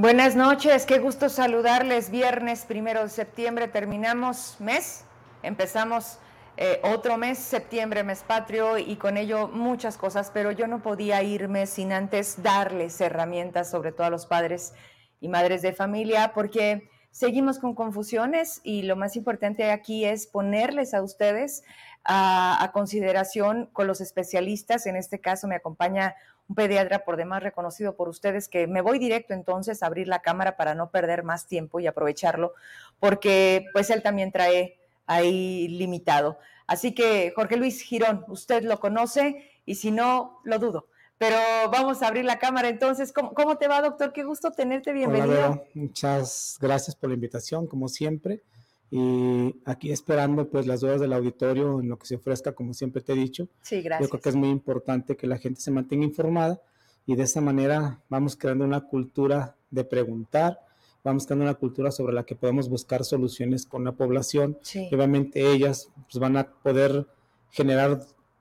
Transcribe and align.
Buenas 0.00 0.34
noches, 0.34 0.86
qué 0.86 0.98
gusto 0.98 1.28
saludarles. 1.28 2.10
Viernes 2.10 2.64
primero 2.64 3.02
de 3.02 3.10
septiembre 3.10 3.68
terminamos 3.68 4.56
mes, 4.58 5.04
empezamos 5.42 6.18
eh, 6.56 6.80
otro 6.84 7.18
mes, 7.18 7.36
septiembre, 7.36 8.02
mes 8.02 8.24
patrio, 8.26 8.78
y 8.78 8.96
con 8.96 9.18
ello 9.18 9.48
muchas 9.48 9.98
cosas, 9.98 10.30
pero 10.32 10.52
yo 10.52 10.66
no 10.68 10.82
podía 10.82 11.22
irme 11.22 11.66
sin 11.66 11.92
antes 11.92 12.42
darles 12.42 12.98
herramientas, 13.02 13.70
sobre 13.70 13.92
todo 13.92 14.06
a 14.06 14.10
los 14.10 14.24
padres 14.24 14.72
y 15.20 15.28
madres 15.28 15.60
de 15.60 15.74
familia, 15.74 16.32
porque 16.34 16.88
seguimos 17.10 17.58
con 17.58 17.74
confusiones 17.74 18.62
y 18.64 18.84
lo 18.84 18.96
más 18.96 19.16
importante 19.16 19.70
aquí 19.70 20.06
es 20.06 20.26
ponerles 20.26 20.94
a 20.94 21.02
ustedes 21.02 21.62
a, 22.04 22.70
consideración 22.72 23.68
con 23.72 23.86
los 23.86 24.00
especialistas. 24.00 24.86
En 24.86 24.96
este 24.96 25.20
caso 25.20 25.46
me 25.46 25.56
acompaña 25.56 26.14
un 26.50 26.56
pediatra 26.56 27.04
por 27.04 27.16
demás 27.16 27.44
reconocido 27.44 27.94
por 27.94 28.08
ustedes, 28.08 28.48
que 28.48 28.66
me 28.66 28.80
voy 28.80 28.98
directo 28.98 29.34
entonces 29.34 29.82
a 29.82 29.86
abrir 29.86 30.08
la 30.08 30.20
cámara 30.20 30.56
para 30.56 30.74
no 30.74 30.90
perder 30.90 31.22
más 31.22 31.46
tiempo 31.46 31.78
y 31.78 31.86
aprovecharlo, 31.86 32.54
porque 32.98 33.66
pues 33.72 33.88
él 33.90 34.02
también 34.02 34.32
trae 34.32 34.80
ahí 35.06 35.68
limitado. 35.68 36.38
Así 36.66 36.92
que 36.92 37.32
Jorge 37.36 37.56
Luis 37.56 37.80
Girón, 37.82 38.24
usted 38.26 38.64
lo 38.64 38.80
conoce 38.80 39.48
y 39.64 39.76
si 39.76 39.92
no, 39.92 40.40
lo 40.42 40.58
dudo. 40.58 40.88
Pero 41.18 41.36
vamos 41.70 42.02
a 42.02 42.08
abrir 42.08 42.24
la 42.24 42.38
cámara 42.38 42.68
entonces. 42.68 43.12
¿Cómo, 43.12 43.56
te 43.56 43.68
va, 43.68 43.82
doctor? 43.82 44.12
Qué 44.12 44.24
gusto 44.24 44.50
tenerte. 44.50 44.92
Bienvenido. 44.92 45.64
Muchas 45.74 46.56
gracias 46.60 46.96
por 46.96 47.10
la 47.10 47.14
invitación, 47.14 47.66
como 47.66 47.88
siempre 47.88 48.42
y 48.90 49.54
aquí 49.64 49.92
esperando 49.92 50.50
pues 50.50 50.66
las 50.66 50.80
dudas 50.80 51.00
del 51.00 51.12
auditorio 51.12 51.80
en 51.80 51.88
lo 51.88 51.98
que 51.98 52.06
se 52.06 52.16
ofrezca, 52.16 52.52
como 52.52 52.74
siempre 52.74 53.02
te 53.02 53.12
he 53.12 53.16
dicho. 53.16 53.48
Sí, 53.62 53.82
gracias. 53.82 54.08
Yo 54.08 54.10
creo 54.10 54.20
que 54.20 54.28
es 54.30 54.36
muy 54.36 54.48
importante 54.48 55.16
que 55.16 55.28
la 55.28 55.38
gente 55.38 55.60
se 55.60 55.70
mantenga 55.70 56.04
informada 56.04 56.60
y 57.06 57.14
de 57.14 57.22
esa 57.22 57.40
manera 57.40 58.00
vamos 58.08 58.36
creando 58.36 58.64
una 58.64 58.80
cultura 58.80 59.56
de 59.70 59.84
preguntar, 59.84 60.58
vamos 61.04 61.24
creando 61.24 61.44
una 61.44 61.54
cultura 61.54 61.92
sobre 61.92 62.14
la 62.14 62.24
que 62.24 62.34
podemos 62.34 62.68
buscar 62.68 63.04
soluciones 63.04 63.64
con 63.64 63.84
la 63.84 63.92
población. 63.92 64.58
Sí. 64.62 64.88
obviamente 64.92 65.52
ellas 65.52 65.90
pues, 66.10 66.18
van 66.20 66.36
a 66.36 66.50
poder 66.50 67.06
generar 67.50 68.00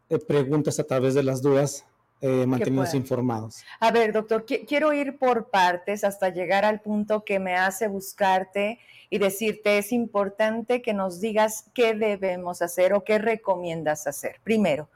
eh, 0.10 0.18
preguntas 0.18 0.80
a 0.80 0.84
través 0.84 1.14
de 1.14 1.24
las 1.24 1.44
dudas 1.44 1.86
eh, 2.22 2.46
mantenernos 2.46 2.94
informados. 2.94 3.64
A 3.80 3.92
ver, 3.92 4.12
doctor, 4.12 4.46
quiero 4.46 4.92
ir 4.94 5.18
por 5.18 5.50
partes 5.50 6.04
hasta 6.04 6.30
llegar 6.30 6.66
al 6.66 6.82
punto 6.82 7.24
que 7.24 7.40
me 7.40 7.56
hace 7.56 7.88
buscarte 7.88 8.80
y 9.10 9.20
decirte, 9.20 9.78
es 9.78 9.92
importante 9.92 10.82
que 10.82 10.94
nos 10.94 11.22
digas 11.22 11.72
qué 11.74 11.94
debemos 11.94 12.62
hacer 12.62 12.94
o 12.94 13.04
qué 13.04 13.20
recomiendas 13.20 14.06
hacer. 14.06 14.42
Primero, 14.44 14.90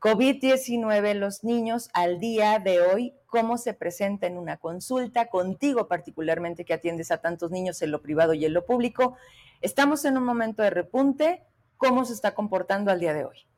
COVID-19, 0.00 1.14
los 1.14 1.44
niños 1.44 1.90
al 1.92 2.18
día 2.18 2.58
de 2.58 2.80
hoy, 2.80 3.14
cómo 3.26 3.58
se 3.58 3.74
presenta 3.74 4.26
en 4.26 4.38
una 4.38 4.56
consulta, 4.56 5.26
contigo 5.26 5.86
particularmente 5.86 6.64
que 6.64 6.72
atiendes 6.72 7.10
a 7.10 7.18
tantos 7.18 7.50
niños 7.50 7.82
en 7.82 7.90
lo 7.90 8.00
privado 8.00 8.32
y 8.32 8.46
en 8.46 8.54
lo 8.54 8.64
público. 8.64 9.16
Estamos 9.60 10.06
en 10.06 10.16
un 10.16 10.24
momento 10.24 10.62
de 10.62 10.70
repunte, 10.70 11.42
¿cómo 11.76 12.06
se 12.06 12.14
está 12.14 12.34
comportando 12.34 12.90
al 12.90 13.00
día 13.00 13.12
de 13.12 13.26
hoy? 13.26 13.49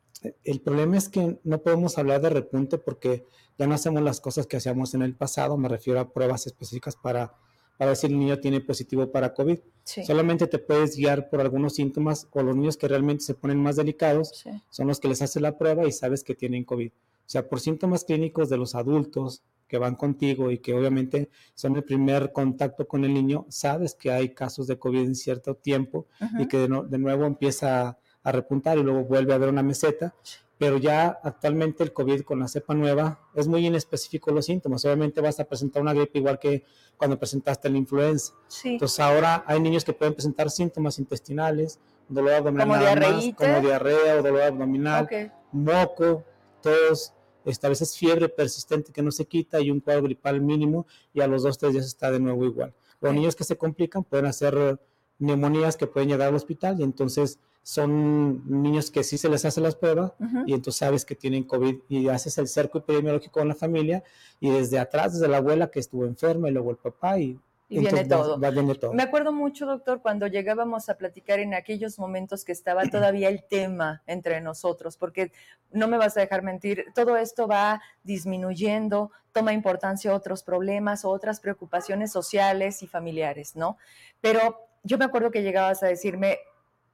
El 0.43 0.61
problema 0.61 0.97
es 0.97 1.09
que 1.09 1.39
no 1.43 1.61
podemos 1.61 1.97
hablar 1.97 2.21
de 2.21 2.29
repunte 2.29 2.77
porque 2.77 3.25
ya 3.57 3.67
no 3.67 3.75
hacemos 3.75 4.01
las 4.01 4.19
cosas 4.19 4.47
que 4.47 4.57
hacíamos 4.57 4.93
en 4.93 5.01
el 5.01 5.15
pasado, 5.15 5.57
me 5.57 5.69
refiero 5.69 5.99
a 5.99 6.11
pruebas 6.11 6.47
específicas 6.47 6.95
para, 6.95 7.33
para 7.77 7.89
ver 7.89 7.97
si 7.97 8.07
el 8.07 8.17
niño 8.17 8.39
tiene 8.39 8.61
positivo 8.61 9.11
para 9.11 9.33
COVID. 9.33 9.59
Solamente 9.83 10.47
te 10.47 10.59
puedes 10.59 10.95
guiar 10.95 11.29
por 11.29 11.41
algunos 11.41 11.75
síntomas 11.75 12.27
o 12.31 12.41
los 12.41 12.55
niños 12.55 12.77
que 12.77 12.87
realmente 12.87 13.23
se 13.23 13.35
ponen 13.35 13.61
más 13.61 13.75
delicados 13.75 14.45
son 14.69 14.87
los 14.87 14.99
que 14.99 15.09
les 15.09 15.21
hace 15.21 15.39
la 15.39 15.57
prueba 15.57 15.85
y 15.85 15.91
sabes 15.91 16.23
que 16.23 16.35
tienen 16.35 16.63
COVID. 16.63 16.91
O 16.91 17.29
sea, 17.29 17.47
por 17.47 17.59
síntomas 17.59 18.03
clínicos 18.03 18.49
de 18.49 18.57
los 18.57 18.75
adultos 18.75 19.43
que 19.67 19.77
van 19.77 19.95
contigo 19.95 20.51
y 20.51 20.59
que 20.59 20.73
obviamente 20.73 21.29
son 21.55 21.75
el 21.75 21.83
primer 21.83 22.31
contacto 22.31 22.87
con 22.87 23.05
el 23.05 23.13
niño, 23.13 23.45
sabes 23.49 23.95
que 23.95 24.11
hay 24.11 24.33
casos 24.33 24.67
de 24.67 24.77
COVID 24.77 24.99
en 24.99 25.15
cierto 25.15 25.55
tiempo 25.55 26.07
y 26.37 26.47
que 26.47 26.57
de, 26.57 26.83
de 26.87 26.97
nuevo 26.97 27.25
empieza 27.25 27.97
a 28.23 28.31
repuntar 28.31 28.77
y 28.77 28.83
luego 28.83 29.03
vuelve 29.03 29.33
a 29.33 29.35
haber 29.35 29.49
una 29.49 29.63
meseta, 29.63 30.15
pero 30.57 30.77
ya 30.77 31.19
actualmente 31.23 31.83
el 31.83 31.91
COVID 31.91 32.21
con 32.21 32.39
la 32.39 32.47
cepa 32.47 32.73
nueva 32.73 33.19
es 33.33 33.47
muy 33.47 33.65
inespecífico 33.65 34.31
los 34.31 34.45
síntomas. 34.45 34.85
Obviamente 34.85 35.19
vas 35.19 35.39
a 35.39 35.45
presentar 35.45 35.81
una 35.81 35.93
gripe 35.93 36.19
igual 36.19 36.39
que 36.39 36.63
cuando 36.95 37.19
presentaste 37.19 37.69
la 37.69 37.77
influenza. 37.77 38.33
Entonces 38.63 38.99
ahora 38.99 39.43
hay 39.45 39.59
niños 39.59 39.83
que 39.83 39.93
pueden 39.93 40.13
presentar 40.13 40.49
síntomas 40.49 40.99
intestinales, 40.99 41.79
dolor 42.07 42.33
abdominal, 42.33 43.35
como, 43.35 43.61
diarrea 43.61 44.19
o 44.19 44.23
dolor 44.23 44.41
abdominal, 44.41 45.31
moco, 45.51 46.23
tos, 46.61 47.13
esta, 47.45 47.67
a 47.67 47.69
veces 47.69 47.97
fiebre 47.97 48.29
persistente 48.29 48.93
que 48.93 49.01
no 49.01 49.11
se 49.11 49.25
quita 49.25 49.59
y 49.59 49.69
un 49.69 49.81
cuadro 49.81 50.03
gripal 50.03 50.39
mínimo 50.39 50.87
y 51.13 51.21
a 51.21 51.27
los 51.27 51.43
dos, 51.43 51.57
tres 51.57 51.73
días 51.73 51.85
está 51.85 52.09
de 52.09 52.19
nuevo 52.19 52.45
igual. 52.45 52.73
Los 53.01 53.13
niños 53.13 53.35
que 53.35 53.43
se 53.43 53.57
complican 53.57 54.05
pueden 54.05 54.27
hacer 54.27 54.79
neumonías 55.23 55.77
que 55.77 55.87
pueden 55.87 56.09
llegar 56.09 56.29
al 56.29 56.35
hospital 56.35 56.79
y 56.79 56.83
entonces 56.83 57.39
son 57.63 58.43
niños 58.61 58.91
que 58.91 59.03
sí 59.03 59.17
se 59.17 59.29
les 59.29 59.45
hace 59.45 59.61
las 59.61 59.75
pruebas 59.75 60.11
y 60.45 60.53
entonces 60.53 60.79
sabes 60.79 61.05
que 61.05 61.15
tienen 61.15 61.45
COVID 61.45 61.77
y 61.87 62.09
haces 62.09 62.37
el 62.37 62.49
cerco 62.49 62.79
epidemiológico 62.79 63.39
con 63.39 63.47
la 63.47 63.55
familia 63.55 64.03
y 64.41 64.49
desde 64.49 64.79
atrás, 64.79 65.13
desde 65.13 65.29
la 65.29 65.37
abuela 65.37 65.71
que 65.71 65.79
estuvo 65.79 66.05
enferma 66.05 66.49
y 66.49 66.51
luego 66.51 66.71
el 66.71 66.77
papá 66.77 67.17
y, 67.19 67.39
viene, 67.69 68.03
todo. 68.05 68.37
todo. 68.79 68.93
Me 68.93 69.03
acuerdo 69.03 69.31
mucho, 69.31 69.65
doctor, 69.65 70.01
cuando 70.01 70.27
llegábamos 70.27 70.89
a 70.89 70.97
platicar 70.97 71.39
en 71.39 71.53
aquellos 71.53 71.97
momentos 71.97 72.43
que 72.43 72.51
estaba 72.51 72.83
todavía 72.91 73.29
el 73.29 73.45
tema 73.45 74.03
entre 74.07 74.41
nosotros, 74.41 74.97
porque 74.97 75.31
no 75.71 75.87
me 75.87 75.97
vas 75.97 76.17
a 76.17 76.19
dejar 76.19 76.43
mentir, 76.43 76.87
todo 76.93 77.15
esto 77.15 77.47
va 77.47 77.81
disminuyendo, 78.03 79.11
toma 79.31 79.53
importancia 79.53 80.13
otros 80.13 80.43
problemas 80.43 81.05
o 81.05 81.09
otras 81.09 81.39
preocupaciones 81.39 82.11
sociales 82.11 82.83
y 82.83 82.87
familiares, 82.87 83.55
¿no? 83.55 83.77
Pero 84.19 84.67
yo 84.83 84.97
me 84.97 85.05
acuerdo 85.05 85.31
que 85.31 85.41
llegabas 85.41 85.81
a 85.83 85.87
decirme, 85.87 86.37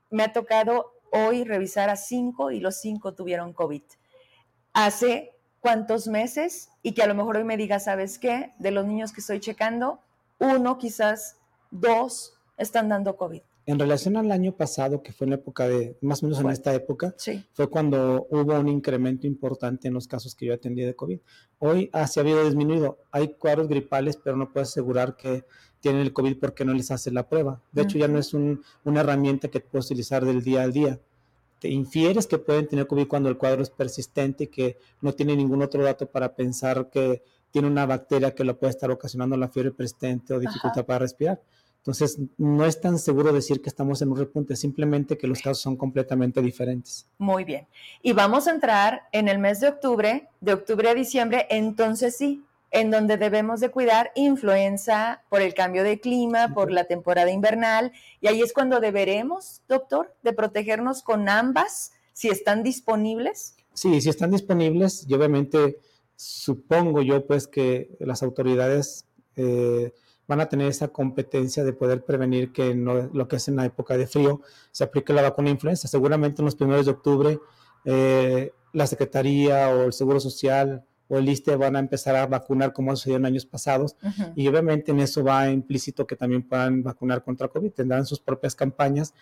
me 0.09 0.23
ha 0.23 0.33
tocado 0.33 0.93
hoy 1.11 1.43
revisar 1.43 1.89
a 1.89 1.95
cinco 1.95 2.51
y 2.51 2.59
los 2.59 2.79
cinco 2.79 3.13
tuvieron 3.13 3.53
COVID. 3.53 3.81
Hace 4.73 5.33
cuántos 5.59 6.07
meses 6.07 6.69
y 6.81 6.93
que 6.93 7.03
a 7.03 7.07
lo 7.07 7.15
mejor 7.15 7.37
hoy 7.37 7.43
me 7.43 7.57
diga, 7.57 7.79
¿sabes 7.79 8.19
qué? 8.19 8.53
De 8.59 8.71
los 8.71 8.85
niños 8.85 9.11
que 9.11 9.21
estoy 9.21 9.39
checando, 9.39 9.99
uno, 10.37 10.77
quizás 10.77 11.37
dos 11.71 12.33
están 12.57 12.89
dando 12.89 13.17
COVID. 13.17 13.41
En 13.65 13.77
relación 13.77 14.17
al 14.17 14.31
año 14.31 14.55
pasado, 14.55 15.03
que 15.03 15.11
fue 15.11 15.25
en 15.25 15.31
la 15.31 15.35
época 15.35 15.67
de, 15.67 15.95
más 16.01 16.23
o 16.23 16.25
menos 16.25 16.39
en 16.39 16.49
esta 16.49 16.73
época, 16.73 17.13
fue 17.53 17.69
cuando 17.69 18.25
hubo 18.31 18.59
un 18.59 18.67
incremento 18.67 19.27
importante 19.27 19.87
en 19.87 19.93
los 19.93 20.07
casos 20.07 20.33
que 20.33 20.47
yo 20.47 20.55
atendí 20.55 20.81
de 20.81 20.95
COVID. 20.95 21.19
Hoy 21.59 21.89
ha, 21.93 22.07
se 22.07 22.19
ha 22.19 22.23
habido 22.23 22.43
disminuido. 22.43 22.97
Hay 23.11 23.35
cuadros 23.35 23.67
gripales, 23.67 24.17
pero 24.17 24.37
no 24.37 24.51
puedo 24.51 24.63
asegurar 24.63 25.15
que 25.15 25.45
tienen 25.79 26.01
el 26.01 26.13
COVID 26.13 26.37
porque 26.37 26.65
no 26.65 26.73
les 26.73 26.91
hace 26.91 27.11
la 27.11 27.27
prueba. 27.27 27.61
De 27.71 27.83
hecho, 27.83 27.97
ya 27.97 28.07
no 28.07 28.19
es 28.19 28.33
una 28.33 29.01
herramienta 29.01 29.47
que 29.47 29.59
puedes 29.59 29.85
utilizar 29.85 30.25
del 30.25 30.43
día 30.43 30.63
al 30.63 30.73
día. 30.73 30.99
Te 31.59 31.69
infieres 31.69 32.27
que 32.27 32.37
pueden 32.37 32.67
tener 32.67 32.87
COVID 32.87 33.07
cuando 33.07 33.29
el 33.29 33.37
cuadro 33.37 33.61
es 33.61 33.69
persistente 33.69 34.45
y 34.45 34.47
que 34.47 34.77
no 35.01 35.13
tiene 35.13 35.35
ningún 35.35 35.61
otro 35.61 35.83
dato 35.83 36.05
para 36.05 36.35
pensar 36.35 36.89
que 36.89 37.21
tiene 37.51 37.67
una 37.67 37.85
bacteria 37.85 38.33
que 38.33 38.43
lo 38.43 38.57
puede 38.57 38.71
estar 38.71 38.91
ocasionando 38.91 39.35
la 39.35 39.49
fiebre 39.49 39.71
persistente 39.71 40.33
o 40.33 40.39
dificultad 40.39 40.85
para 40.85 40.99
respirar. 40.99 41.41
Entonces, 41.77 42.19
no 42.37 42.65
es 42.65 42.79
tan 42.81 42.99
seguro 42.99 43.31
decir 43.31 43.61
que 43.61 43.69
estamos 43.69 44.01
en 44.01 44.09
un 44.09 44.17
repunte, 44.17 44.55
simplemente 44.57 45.17
que 45.17 45.27
los 45.27 45.41
casos 45.41 45.61
son 45.61 45.77
completamente 45.77 46.41
diferentes. 46.41 47.07
Muy 47.17 47.45
bien. 47.45 47.67
Y 48.01 48.11
vamos 48.11 48.47
a 48.47 48.51
entrar 48.51 49.03
en 49.13 49.29
el 49.29 49.39
mes 49.39 49.61
de 49.61 49.69
octubre, 49.69 50.27
de 50.41 50.53
octubre 50.53 50.89
a 50.89 50.93
diciembre, 50.93 51.47
entonces 51.49 52.17
sí, 52.17 52.43
en 52.71 52.91
donde 52.91 53.17
debemos 53.17 53.59
de 53.59 53.69
cuidar 53.69 54.11
influenza 54.15 55.23
por 55.29 55.41
el 55.41 55.53
cambio 55.53 55.83
de 55.83 55.99
clima, 55.99 56.53
por 56.53 56.71
la 56.71 56.85
temporada 56.85 57.31
invernal, 57.31 57.91
y 58.21 58.27
ahí 58.27 58.41
es 58.41 58.53
cuando 58.53 58.79
deberemos, 58.79 59.61
doctor, 59.67 60.15
de 60.23 60.33
protegernos 60.33 61.01
con 61.01 61.29
ambas, 61.29 61.91
si 62.13 62.29
están 62.29 62.63
disponibles. 62.63 63.55
Sí, 63.73 64.01
si 64.01 64.09
están 64.09 64.31
disponibles, 64.31 65.05
y 65.07 65.13
obviamente 65.13 65.77
supongo 66.15 67.01
yo 67.01 67.25
pues 67.25 67.47
que 67.47 67.95
las 67.99 68.23
autoridades 68.23 69.05
eh, 69.37 69.93
van 70.27 70.41
a 70.41 70.49
tener 70.49 70.67
esa 70.67 70.89
competencia 70.89 71.63
de 71.63 71.73
poder 71.73 72.03
prevenir 72.03 72.51
que 72.51 72.75
no, 72.75 73.09
lo 73.13 73.27
que 73.27 73.37
es 73.37 73.47
en 73.47 73.55
la 73.55 73.65
época 73.65 73.97
de 73.97 74.05
frío 74.05 74.41
se 74.71 74.83
aplique 74.83 75.13
la 75.13 75.21
vacuna 75.21 75.49
influenza. 75.49 75.87
Seguramente 75.87 76.41
en 76.41 76.45
los 76.45 76.55
primeros 76.55 76.85
de 76.85 76.91
octubre 76.91 77.39
eh, 77.85 78.51
la 78.73 78.85
Secretaría 78.85 79.69
o 79.69 79.85
el 79.85 79.93
Seguro 79.93 80.19
Social 80.19 80.85
o 81.09 81.17
el 81.17 81.27
ISTE 81.27 81.55
van 81.55 81.75
a 81.75 81.79
empezar 81.79 82.15
a 82.15 82.27
vacunar 82.27 82.71
como 82.71 82.95
sucedió 82.95 83.17
en 83.17 83.25
años 83.25 83.45
pasados. 83.45 83.97
Y 84.35 84.47
obviamente 84.47 84.91
en 84.91 84.99
eso 84.99 85.23
va 85.23 85.49
implícito 85.49 86.07
que 86.07 86.15
también 86.15 86.43
puedan 86.43 86.83
vacunar 86.83 87.23
contra 87.23 87.47
COVID, 87.47 87.71
tendrán 87.71 88.05
sus 88.05 88.19
propias 88.19 88.55
campañas, 88.55 89.13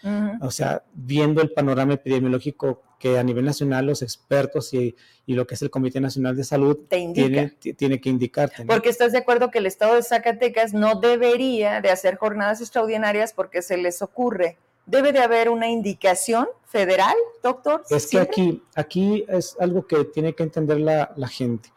o 0.42 0.52
sea, 0.52 0.84
viendo 0.94 1.42
el 1.42 1.52
panorama 1.52 1.94
epidemiológico 1.94 2.84
que 3.00 3.18
a 3.18 3.24
nivel 3.24 3.46
nacional 3.46 3.86
los 3.86 4.02
expertos 4.02 4.74
y, 4.74 4.96
lo 5.28 5.46
que 5.46 5.56
es 5.56 5.62
el 5.62 5.70
Comité 5.70 6.02
Nacional 6.02 6.36
de 6.36 6.44
Salud 6.44 6.78
tiene, 6.90 7.52
tiene, 7.78 8.02
que 8.02 8.10
indicarte. 8.10 8.66
Porque 8.66 8.90
estás 8.90 9.12
de 9.12 9.20
acuerdo 9.20 9.52
que 9.52 9.60
el 9.60 9.66
Estado 9.66 9.96
de 9.96 10.04
Zacatecas 10.04 10.74
no 10.74 11.00
debería 11.00 11.80
de 11.82 11.90
hacer 11.90 12.16
jornadas 12.16 12.62
extraordinarias 12.62 13.34
porque 13.34 13.62
se 13.62 13.78
les 13.78 14.02
ocurre. 14.02 14.58
Debe 14.86 15.12
de 15.12 15.20
haber 15.20 15.50
una 15.50 15.70
indicación 15.70 16.48
federal, 16.66 17.16
doctor. 17.44 17.84
Es 17.90 18.08
que 18.08 18.20
aquí, 18.20 18.64
aquí 18.74 19.26
es 19.28 19.56
algo 19.60 19.86
que 19.86 20.06
tiene 20.06 20.34
que 20.34 20.44
entender 20.44 20.80
la, 20.80 21.14
la, 21.18 21.28
gente 21.28 21.70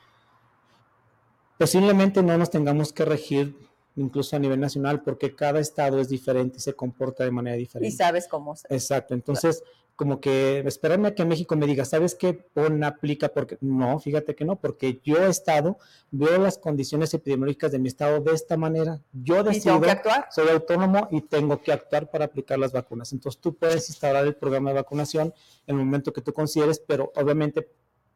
posiblemente 1.60 2.22
no 2.22 2.38
nos 2.38 2.48
tengamos 2.48 2.90
que 2.90 3.04
regir 3.04 3.54
incluso 3.94 4.34
a 4.34 4.38
nivel 4.38 4.58
nacional, 4.58 5.02
porque 5.02 5.34
cada 5.34 5.60
estado 5.60 6.00
es 6.00 6.08
diferente 6.08 6.56
y 6.56 6.60
se 6.60 6.72
comporta 6.72 7.22
de 7.22 7.30
manera 7.30 7.54
diferente. 7.54 7.92
Y 7.92 7.94
sabes 7.94 8.26
cómo. 8.26 8.54
Exacto, 8.70 9.12
entonces 9.12 9.62
como 9.94 10.22
que 10.22 10.60
esperarme 10.60 11.08
a 11.08 11.14
que 11.14 11.26
México 11.26 11.54
me 11.56 11.66
diga, 11.66 11.84
¿sabes 11.84 12.14
qué? 12.14 12.32
Pon, 12.32 12.82
aplica, 12.82 13.28
porque 13.28 13.58
no, 13.60 13.98
fíjate 13.98 14.34
que 14.34 14.46
no, 14.46 14.56
porque 14.58 15.02
yo 15.04 15.18
he 15.18 15.28
estado, 15.28 15.76
veo 16.10 16.38
las 16.38 16.56
condiciones 16.56 17.12
epidemiológicas 17.12 17.72
de 17.72 17.78
mi 17.78 17.88
estado 17.88 18.20
de 18.20 18.32
esta 18.32 18.56
manera, 18.56 19.02
yo 19.12 19.42
decido, 19.44 19.82
que 19.82 19.90
actuar? 19.90 20.28
soy 20.30 20.48
autónomo 20.48 21.08
y 21.10 21.20
tengo 21.20 21.60
que 21.60 21.72
actuar 21.72 22.10
para 22.10 22.24
aplicar 22.24 22.58
las 22.58 22.72
vacunas. 22.72 23.12
Entonces 23.12 23.38
tú 23.38 23.54
puedes 23.54 23.86
instaurar 23.90 24.24
el 24.24 24.34
programa 24.34 24.70
de 24.70 24.76
vacunación 24.76 25.34
en 25.66 25.78
el 25.78 25.84
momento 25.84 26.10
que 26.10 26.22
tú 26.22 26.32
consideres, 26.32 26.80
pero 26.80 27.12
obviamente 27.16 27.68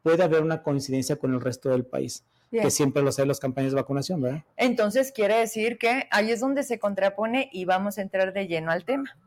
puede 0.05 0.21
haber 0.21 0.43
una 0.43 0.61
coincidencia 0.61 1.15
con 1.15 1.33
el 1.33 1.41
resto 1.41 1.69
del 1.69 1.83
país. 1.83 2.23
que 2.51 2.69
siempre 2.69 3.01
lo 3.01 3.11
saben 3.11 3.27
las 3.27 3.39
campañas 3.39 3.71
de 3.71 3.77
vacunación, 3.77 4.21
¿verdad? 4.21 4.43
Entonces 4.55 5.11
quiere 5.11 5.35
decir 5.35 5.79
que 5.79 6.07
ahí 6.11 6.29
es 6.29 6.39
donde 6.39 6.61
se 6.61 6.77
contrapone 6.77 7.49
y 7.51 7.65
vamos 7.65 7.97
a 7.97 8.03
entrar 8.03 8.31
de 8.31 8.47
lleno 8.47 8.71
al 8.71 8.85
tema. 8.85 9.17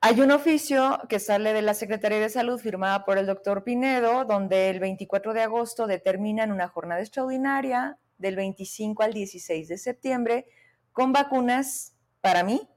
Hay 0.00 0.20
un 0.20 0.32
oficio 0.32 0.98
que 1.08 1.20
sale 1.20 1.52
de 1.52 1.62
la 1.62 1.74
Secretaría 1.74 2.18
de 2.18 2.28
Salud 2.28 2.58
firmada 2.58 3.04
por 3.04 3.18
el 3.18 3.26
doctor 3.26 3.62
Pinedo, 3.62 4.24
donde 4.24 4.68
el 4.68 4.80
24 4.80 5.32
de 5.32 5.42
agosto 5.42 5.86
determinan 5.86 6.50
una 6.50 6.66
jornada 6.66 7.00
extraordinaria 7.00 7.98
del 8.18 8.34
25 8.34 9.04
al 9.04 9.12
16 9.12 9.68
de 9.68 9.78
septiembre 9.78 10.46
con 10.90 11.12
vacunas 11.12 11.94
para 12.20 12.42
mí, 12.42 12.68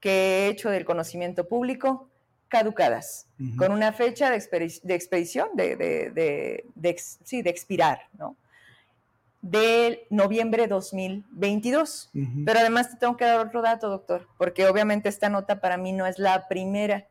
que 0.00 0.10
he 0.10 0.48
hecho 0.48 0.68
del 0.68 0.84
conocimiento 0.84 1.48
público, 1.48 2.10
caducadas, 2.48 3.26
con 3.56 3.72
una 3.72 3.92
fecha 3.92 4.30
de, 4.30 4.36
expedición, 4.36 5.48
de, 5.54 5.76
de, 5.76 6.96
sí, 7.24 7.42
de 7.42 7.50
expirar, 7.50 8.00
¿no? 8.18 8.36
de 9.42 10.06
noviembre 10.10 10.66
2022. 10.66 12.10
Pero 12.44 12.58
además 12.58 12.90
te 12.90 12.96
tengo 12.96 13.16
que 13.16 13.24
dar 13.24 13.46
otro 13.46 13.62
dato, 13.62 13.88
doctor, 13.88 14.26
porque 14.38 14.66
obviamente 14.66 15.08
esta 15.08 15.28
nota 15.28 15.60
para 15.60 15.76
mí 15.76 15.92
no 15.92 16.06
es 16.06 16.18
la 16.18 16.48
primera. 16.48 17.06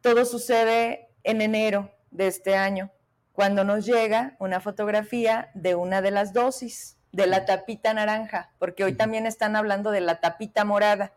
Todo 0.00 0.24
sucede 0.24 1.08
en 1.22 1.40
enero 1.40 1.90
de 2.10 2.26
este 2.26 2.56
año, 2.56 2.90
cuando 3.32 3.64
nos 3.64 3.86
llega 3.86 4.36
una 4.38 4.60
fotografía 4.60 5.50
de 5.54 5.74
una 5.74 6.02
de 6.02 6.10
las 6.10 6.32
dosis, 6.32 6.98
de 7.10 7.26
la 7.26 7.44
tapita 7.46 7.94
naranja, 7.94 8.50
porque 8.58 8.84
hoy 8.84 8.94
también 8.94 9.26
están 9.26 9.56
hablando 9.56 9.90
de 9.90 10.00
la 10.00 10.20
tapita 10.20 10.64
morada. 10.64 11.12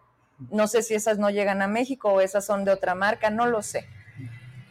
No 0.51 0.67
sé 0.67 0.83
si 0.83 0.93
esas 0.93 1.17
no 1.17 1.29
llegan 1.29 1.61
a 1.61 1.67
México 1.67 2.09
o 2.09 2.21
esas 2.21 2.45
son 2.45 2.65
de 2.65 2.71
otra 2.71 2.95
marca, 2.95 3.29
no 3.29 3.47
lo 3.47 3.61
sé. 3.61 3.87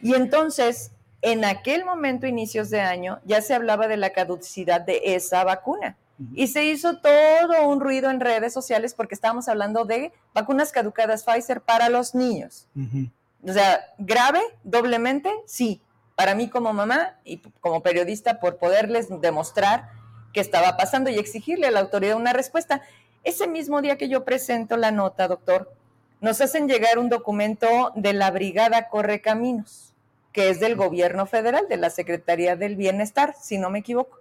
Y 0.01 0.13
entonces 0.13 0.91
en 1.21 1.45
aquel 1.45 1.83
momento, 1.83 2.27
inicios 2.27 2.69
de 2.69 2.81
año, 2.81 3.19
ya 3.25 3.41
se 3.41 3.53
hablaba 3.53 3.87
de 3.87 3.97
la 3.97 4.11
caducidad 4.11 4.81
de 4.81 5.01
esa 5.03 5.43
vacuna. 5.43 5.97
Y 6.33 6.47
se 6.47 6.65
hizo 6.65 6.97
todo 6.97 7.67
un 7.67 7.79
ruido 7.79 8.09
en 8.09 8.19
redes 8.19 8.51
sociales 8.51 8.95
porque 8.95 9.13
estábamos 9.13 9.47
hablando 9.47 9.85
de 9.85 10.11
vacunas 10.33 10.71
caducadas 10.71 11.23
Pfizer 11.23 11.61
para 11.61 11.89
los 11.89 12.15
niños. 12.15 12.67
O 13.43 13.53
sea, 13.53 13.81
grave, 13.99 14.41
doblemente, 14.63 15.31
sí. 15.45 15.81
Para 16.15 16.33
mí 16.33 16.49
como 16.49 16.73
mamá 16.73 17.17
y 17.23 17.37
como 17.59 17.83
periodista 17.83 18.39
por 18.39 18.57
poderles 18.57 19.09
demostrar 19.21 19.91
qué 20.33 20.39
estaba 20.39 20.75
pasando 20.75 21.11
y 21.11 21.19
exigirle 21.19 21.67
a 21.67 21.71
la 21.71 21.81
autoridad 21.81 22.15
una 22.15 22.33
respuesta. 22.33 22.81
Ese 23.27 23.45
mismo 23.45 23.81
día 23.81 23.97
que 23.97 24.07
yo 24.07 24.23
presento 24.23 24.77
la 24.77 24.91
nota, 24.91 25.27
doctor, 25.27 25.69
nos 26.21 26.39
hacen 26.39 26.69
llegar 26.69 26.97
un 26.97 27.09
documento 27.09 27.91
de 27.93 28.13
la 28.13 28.31
Brigada 28.31 28.87
Corre 28.87 29.19
Caminos 29.19 29.93
que 30.31 30.49
es 30.49 30.61
del 30.61 30.77
gobierno 30.77 31.25
federal, 31.25 31.67
de 31.67 31.75
la 31.75 31.89
Secretaría 31.89 32.55
del 32.55 32.77
Bienestar, 32.77 33.35
si 33.37 33.57
no 33.57 33.69
me 33.69 33.79
equivoco. 33.79 34.19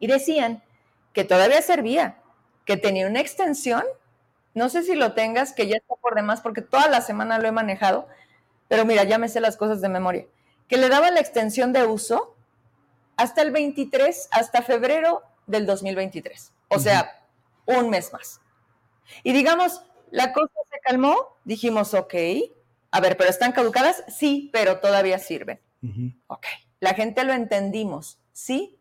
Y 0.00 0.08
decían 0.08 0.64
que 1.12 1.22
todavía 1.22 1.62
servía, 1.62 2.16
que 2.64 2.76
tenía 2.76 3.06
una 3.06 3.20
extensión, 3.20 3.84
no 4.54 4.68
sé 4.68 4.82
si 4.82 4.96
lo 4.96 5.12
tengas, 5.12 5.52
que 5.52 5.68
ya 5.68 5.76
está 5.76 5.94
por 5.94 6.16
demás, 6.16 6.40
porque 6.40 6.60
toda 6.60 6.88
la 6.88 7.02
semana 7.02 7.38
lo 7.38 7.46
he 7.46 7.52
manejado, 7.52 8.08
pero 8.66 8.84
mira, 8.84 9.04
ya 9.04 9.18
me 9.18 9.28
sé 9.28 9.40
las 9.40 9.56
cosas 9.56 9.80
de 9.80 9.88
memoria, 9.88 10.26
que 10.66 10.76
le 10.76 10.88
daba 10.88 11.08
la 11.12 11.20
extensión 11.20 11.72
de 11.72 11.86
uso 11.86 12.34
hasta 13.16 13.42
el 13.42 13.52
23, 13.52 14.28
hasta 14.32 14.62
febrero 14.62 15.22
del 15.46 15.66
2023, 15.66 16.52
o 16.68 16.80
sea, 16.80 17.21
un 17.66 17.90
mes 17.90 18.12
más. 18.12 18.40
Y 19.22 19.32
digamos, 19.32 19.82
la 20.10 20.32
cosa 20.32 20.52
se 20.70 20.80
calmó, 20.80 21.38
dijimos, 21.44 21.94
ok, 21.94 22.14
a 22.90 23.00
ver, 23.00 23.16
¿pero 23.16 23.30
están 23.30 23.52
caducadas? 23.52 24.04
Sí, 24.08 24.50
pero 24.52 24.80
todavía 24.80 25.18
sirven. 25.18 25.60
Ok. 26.26 26.46
La 26.80 26.94
gente 26.94 27.24
lo 27.24 27.32
entendimos, 27.32 28.20
sí, 28.32 28.78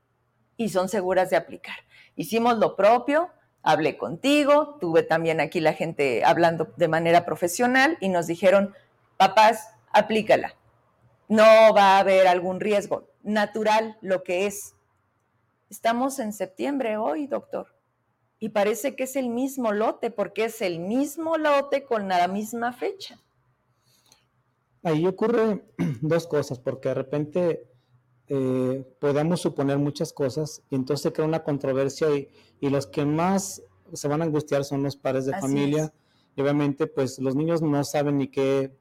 y 0.58 0.70
son 0.70 0.90
seguras 0.90 1.30
de 1.30 1.38
aplicar. 1.38 1.76
Hicimos 2.16 2.58
lo 2.58 2.76
propio, 2.76 3.30
hablé 3.64 3.98
contigo, 3.98 4.78
tuve 4.80 5.04
también 5.04 5.40
aquí 5.40 5.60
la 5.60 5.74
gente 5.74 6.24
hablando 6.24 6.74
de 6.78 6.88
manera 6.88 7.26
profesional 7.26 7.98
y 8.02 8.10
nos 8.10 8.28
dijeron, 8.28 8.76
papás, 9.18 9.70
aplícala. 9.92 10.56
No 11.28 11.46
va 11.74 11.96
a 11.96 12.00
haber 12.00 12.28
algún 12.28 12.60
riesgo. 12.60 13.08
Natural 13.24 13.98
lo 14.02 14.24
que 14.24 14.48
es. 14.48 14.76
Estamos 15.70 16.20
en 16.20 16.34
septiembre 16.34 16.98
hoy, 16.98 17.28
doctor. 17.28 17.74
Y 18.44 18.50
parece 18.50 18.96
que 18.96 19.04
es 19.04 19.16
el 19.16 19.30
mismo 19.30 19.72
lote, 19.72 20.10
porque 20.10 20.46
es 20.46 20.64
el 20.64 20.80
mismo 20.80 21.38
lote 21.38 21.86
con 21.86 22.08
la 22.08 22.28
misma 22.28 22.74
fecha. 22.74 23.22
Ahí 24.82 25.06
ocurre 25.06 25.64
dos 26.02 26.26
cosas, 26.26 26.58
porque 26.58 26.90
de 26.90 26.96
repente 26.96 27.72
eh, 28.28 28.84
podemos 29.00 29.42
suponer 29.42 29.78
muchas 29.78 30.12
cosas 30.12 30.64
y 30.72 30.76
entonces 30.76 31.04
se 31.04 31.14
crea 31.14 31.28
una 31.28 31.44
controversia 31.44 32.08
y, 32.10 32.30
los 32.68 32.88
que 32.88 33.06
más 33.06 33.62
se 33.94 34.08
van 34.08 34.24
a 34.24 34.26
angustiar 34.26 34.64
son 34.64 34.82
los 34.82 34.96
padres 34.96 35.28
de 35.28 35.34
familia 35.34 35.94
y 36.36 36.42
obviamente 36.42 36.88
pues 36.88 37.20
los 37.20 37.36
niños 37.36 37.62
no 37.62 37.84
saben 37.84 38.18
ni 38.18 38.28
qué 38.30 38.76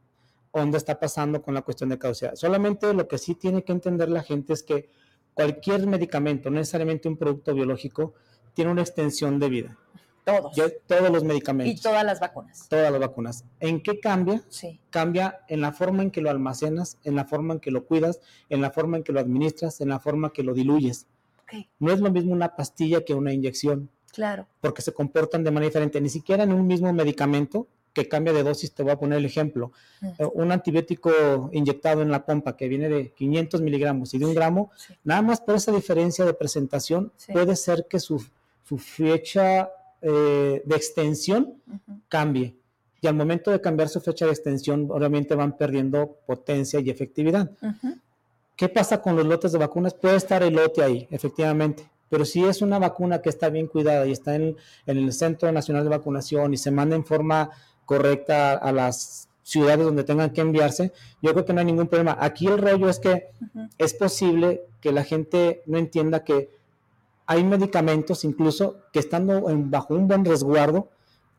onda 0.52 0.78
está 0.78 0.98
pasando 0.98 1.42
con 1.42 1.52
la 1.52 1.60
cuestión 1.62 1.90
de 1.90 1.98
caducidad. 1.98 2.34
Solamente 2.34 2.94
lo 2.94 3.08
que 3.08 3.18
sí 3.18 3.34
tiene 3.34 3.62
que 3.62 3.72
entender 3.72 4.08
la 4.08 4.22
gente 4.22 4.54
es 4.54 4.62
que 4.62 4.88
cualquier 5.34 5.86
medicamento, 5.86 6.48
no 6.48 6.56
necesariamente 6.56 7.08
un 7.08 7.18
producto 7.18 7.52
biológico, 7.52 8.14
tiene 8.60 8.72
una 8.72 8.82
extensión 8.82 9.38
de 9.38 9.48
vida. 9.48 9.78
Todos. 10.22 10.54
todos 10.86 11.10
los 11.10 11.24
medicamentos. 11.24 11.74
Y 11.74 11.82
todas 11.82 12.04
las 12.04 12.20
vacunas. 12.20 12.68
Todas 12.68 12.92
las 12.92 13.00
vacunas. 13.00 13.46
¿En 13.58 13.82
qué 13.82 13.98
cambia? 14.00 14.42
Sí. 14.50 14.78
Cambia 14.90 15.40
en 15.48 15.62
la 15.62 15.72
forma 15.72 16.02
en 16.02 16.10
que 16.10 16.20
lo 16.20 16.28
almacenas, 16.28 16.98
en 17.04 17.16
la 17.16 17.24
forma 17.24 17.54
en 17.54 17.60
que 17.60 17.70
lo 17.70 17.86
cuidas, 17.86 18.20
en 18.50 18.60
la 18.60 18.70
forma 18.70 18.98
en 18.98 19.02
que 19.02 19.12
lo 19.12 19.20
administras, 19.20 19.80
en 19.80 19.88
la 19.88 19.98
forma 19.98 20.30
que 20.34 20.42
lo 20.42 20.52
diluyes. 20.52 21.06
No 21.78 21.90
es 21.90 22.00
lo 22.00 22.10
mismo 22.10 22.34
una 22.34 22.54
pastilla 22.54 23.02
que 23.02 23.14
una 23.14 23.32
inyección. 23.32 23.88
Claro. 24.12 24.46
Porque 24.60 24.82
se 24.82 24.92
comportan 24.92 25.42
de 25.42 25.52
manera 25.52 25.70
diferente. 25.70 25.98
Ni 26.02 26.10
siquiera 26.10 26.42
en 26.44 26.52
un 26.52 26.66
mismo 26.66 26.92
medicamento 26.92 27.66
que 27.94 28.08
cambia 28.08 28.34
de 28.34 28.42
dosis, 28.42 28.74
te 28.74 28.82
voy 28.82 28.92
a 28.92 28.98
poner 28.98 29.20
el 29.20 29.24
ejemplo. 29.24 29.72
Mm. 30.02 30.06
Eh, 30.18 30.28
un 30.34 30.52
antibiótico 30.52 31.48
inyectado 31.52 32.02
en 32.02 32.10
la 32.10 32.26
pompa 32.26 32.58
que 32.58 32.68
viene 32.68 32.90
de 32.90 33.10
500 33.12 33.62
miligramos 33.62 34.12
y 34.12 34.18
de 34.18 34.26
un 34.26 34.34
gramo, 34.34 34.70
nada 35.02 35.22
más 35.22 35.40
por 35.40 35.54
esa 35.54 35.72
diferencia 35.72 36.26
de 36.26 36.34
presentación, 36.34 37.10
puede 37.32 37.56
ser 37.56 37.86
que 37.88 37.98
su, 37.98 38.22
su 38.70 38.78
fecha 38.78 39.68
eh, 40.00 40.62
de 40.64 40.76
extensión 40.76 41.60
cambie. 42.08 42.54
Y 43.00 43.08
al 43.08 43.16
momento 43.16 43.50
de 43.50 43.60
cambiar 43.60 43.88
su 43.88 44.00
fecha 44.00 44.26
de 44.26 44.30
extensión, 44.30 44.86
obviamente 44.92 45.34
van 45.34 45.56
perdiendo 45.56 46.18
potencia 46.24 46.78
y 46.78 46.88
efectividad. 46.88 47.50
¿Qué 48.54 48.68
pasa 48.68 49.02
con 49.02 49.16
los 49.16 49.26
lotes 49.26 49.50
de 49.50 49.58
vacunas? 49.58 49.94
Puede 49.94 50.14
estar 50.14 50.44
el 50.44 50.54
lote 50.54 50.84
ahí, 50.84 51.08
efectivamente. 51.10 51.90
Pero 52.08 52.24
si 52.24 52.44
es 52.44 52.62
una 52.62 52.78
vacuna 52.78 53.20
que 53.20 53.28
está 53.28 53.48
bien 53.48 53.66
cuidada 53.66 54.06
y 54.06 54.12
está 54.12 54.36
en, 54.36 54.56
el 54.86 55.12
Centro 55.12 55.50
Nacional 55.50 55.82
de 55.82 55.90
Vacunación 55.90 56.54
y 56.54 56.56
se 56.56 56.70
manda 56.70 56.94
en 56.94 57.04
forma 57.04 57.50
correcta 57.86 58.52
a 58.52 58.70
las 58.70 59.28
ciudades 59.42 59.84
donde 59.84 60.04
tengan 60.04 60.30
que 60.30 60.42
enviarse, 60.42 60.92
yo 61.20 61.32
creo 61.32 61.44
que 61.44 61.52
no 61.52 61.58
hay 61.58 61.66
ningún 61.66 61.88
problema. 61.88 62.16
Aquí 62.20 62.46
el 62.46 62.58
rollo 62.58 62.88
es 62.88 63.00
que 63.00 63.30
es 63.78 63.94
posible 63.94 64.62
que 64.80 64.92
la 64.92 65.02
gente 65.02 65.62
no 65.66 65.76
entienda 65.76 66.22
que 66.22 66.59
hay 67.30 67.44
medicamentos 67.44 68.24
incluso 68.24 68.78
que 68.92 68.98
estando 68.98 69.42
bajo 69.46 69.94
un 69.94 70.08
buen 70.08 70.24
resguardo 70.24 70.88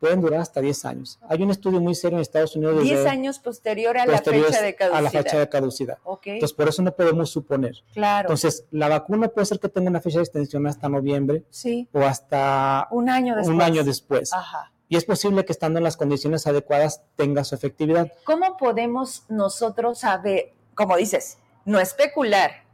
pueden 0.00 0.22
durar 0.22 0.40
hasta 0.40 0.62
10 0.62 0.84
años. 0.86 1.20
Hay 1.28 1.42
un 1.42 1.50
estudio 1.50 1.82
muy 1.82 1.94
serio 1.94 2.16
en 2.16 2.22
Estados 2.22 2.56
Unidos. 2.56 2.82
10 2.82 3.04
años 3.04 3.38
posterior 3.38 3.98
a 3.98 4.06
la 4.06 4.22
fecha 4.22 4.62
de 4.62 4.74
caducidad. 4.74 4.98
A 4.98 5.02
la 5.02 5.10
fecha 5.10 5.38
de 5.38 5.48
caducidad. 5.50 5.98
Entonces, 6.24 6.54
por 6.54 6.66
eso 6.66 6.80
no 6.80 6.96
podemos 6.96 7.28
suponer. 7.28 7.74
Claro. 7.92 8.28
Entonces, 8.28 8.64
la 8.70 8.88
vacuna 8.88 9.28
puede 9.28 9.44
ser 9.44 9.60
que 9.60 9.68
tenga 9.68 9.90
una 9.90 10.00
fecha 10.00 10.16
de 10.16 10.24
extensión 10.24 10.66
hasta 10.66 10.88
noviembre. 10.88 11.44
Sí. 11.50 11.86
O 11.92 12.00
hasta 12.00 12.88
un 12.90 13.10
año 13.10 13.36
después. 13.36 13.54
Un 13.54 13.60
año 13.60 13.84
después. 13.84 14.32
Ajá. 14.32 14.72
Y 14.88 14.96
es 14.96 15.04
posible 15.04 15.44
que 15.44 15.52
estando 15.52 15.78
en 15.78 15.84
las 15.84 15.98
condiciones 15.98 16.46
adecuadas 16.46 17.02
tenga 17.16 17.44
su 17.44 17.54
efectividad. 17.54 18.10
¿Cómo 18.24 18.56
podemos 18.56 19.24
nosotros 19.28 19.98
saber, 19.98 20.54
como 20.74 20.96
dices, 20.96 21.36
no 21.66 21.78
especular, 21.78 22.64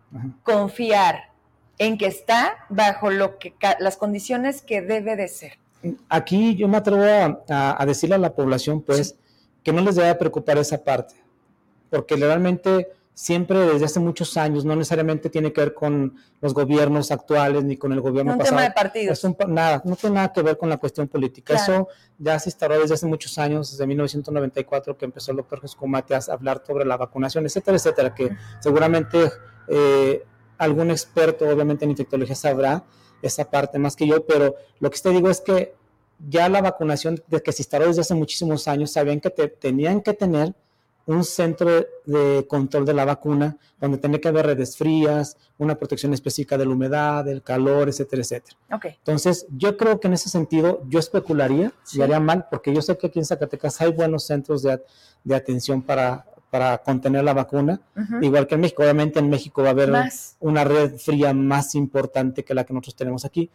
confiar, 0.45 1.33
en 1.79 1.97
que 1.97 2.07
está 2.07 2.67
bajo 2.69 3.11
lo 3.11 3.39
que 3.39 3.55
las 3.79 3.97
condiciones 3.97 4.63
que 4.63 4.83
debe 4.83 5.17
de 5.17 5.29
ser. 5.29 5.59
Aquí 6.09 6.57
yo 6.57 6.67
me 6.69 6.77
atrevo 6.77 7.05
a, 7.49 7.87
decirle 7.87 8.17
a 8.17 8.19
la 8.19 8.35
población, 8.35 8.83
pues, 8.83 9.17
que 9.63 9.73
no 9.73 9.81
les 9.81 9.95
debe 9.95 10.15
preocupar 10.17 10.59
esa 10.59 10.83
parte, 10.83 11.15
porque 11.91 12.17
realmente 12.17 12.89
siempre 13.19 13.59
desde 13.59 13.85
hace 13.85 13.99
muchos 13.99 14.37
años, 14.37 14.65
no 14.65 14.77
necesariamente 14.77 15.29
tiene 15.29 15.53
que 15.53 15.61
ver 15.61 15.75
con 15.75 16.15
los 16.41 16.55
gobiernos 16.55 17.11
actuales 17.11 17.65
ni 17.65 17.77
con 17.77 17.93
el 17.93 18.01
gobierno 18.01 18.33
no 18.33 18.39
pasado. 18.39 18.55
Un 18.55 18.63
tema 18.63 18.69
de 18.69 18.75
partidos. 18.75 19.27
nada, 19.49 19.83
no 19.85 19.97
tiene 19.97 20.15
nada 20.15 20.33
que 20.33 20.41
ver 20.41 20.57
con 20.57 20.69
la 20.69 20.77
cuestión 20.77 21.09
política. 21.09 21.55
Eso 21.55 21.89
ya 22.17 22.39
se 22.39 22.51
instaló 22.51 22.81
desde 22.81 22.95
hace 22.95 23.07
muchos 23.07 23.37
años, 23.39 23.73
desde 23.73 23.89
1994 23.89 24.97
que 24.97 25.05
empezó 25.05 25.33
el 25.33 25.39
doctor 25.39 25.61
Jesús 25.61 25.75
Comate 25.75 26.15
a 26.15 26.21
hablar 26.31 26.63
sobre 26.65 26.85
la 26.85 26.97
vacunación, 26.97 27.45
etcétera, 27.45 27.77
etcétera, 27.77 28.15
que 28.15 28.37
seguramente 28.61 29.33
eh, 29.67 30.25
algún 30.59 30.91
experto, 30.91 31.49
obviamente 31.49 31.85
en 31.85 31.93
infectología, 31.93 32.35
sabrá 32.35 32.85
esa 33.23 33.49
parte 33.51 33.79
más 33.79 33.97
que 33.97 34.07
yo, 34.07 34.27
pero 34.27 34.55
lo 34.81 34.91
que 34.91 34.99
te 34.99 35.11
digo 35.11 35.31
es 35.31 35.41
que 35.41 35.75
ya 36.29 36.49
la 36.49 36.61
vacunación, 36.61 37.23
desde 37.29 37.43
que 37.43 37.53
se 37.53 37.63
instaló 37.63 37.87
desde 37.87 38.01
hace 38.01 38.15
muchísimos 38.15 38.69
años, 38.69 38.93
sabían 38.93 39.21
que 39.21 39.31
te, 39.31 39.49
tenían 39.49 40.01
que 40.01 40.15
tener 40.15 40.55
un 41.07 41.25
centro 41.25 41.87
de 42.05 42.47
control 42.47 42.85
de 42.85 42.93
la 42.93 43.07
vacuna 43.07 43.57
donde 43.81 43.97
tiene 43.97 44.21
que 44.21 44.29
haber 44.29 44.45
redes 44.45 44.77
frías, 44.77 45.39
una 45.57 45.75
protección 45.75 46.13
específica 46.13 46.59
de 46.59 46.67
la 46.67 46.73
humedad, 46.73 47.25
del 47.25 47.43
calor, 47.43 47.89
etcétera, 47.89 48.21
etcétera. 48.21 48.59
Okay. 48.71 48.97
Entonces, 48.99 49.47
yo 49.49 49.79
creo 49.79 49.99
que 50.01 50.09
en 50.09 50.15
ese 50.15 50.29
sentido 50.29 50.83
yo 50.87 50.99
especularía, 50.99 51.73
sí. 51.83 51.99
y 51.99 52.03
haría 52.03 52.21
mal, 52.21 52.47
porque 52.51 52.75
yo 52.75 52.83
sé 52.83 52.99
que 52.99 53.07
aquí 53.07 53.19
en 53.19 53.25
Zacatecas 53.25 53.81
hay 53.81 53.91
buenos 53.91 54.27
centros 54.27 54.63
de, 54.63 54.83
de 55.25 55.35
atención 55.35 55.81
para, 55.81 56.27
para 56.51 56.79
contener 56.79 57.25
la 57.25 57.35
vacuna, 57.35 57.81
igual 58.23 58.47
que 58.47 58.55
en 58.55 58.63
México. 58.63 58.83
Obviamente 58.83 59.19
en 59.19 59.29
México 59.29 59.63
va 59.63 59.69
a 59.69 59.73
haber 59.73 59.93
una 60.41 60.65
red 60.65 60.97
fría 60.97 61.35
más 61.35 61.75
importante 61.75 62.45
que 62.45 62.55
la 62.55 62.65
que 62.65 62.73
nosotros 62.73 62.97
tenemos 62.97 63.25
aquí. 63.25 63.51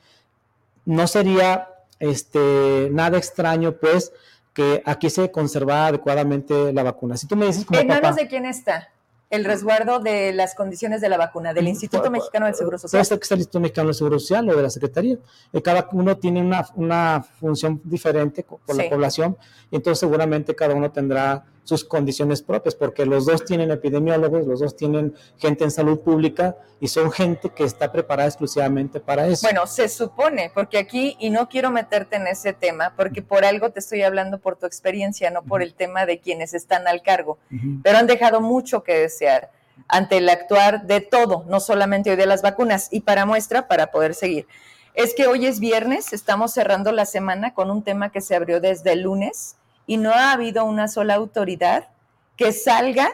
No 0.85 1.07
sería 1.07 1.69
este, 1.99 2.89
nada 2.91 3.17
extraño, 3.17 3.73
pues, 3.73 4.11
que 4.53 4.83
aquí 4.85 5.09
se 5.09 5.31
conserva 5.31 5.87
adecuadamente 5.87 6.73
la 6.73 6.83
vacuna. 6.83 7.17
Si 7.17 7.27
tú 7.27 7.35
me 7.35 7.47
dices 7.47 7.65
como 7.65 7.79
¿En 7.79 7.87
manos 7.87 8.15
de 8.15 8.27
quién 8.27 8.45
está 8.45 8.89
el 9.29 9.45
resguardo 9.45 9.99
de 9.99 10.31
las 10.31 10.53
condiciones 10.53 11.01
de 11.01 11.09
la 11.09 11.17
vacuna? 11.17 11.53
¿Del 11.53 11.67
Instituto 11.67 12.11
Mexicano 12.11 12.45
del 12.45 12.53
Seguro 12.53 12.77
Social? 12.77 12.99
Puede 12.99 13.05
ser 13.05 13.19
que 13.19 13.25
sea 13.25 13.35
el 13.35 13.39
Instituto 13.39 13.61
Mexicano 13.61 13.87
del 13.87 13.95
Seguro 13.95 14.19
Social 14.19 14.47
o 14.49 14.55
de 14.55 14.61
la 14.61 14.69
Secretaría. 14.69 15.17
Eh, 15.51 15.61
cada 15.61 15.89
uno 15.91 16.17
tiene 16.17 16.39
una, 16.39 16.67
una 16.75 17.25
función 17.39 17.81
diferente 17.83 18.43
por 18.43 18.59
sí. 18.67 18.77
la 18.77 18.89
población 18.89 19.35
y 19.71 19.77
entonces 19.77 19.99
seguramente 19.99 20.55
cada 20.55 20.75
uno 20.75 20.91
tendrá 20.91 21.45
sus 21.63 21.83
condiciones 21.83 22.41
propias, 22.41 22.75
porque 22.75 23.05
los 23.05 23.25
dos 23.25 23.45
tienen 23.45 23.71
epidemiólogos, 23.71 24.45
los 24.45 24.59
dos 24.59 24.75
tienen 24.75 25.15
gente 25.37 25.63
en 25.63 25.71
salud 25.71 25.99
pública 25.99 26.57
y 26.79 26.89
son 26.89 27.11
gente 27.11 27.49
que 27.49 27.63
está 27.63 27.91
preparada 27.91 28.27
exclusivamente 28.27 28.99
para 28.99 29.27
eso. 29.27 29.47
Bueno, 29.47 29.65
se 29.65 29.87
supone, 29.87 30.51
porque 30.53 30.77
aquí, 30.77 31.15
y 31.19 31.29
no 31.29 31.47
quiero 31.47 31.71
meterte 31.71 32.17
en 32.17 32.27
ese 32.27 32.53
tema, 32.53 32.93
porque 32.97 33.21
por 33.21 33.45
algo 33.45 33.71
te 33.71 33.79
estoy 33.79 34.01
hablando 34.01 34.39
por 34.39 34.57
tu 34.57 34.65
experiencia, 34.65 35.31
no 35.31 35.43
por 35.43 35.61
el 35.61 35.73
tema 35.73 36.05
de 36.05 36.19
quienes 36.19 36.53
están 36.53 36.87
al 36.87 37.01
cargo, 37.01 37.37
uh 37.51 37.55
-huh. 37.55 37.81
pero 37.83 37.97
han 37.97 38.07
dejado 38.07 38.41
mucho 38.41 38.83
que 38.83 38.97
desear 38.99 39.51
ante 39.87 40.17
el 40.17 40.29
actuar 40.29 40.85
de 40.85 41.01
todo, 41.01 41.45
no 41.47 41.59
solamente 41.59 42.11
hoy 42.11 42.15
de 42.15 42.25
las 42.25 42.41
vacunas, 42.41 42.89
y 42.91 43.01
para 43.01 43.25
muestra, 43.25 43.67
para 43.67 43.87
poder 43.87 44.13
seguir. 44.13 44.47
Es 44.93 45.15
que 45.15 45.25
hoy 45.25 45.47
es 45.47 45.59
viernes, 45.59 46.13
estamos 46.13 46.53
cerrando 46.53 46.91
la 46.91 47.05
semana 47.05 47.53
con 47.53 47.71
un 47.71 47.83
tema 47.83 48.11
que 48.11 48.21
se 48.21 48.35
abrió 48.35 48.59
desde 48.59 48.91
el 48.91 49.01
lunes, 49.01 49.55
y 49.85 49.97
no 49.97 50.11
ha 50.11 50.31
habido 50.31 50.65
una 50.65 50.87
sola 50.87 51.15
autoridad 51.15 51.89
que 52.35 52.51
salga 52.51 53.09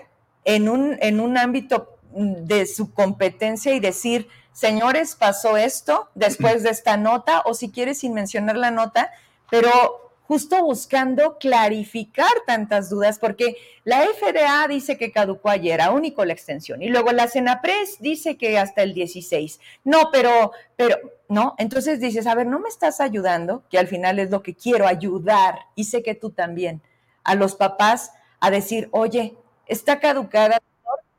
en 0.45 0.69
un, 0.69 0.97
en 1.01 1.19
un 1.19 1.37
ámbito 1.37 1.97
de 2.11 2.65
su 2.65 2.93
competencia 2.93 3.73
y 3.73 3.79
decir, 3.79 4.27
señores, 4.53 5.15
pasó 5.15 5.57
esto 5.57 6.09
después 6.15 6.63
de 6.63 6.69
esta 6.69 6.97
nota, 6.97 7.41
o 7.45 7.53
si 7.53 7.69
quieres 7.69 7.99
sin 7.99 8.13
mencionar 8.13 8.57
la 8.57 8.71
nota, 8.71 9.11
pero 9.49 10.09
justo 10.23 10.63
buscando 10.63 11.37
clarificar 11.39 12.31
tantas 12.45 12.89
dudas, 12.89 13.17
porque 13.19 13.57
la 13.83 14.01
FDA 14.01 14.67
dice 14.67 14.97
que 14.97 15.11
caducó 15.11 15.49
ayer, 15.49 15.81
aún 15.81 16.05
y 16.05 16.11
con 16.11 16.27
la 16.27 16.33
extensión, 16.33 16.81
y 16.81 16.89
luego 16.89 17.11
la 17.11 17.27
Senapres 17.27 17.97
dice 17.99 18.37
que 18.37 18.57
hasta 18.57 18.83
el 18.83 18.93
16. 18.93 19.59
No, 19.83 20.09
pero, 20.11 20.51
pero, 20.75 20.97
no, 21.29 21.55
entonces 21.57 21.99
dices, 21.99 22.27
a 22.27 22.35
ver, 22.35 22.47
no 22.47 22.59
me 22.59 22.69
estás 22.69 22.99
ayudando, 22.99 23.63
que 23.69 23.79
al 23.79 23.87
final 23.87 24.19
es 24.19 24.31
lo 24.31 24.43
que 24.43 24.55
quiero, 24.55 24.87
ayudar, 24.87 25.59
y 25.75 25.85
sé 25.85 26.03
que 26.03 26.15
tú 26.15 26.31
también, 26.31 26.81
a 27.23 27.35
los 27.35 27.55
papás 27.55 28.11
a 28.39 28.51
decir, 28.51 28.89
oye, 28.91 29.37
¿está 29.67 29.99
caducada? 29.99 30.57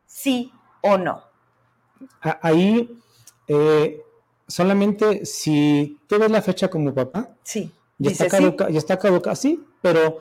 Sí 0.06 0.52
o 0.82 0.98
no. 0.98 1.22
Ahí, 2.20 2.90
eh, 3.48 4.02
solamente 4.46 5.24
si 5.24 5.98
tú 6.06 6.18
ves 6.18 6.30
la 6.30 6.42
fecha 6.42 6.68
como 6.68 6.92
papá, 6.92 7.30
sí 7.42 7.72
ya 8.00 8.10
está, 8.10 8.28
caduca, 8.28 8.66
sí. 8.66 8.72
ya 8.72 8.78
está 8.78 8.98
caduca, 8.98 9.36
sí, 9.36 9.62
pero, 9.82 10.20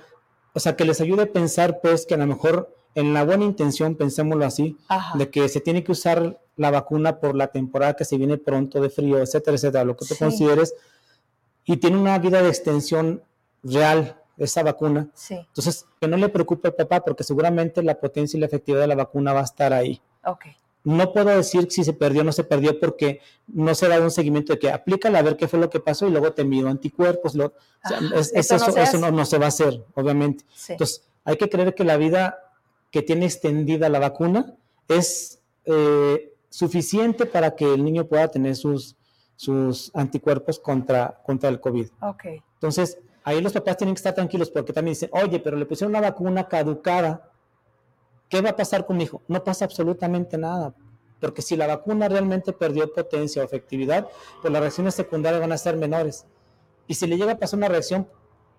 o 0.54 0.60
sea, 0.60 0.76
que 0.76 0.84
les 0.84 1.00
ayude 1.00 1.24
a 1.24 1.32
pensar, 1.32 1.80
pues, 1.82 2.06
que 2.06 2.14
a 2.14 2.18
lo 2.18 2.28
mejor 2.28 2.76
en 2.96 3.14
la 3.14 3.24
buena 3.24 3.46
intención, 3.46 3.96
pensémoslo 3.96 4.46
así, 4.46 4.78
Ajá. 4.88 5.18
de 5.18 5.30
que 5.30 5.48
se 5.50 5.62
tiene 5.62 5.84
que 5.84 5.92
usar 5.92 6.40
la 6.56 6.72
vacuna 6.72 7.20
por 7.20 7.36
la 7.36 7.48
temporada 7.48 7.96
que 7.96 8.06
se 8.06 8.18
viene 8.18 8.38
pronto 8.38 8.82
de 8.82 8.90
frío, 8.90 9.20
etcétera, 9.20 9.56
etcétera, 9.56 9.84
lo 9.84 9.96
que 9.96 10.06
tú 10.06 10.14
sí. 10.14 10.20
consideres, 10.20 10.74
y 11.66 11.78
tiene 11.78 11.98
una 11.98 12.18
vida 12.20 12.42
de 12.42 12.50
extensión 12.50 13.24
real 13.64 14.20
esa 14.38 14.64
vacuna. 14.64 15.10
Sí. 15.14 15.36
Entonces, 15.36 15.86
que 16.00 16.08
no 16.08 16.18
le 16.18 16.30
preocupe 16.30 16.70
al 16.70 16.76
papá, 16.76 17.02
porque 17.02 17.24
seguramente 17.24 17.84
la 17.84 18.00
potencia 18.00 18.38
y 18.38 18.40
la 18.40 18.48
efectividad 18.48 18.82
de 18.82 18.88
la 18.88 18.96
vacuna 18.96 19.34
va 19.34 19.42
a 19.42 19.44
estar 19.44 19.74
ahí. 19.74 20.02
Okay. 20.24 20.54
No 20.84 21.12
puedo 21.12 21.30
decir 21.30 21.68
si 21.70 21.84
se 21.84 21.94
perdió 21.94 22.22
o 22.22 22.24
no 22.24 22.32
se 22.32 22.46
perdió 22.46 22.80
porque 22.80 23.20
no 23.48 23.76
se 23.76 23.88
da 23.90 24.00
un 24.00 24.12
seguimiento 24.12 24.54
de 24.54 24.60
que 24.60 24.72
aplícala 24.72 25.20
a 25.20 25.22
ver 25.22 25.36
qué 25.36 25.48
fue 25.48 25.60
lo 25.60 25.70
que 25.70 25.80
pasó 25.80 26.08
y 26.08 26.12
luego 26.12 26.32
te 26.32 26.46
mido 26.46 26.70
anticuerpos. 26.70 27.36
Lo, 27.36 27.54
ah, 27.84 27.92
o 27.94 28.10
sea, 28.10 28.20
es, 28.20 28.34
es 28.34 28.52
eso, 28.52 28.66
no, 28.66 28.74
se, 28.74 28.82
eso 28.82 28.98
no, 28.98 29.12
no, 29.12 29.26
se 29.26 29.38
va 29.38 29.46
a 29.46 29.50
hacer, 29.50 29.86
obviamente. 29.94 30.46
Sí. 30.56 30.74
Entonces, 30.74 31.04
hay 31.26 31.36
que 31.36 31.50
creer 31.50 31.76
que 31.76 31.84
la 31.84 31.98
vida 31.98 32.49
que 32.92 33.02
tiene 33.02 33.26
extendida 33.26 33.90
la 33.90 34.00
vacuna 34.00 34.56
es 34.88 35.42
eh, 35.66 36.34
suficiente 36.50 37.26
para 37.26 37.56
que 37.56 37.74
el 37.74 37.84
niño 37.84 38.06
pueda 38.08 38.28
tener 38.28 38.56
sus, 38.56 38.96
sus 39.36 39.92
anticuerpos 39.94 40.60
contra, 40.60 41.22
contra 41.26 41.50
el 41.50 41.60
COVID. 41.60 41.88
Okay. 42.02 42.42
Entonces, 42.56 42.98
ahí 43.24 43.42
los 43.42 43.54
papás 43.54 43.78
tienen 43.78 43.94
que 43.96 44.00
estar 44.00 44.16
tranquilos 44.16 44.50
porque 44.50 44.74
también 44.74 44.94
dicen, 44.94 45.10
oye, 45.14 45.40
pero 45.40 45.58
le 45.58 45.66
pusieron 45.66 45.92
una 45.92 46.02
vacuna 46.02 46.48
caducada 46.48 47.30
¿Qué 48.30 48.42
va 48.42 48.52
a 48.52 48.56
pasar 48.56 48.86
con 48.86 48.98
mi 48.98 49.06
hijo? 49.06 49.24
No 49.28 49.44
pasa 49.44 49.66
absolutamente 49.66 50.38
nada, 50.38 50.74
porque 51.20 51.42
si 51.42 51.58
la 51.58 51.66
vacuna 51.66 52.08
realmente 52.08 52.54
perdió 52.54 52.94
potencia 52.94 53.42
o 53.42 53.46
efectividad, 53.46 54.08
pues 54.42 54.54
las 54.54 54.62
reacciones 54.62 54.94
secundarias 54.94 55.42
van 55.42 55.52
a 55.52 55.58
ser 55.58 55.76
menores. 55.76 56.26
Y 56.88 56.94
si 56.94 57.08
le 57.08 57.18
llega 57.18 57.34
a 57.34 57.40
pasar 57.40 57.58
una 57.58 57.68
reacción, 57.68 58.08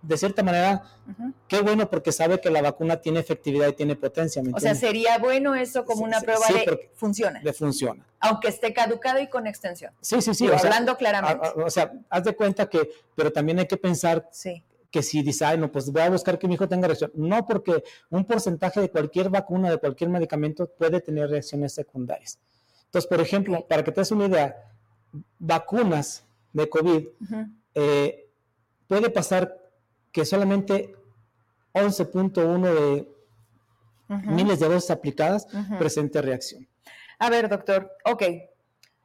de 0.02 0.16
cierta 0.16 0.42
manera, 0.42 0.82
uh 1.06 1.10
-huh. 1.10 1.34
qué 1.48 1.60
bueno 1.60 1.90
porque 1.90 2.12
sabe 2.12 2.40
que 2.40 2.50
la 2.50 2.62
vacuna 2.62 3.00
tiene 3.00 3.20
efectividad 3.20 3.68
y 3.68 3.72
tiene 3.72 3.96
potencia. 3.96 4.42
o 4.52 4.60
sea, 4.60 4.74
sería 4.74 5.18
bueno 5.18 5.54
eso 5.54 5.84
como 5.84 6.04
una 6.04 6.20
prueba 6.20 6.46
sí, 6.46 6.54
de 6.54 6.90
funciona. 6.94 7.40
De 7.40 7.52
funciona. 7.52 8.06
Aunque 8.20 8.48
esté 8.48 8.72
caducado 8.72 9.20
y 9.20 9.28
con 9.28 9.46
extensión. 9.46 9.92
Sí, 10.00 10.20
sí, 10.22 10.34
sí. 10.34 10.46
Sea, 10.46 10.56
hablando 10.58 10.96
claramente. 10.96 11.46
A, 11.46 11.50
a, 11.50 11.64
o 11.64 11.70
sea, 11.70 11.92
haz 12.08 12.24
de 12.24 12.34
cuenta 12.34 12.68
que, 12.68 12.90
pero 13.14 13.32
también 13.32 13.58
hay 13.58 13.66
que 13.66 13.76
pensar 13.76 14.28
sí 14.32 14.64
que 14.90 15.02
si 15.02 15.22
dice, 15.22 15.44
ay, 15.44 15.58
no, 15.58 15.70
pues 15.70 15.90
voy 15.90 16.02
a 16.02 16.10
buscar 16.10 16.38
que 16.38 16.48
mi 16.48 16.54
hijo 16.54 16.68
tenga 16.68 16.88
reacción. 16.88 17.12
No, 17.14 17.46
porque 17.46 17.84
un 18.10 18.24
porcentaje 18.24 18.80
de 18.80 18.90
cualquier 18.90 19.30
vacuna, 19.30 19.70
de 19.70 19.78
cualquier 19.78 20.10
medicamento, 20.10 20.66
puede 20.66 21.00
tener 21.00 21.30
reacciones 21.30 21.72
secundarias. 21.72 22.38
Entonces, 22.86 23.08
por 23.08 23.20
ejemplo, 23.20 23.66
para 23.68 23.84
que 23.84 23.92
te 23.92 24.00
des 24.00 24.10
una 24.10 24.26
idea, 24.26 24.56
vacunas 25.38 26.24
de 26.52 26.68
COVID, 26.68 27.06
uh 27.06 27.24
-huh. 27.24 27.54
eh, 27.74 28.28
puede 28.88 29.10
pasar 29.10 29.56
que 30.12 30.24
solamente 30.24 30.94
11.1 31.72 32.62
de 32.62 33.08
uh 34.08 34.14
-huh. 34.14 34.26
miles 34.26 34.60
de 34.60 34.68
dosis 34.68 34.90
aplicadas 34.90 35.46
uh 35.52 35.58
-huh. 35.58 35.78
presente 35.78 36.20
reacción. 36.20 36.66
A 37.18 37.30
ver, 37.30 37.48
doctor, 37.48 37.92
ok, 38.04 38.22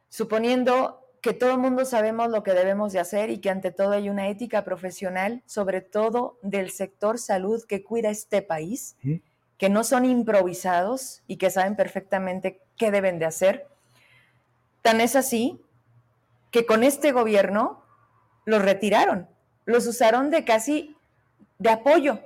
suponiendo 0.08 1.06
que 1.20 1.34
todo 1.34 1.50
el 1.50 1.58
mundo 1.58 1.84
sabemos 1.84 2.30
lo 2.30 2.42
que 2.42 2.52
debemos 2.52 2.92
de 2.92 3.00
hacer 3.00 3.30
y 3.30 3.38
que 3.38 3.50
ante 3.50 3.72
todo 3.72 3.90
hay 3.92 4.08
una 4.08 4.28
ética 4.28 4.64
profesional, 4.64 5.42
sobre 5.46 5.80
todo 5.80 6.38
del 6.42 6.70
sector 6.70 7.18
salud 7.18 7.64
que 7.66 7.82
cuida 7.82 8.10
este 8.10 8.42
país, 8.42 8.96
que 9.58 9.68
no 9.68 9.84
son 9.84 10.04
improvisados 10.04 11.22
y 11.26 11.36
que 11.36 11.50
saben 11.50 11.76
perfectamente 11.76 12.60
qué 12.76 12.90
deben 12.90 13.18
de 13.18 13.24
hacer. 13.24 13.66
Tan 14.82 15.00
es 15.00 15.16
así 15.16 15.60
que 16.50 16.64
con 16.64 16.84
este 16.84 17.12
gobierno 17.12 17.82
los 18.44 18.62
retiraron, 18.62 19.28
los 19.64 19.86
usaron 19.86 20.30
de 20.30 20.44
casi 20.44 20.95
de 21.58 21.70
apoyo, 21.70 22.20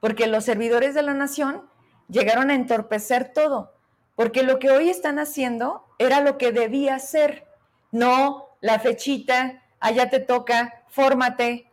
porque 0.00 0.26
los 0.26 0.44
servidores 0.44 0.94
de 0.94 1.02
la 1.02 1.14
nación 1.14 1.68
llegaron 2.08 2.50
a 2.50 2.54
entorpecer 2.54 3.32
todo, 3.32 3.74
porque 4.16 4.42
lo 4.42 4.58
que 4.58 4.70
hoy 4.70 4.88
están 4.88 5.18
haciendo 5.18 5.84
era 5.98 6.20
lo 6.20 6.38
que 6.38 6.52
debía 6.52 6.98
ser 6.98 7.46
no 7.92 8.48
la 8.60 8.78
fechita, 8.78 9.62
allá 9.80 10.10
te 10.10 10.20
toca, 10.20 10.84
fórmate. 10.88 11.70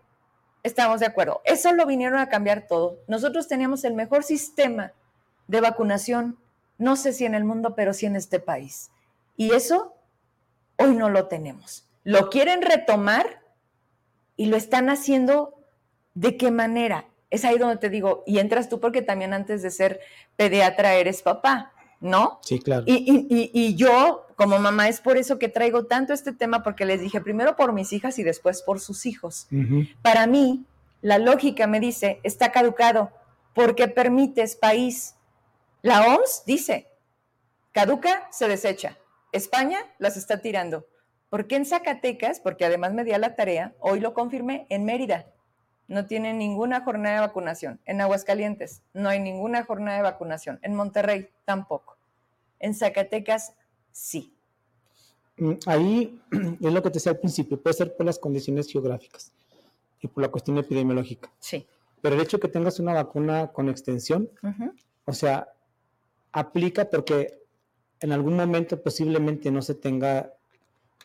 Estamos 0.63 0.99
de 0.99 1.05
acuerdo. 1.05 1.41
Eso 1.45 1.71
lo 1.73 1.85
vinieron 1.85 2.19
a 2.19 2.29
cambiar 2.29 2.67
todo. 2.67 2.99
Nosotros 3.07 3.47
teníamos 3.47 3.83
el 3.83 3.93
mejor 3.93 4.23
sistema 4.23 4.93
de 5.47 5.61
vacunación, 5.61 6.39
no 6.77 6.95
sé 6.95 7.13
si 7.13 7.25
en 7.25 7.35
el 7.35 7.43
mundo, 7.43 7.75
pero 7.75 7.93
sí 7.93 8.05
en 8.05 8.15
este 8.15 8.39
país. 8.39 8.91
Y 9.35 9.53
eso 9.53 9.95
hoy 10.77 10.95
no 10.95 11.09
lo 11.09 11.27
tenemos. 11.27 11.87
Lo 12.03 12.29
quieren 12.29 12.61
retomar 12.61 13.41
y 14.35 14.47
lo 14.47 14.57
están 14.57 14.89
haciendo 14.89 15.56
de 16.17 16.35
qué 16.35 16.51
manera. 16.51 17.05
Es 17.29 17.45
ahí 17.45 17.57
donde 17.57 17.77
te 17.77 17.89
digo, 17.89 18.23
y 18.25 18.39
entras 18.39 18.69
tú 18.69 18.79
porque 18.79 19.01
también 19.01 19.33
antes 19.33 19.61
de 19.61 19.69
ser 19.69 19.99
pediatra 20.35 20.95
eres 20.95 21.21
papá. 21.21 21.73
¿no? 21.99 22.39
Sí, 22.43 22.59
claro. 22.59 22.83
Y, 22.85 23.75
yo, 23.75 24.27
como 24.35 24.59
mamá, 24.59 24.87
es 24.87 25.01
por 25.01 25.17
eso 25.17 25.39
que 25.39 25.49
traigo 25.49 25.85
tanto 25.85 26.13
este 26.13 26.31
tema, 26.31 26.61
porque 26.61 26.85
les 26.85 27.01
dije 27.01 27.21
primero 27.21 27.55
por 27.55 27.73
mis 27.73 27.91
hijas 27.91 28.19
y 28.19 28.23
después 28.23 28.61
por 28.61 28.79
sus 28.79 29.05
hijos. 29.07 29.47
Para 30.03 30.27
mí, 30.27 30.65
la 31.01 31.17
lógica 31.17 31.65
me 31.65 31.79
dice, 31.79 32.19
está 32.23 32.51
caducado, 32.51 33.11
porque 33.53 33.87
permites 33.87 34.55
país. 34.55 35.15
La 35.81 36.05
OMS 36.07 36.43
dice, 36.45 36.87
caduca, 37.71 38.27
se 38.31 38.47
desecha. 38.47 38.97
España 39.31 39.79
las 39.97 40.17
está 40.17 40.39
tirando. 40.39 40.85
¿Por 41.29 41.47
qué 41.47 41.55
en 41.55 41.65
Zacatecas? 41.65 42.39
Porque 42.39 42.65
además 42.65 42.93
me 42.93 43.03
di 43.03 43.11
a 43.11 43.17
la 43.17 43.35
tarea, 43.35 43.73
hoy 43.79 43.99
lo 43.99 44.13
confirmé, 44.13 44.67
en 44.69 44.85
Mérida 44.85 45.25
no 45.87 46.05
tienen 46.05 46.37
ninguna 46.37 46.81
jornada 46.81 47.15
de 47.15 47.27
vacunación. 47.27 47.79
En 47.85 48.01
Aguascalientes 48.01 48.81
no 48.93 49.09
hay 49.09 49.19
ninguna 49.19 49.63
jornada 49.63 49.97
de 49.97 50.03
vacunación. 50.03 50.59
En 50.61 50.75
Monterrey 50.75 51.29
tampoco. 51.45 51.97
En 52.59 52.73
Zacatecas 52.73 53.53
sí. 53.91 54.33
Mm, 55.37 55.53
ahí 55.65 56.21
es 56.61 56.73
lo 56.73 56.83
que 56.83 56.89
te 56.89 56.95
decía 56.95 57.11
al 57.11 57.19
principio, 57.19 57.61
puede 57.61 57.73
ser 57.73 57.95
por 57.95 58.05
las 58.05 58.19
condiciones 58.19 58.71
geográficas 58.71 59.31
y 60.01 60.07
por 60.07 60.21
la 60.21 60.29
cuestión 60.29 60.57
epidemiológica. 60.57 61.31
Sí. 61.39 61.67
Pero 62.01 62.15
el 62.15 62.21
hecho 62.21 62.37
de 62.37 62.41
que 62.41 62.47
tengas 62.49 62.79
una 62.79 62.93
vacuna 62.93 63.47
con 63.47 63.69
extensión, 63.69 64.29
o 65.05 65.13
sea, 65.13 65.47
aplica 66.31 66.89
porque 66.89 67.41
en 67.99 68.11
algún 68.11 68.35
momento 68.35 68.81
posiblemente 68.81 69.49
no 69.49 69.61
se 69.63 69.73
tenga 69.73 70.33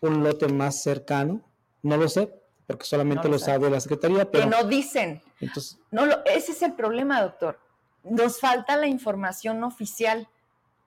un 0.02 0.22
lote 0.22 0.48
más 0.48 0.82
cercano, 0.82 1.40
no 1.82 1.96
lo 1.96 2.08
sé, 2.08 2.30
porque 2.72 2.86
solamente 2.86 3.28
lo 3.28 3.38
sabe 3.38 3.68
la 3.68 3.80
Secretaría. 3.80 4.30
Pero 4.30 4.44
que 4.44 4.50
no 4.50 4.64
dicen. 4.64 5.20
Entonces, 5.40 5.78
no 5.90 6.06
lo, 6.06 6.24
ese 6.24 6.52
es 6.52 6.62
el 6.62 6.72
problema, 6.72 7.20
doctor. 7.20 7.60
Nos 8.02 8.40
falta 8.40 8.78
la 8.78 8.86
información 8.86 9.62
oficial. 9.62 10.26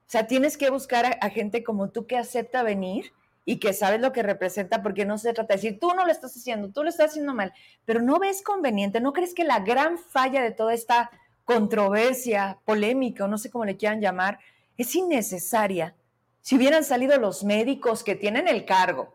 O 0.07 0.09
sea, 0.09 0.25
tienes 0.25 0.57
que 0.57 0.71
buscar 0.71 1.19
a, 1.21 1.29
gente 1.29 1.63
como 1.63 1.89
tú 1.89 2.07
que 2.07 2.17
acepta 2.17 2.63
venir 2.63 3.13
y 3.45 3.57
que 3.57 3.73
sabes 3.73 4.01
lo 4.01 4.11
que 4.11 4.23
representa, 4.23 4.81
porque 4.81 5.05
no 5.05 5.19
se 5.19 5.31
trata 5.31 5.53
de 5.53 5.61
decir, 5.61 5.79
tú 5.79 5.93
no 5.93 6.05
lo 6.05 6.11
estás 6.11 6.35
haciendo, 6.35 6.71
tú 6.71 6.81
lo 6.81 6.89
estás 6.89 7.11
haciendo 7.11 7.35
mal, 7.35 7.53
pero 7.85 8.01
no 8.01 8.17
ves 8.17 8.41
conveniente, 8.41 8.99
¿no 8.99 9.13
crees 9.13 9.35
que 9.35 9.43
la 9.43 9.59
gran 9.59 9.99
falla 9.99 10.41
de 10.41 10.49
toda 10.49 10.73
esta 10.73 11.11
controversia, 11.43 12.57
polémica, 12.65 13.25
o 13.25 13.27
no 13.27 13.37
sé 13.37 13.51
cómo 13.51 13.65
le 13.65 13.77
quieran 13.77 14.01
llamar, 14.01 14.39
es 14.77 14.95
innecesaria? 14.95 15.93
Si 16.41 16.55
hubieran 16.55 16.83
salido 16.83 17.19
los 17.19 17.43
médicos 17.43 18.03
que 18.03 18.15
tienen 18.15 18.47
el 18.47 18.65
cargo, 18.65 19.14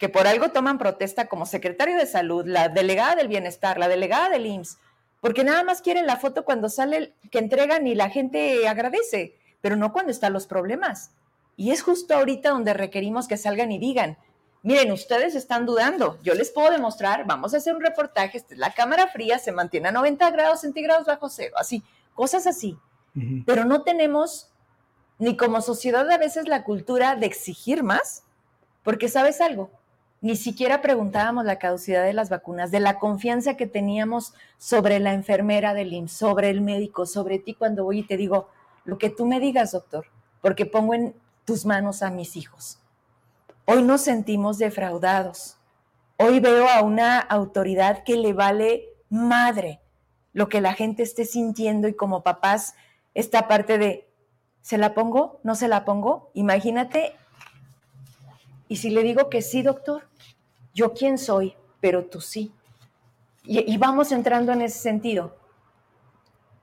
que 0.00 0.08
por 0.08 0.26
algo 0.26 0.48
toman 0.48 0.78
protesta 0.78 1.28
como 1.28 1.44
secretario 1.44 1.98
de 1.98 2.06
salud, 2.06 2.46
la 2.46 2.70
delegada 2.70 3.16
del 3.16 3.28
bienestar, 3.28 3.78
la 3.78 3.86
delegada 3.86 4.30
del 4.30 4.46
IMSS, 4.46 4.78
porque 5.20 5.44
nada 5.44 5.62
más 5.62 5.82
quieren 5.82 6.06
la 6.06 6.16
foto 6.16 6.46
cuando 6.46 6.70
sale 6.70 7.12
que 7.30 7.38
entregan 7.38 7.86
y 7.86 7.94
la 7.94 8.08
gente 8.08 8.66
agradece, 8.66 9.36
pero 9.60 9.76
no 9.76 9.92
cuando 9.92 10.10
están 10.10 10.32
los 10.32 10.46
problemas. 10.46 11.10
Y 11.54 11.70
es 11.70 11.82
justo 11.82 12.14
ahorita 12.14 12.48
donde 12.48 12.72
requerimos 12.72 13.28
que 13.28 13.36
salgan 13.36 13.70
y 13.72 13.78
digan, 13.78 14.16
miren, 14.62 14.90
ustedes 14.90 15.34
están 15.34 15.66
dudando, 15.66 16.18
yo 16.22 16.32
les 16.32 16.50
puedo 16.50 16.70
demostrar, 16.70 17.26
vamos 17.26 17.52
a 17.52 17.58
hacer 17.58 17.74
un 17.74 17.82
reportaje, 17.82 18.42
la 18.56 18.72
cámara 18.72 19.06
fría 19.08 19.38
se 19.38 19.52
mantiene 19.52 19.88
a 19.88 19.92
90 19.92 20.30
grados 20.30 20.62
centígrados 20.62 21.06
bajo 21.06 21.28
cero, 21.28 21.56
así, 21.58 21.82
cosas 22.14 22.46
así. 22.46 22.78
Pero 23.44 23.66
no 23.66 23.82
tenemos 23.82 24.48
ni 25.18 25.36
como 25.36 25.60
sociedad 25.60 26.10
a 26.10 26.16
veces 26.16 26.48
la 26.48 26.64
cultura 26.64 27.16
de 27.16 27.26
exigir 27.26 27.82
más, 27.82 28.22
porque 28.82 29.10
sabes 29.10 29.42
algo, 29.42 29.70
ni 30.20 30.36
siquiera 30.36 30.82
preguntábamos 30.82 31.44
la 31.44 31.58
caducidad 31.58 32.04
de 32.04 32.12
las 32.12 32.28
vacunas, 32.28 32.70
de 32.70 32.80
la 32.80 32.98
confianza 32.98 33.56
que 33.56 33.66
teníamos 33.66 34.34
sobre 34.58 35.00
la 35.00 35.14
enfermera 35.14 35.72
del 35.72 35.92
IMSS, 35.92 36.12
sobre 36.12 36.50
el 36.50 36.60
médico, 36.60 37.06
sobre 37.06 37.38
ti 37.38 37.54
cuando 37.54 37.84
voy 37.84 38.00
y 38.00 38.06
te 38.06 38.16
digo, 38.16 38.48
lo 38.84 38.98
que 38.98 39.10
tú 39.10 39.24
me 39.24 39.40
digas, 39.40 39.72
doctor, 39.72 40.06
porque 40.42 40.66
pongo 40.66 40.94
en 40.94 41.14
tus 41.44 41.64
manos 41.64 42.02
a 42.02 42.10
mis 42.10 42.36
hijos. 42.36 42.78
Hoy 43.64 43.82
nos 43.82 44.02
sentimos 44.02 44.58
defraudados. 44.58 45.56
Hoy 46.18 46.40
veo 46.40 46.68
a 46.68 46.82
una 46.82 47.18
autoridad 47.18 48.04
que 48.04 48.16
le 48.16 48.34
vale 48.34 48.84
madre 49.08 49.80
lo 50.32 50.48
que 50.48 50.60
la 50.60 50.74
gente 50.74 51.02
esté 51.02 51.24
sintiendo 51.24 51.88
y 51.88 51.94
como 51.94 52.22
papás, 52.22 52.74
esta 53.14 53.48
parte 53.48 53.78
de, 53.78 54.08
¿se 54.60 54.76
la 54.76 54.94
pongo? 54.94 55.40
¿No 55.42 55.54
se 55.54 55.66
la 55.66 55.84
pongo? 55.84 56.30
Imagínate 56.34 57.14
y 58.70 58.76
si 58.76 58.90
le 58.90 59.02
digo 59.02 59.28
que 59.30 59.42
sí, 59.42 59.62
doctor, 59.62 60.09
yo 60.80 60.94
quién 60.94 61.18
soy, 61.18 61.54
pero 61.80 62.06
tú 62.06 62.22
sí. 62.22 62.52
Y, 63.44 63.76
vamos 63.78 64.12
entrando 64.12 64.52
en 64.52 64.62
ese 64.62 64.78
sentido. 64.78 65.36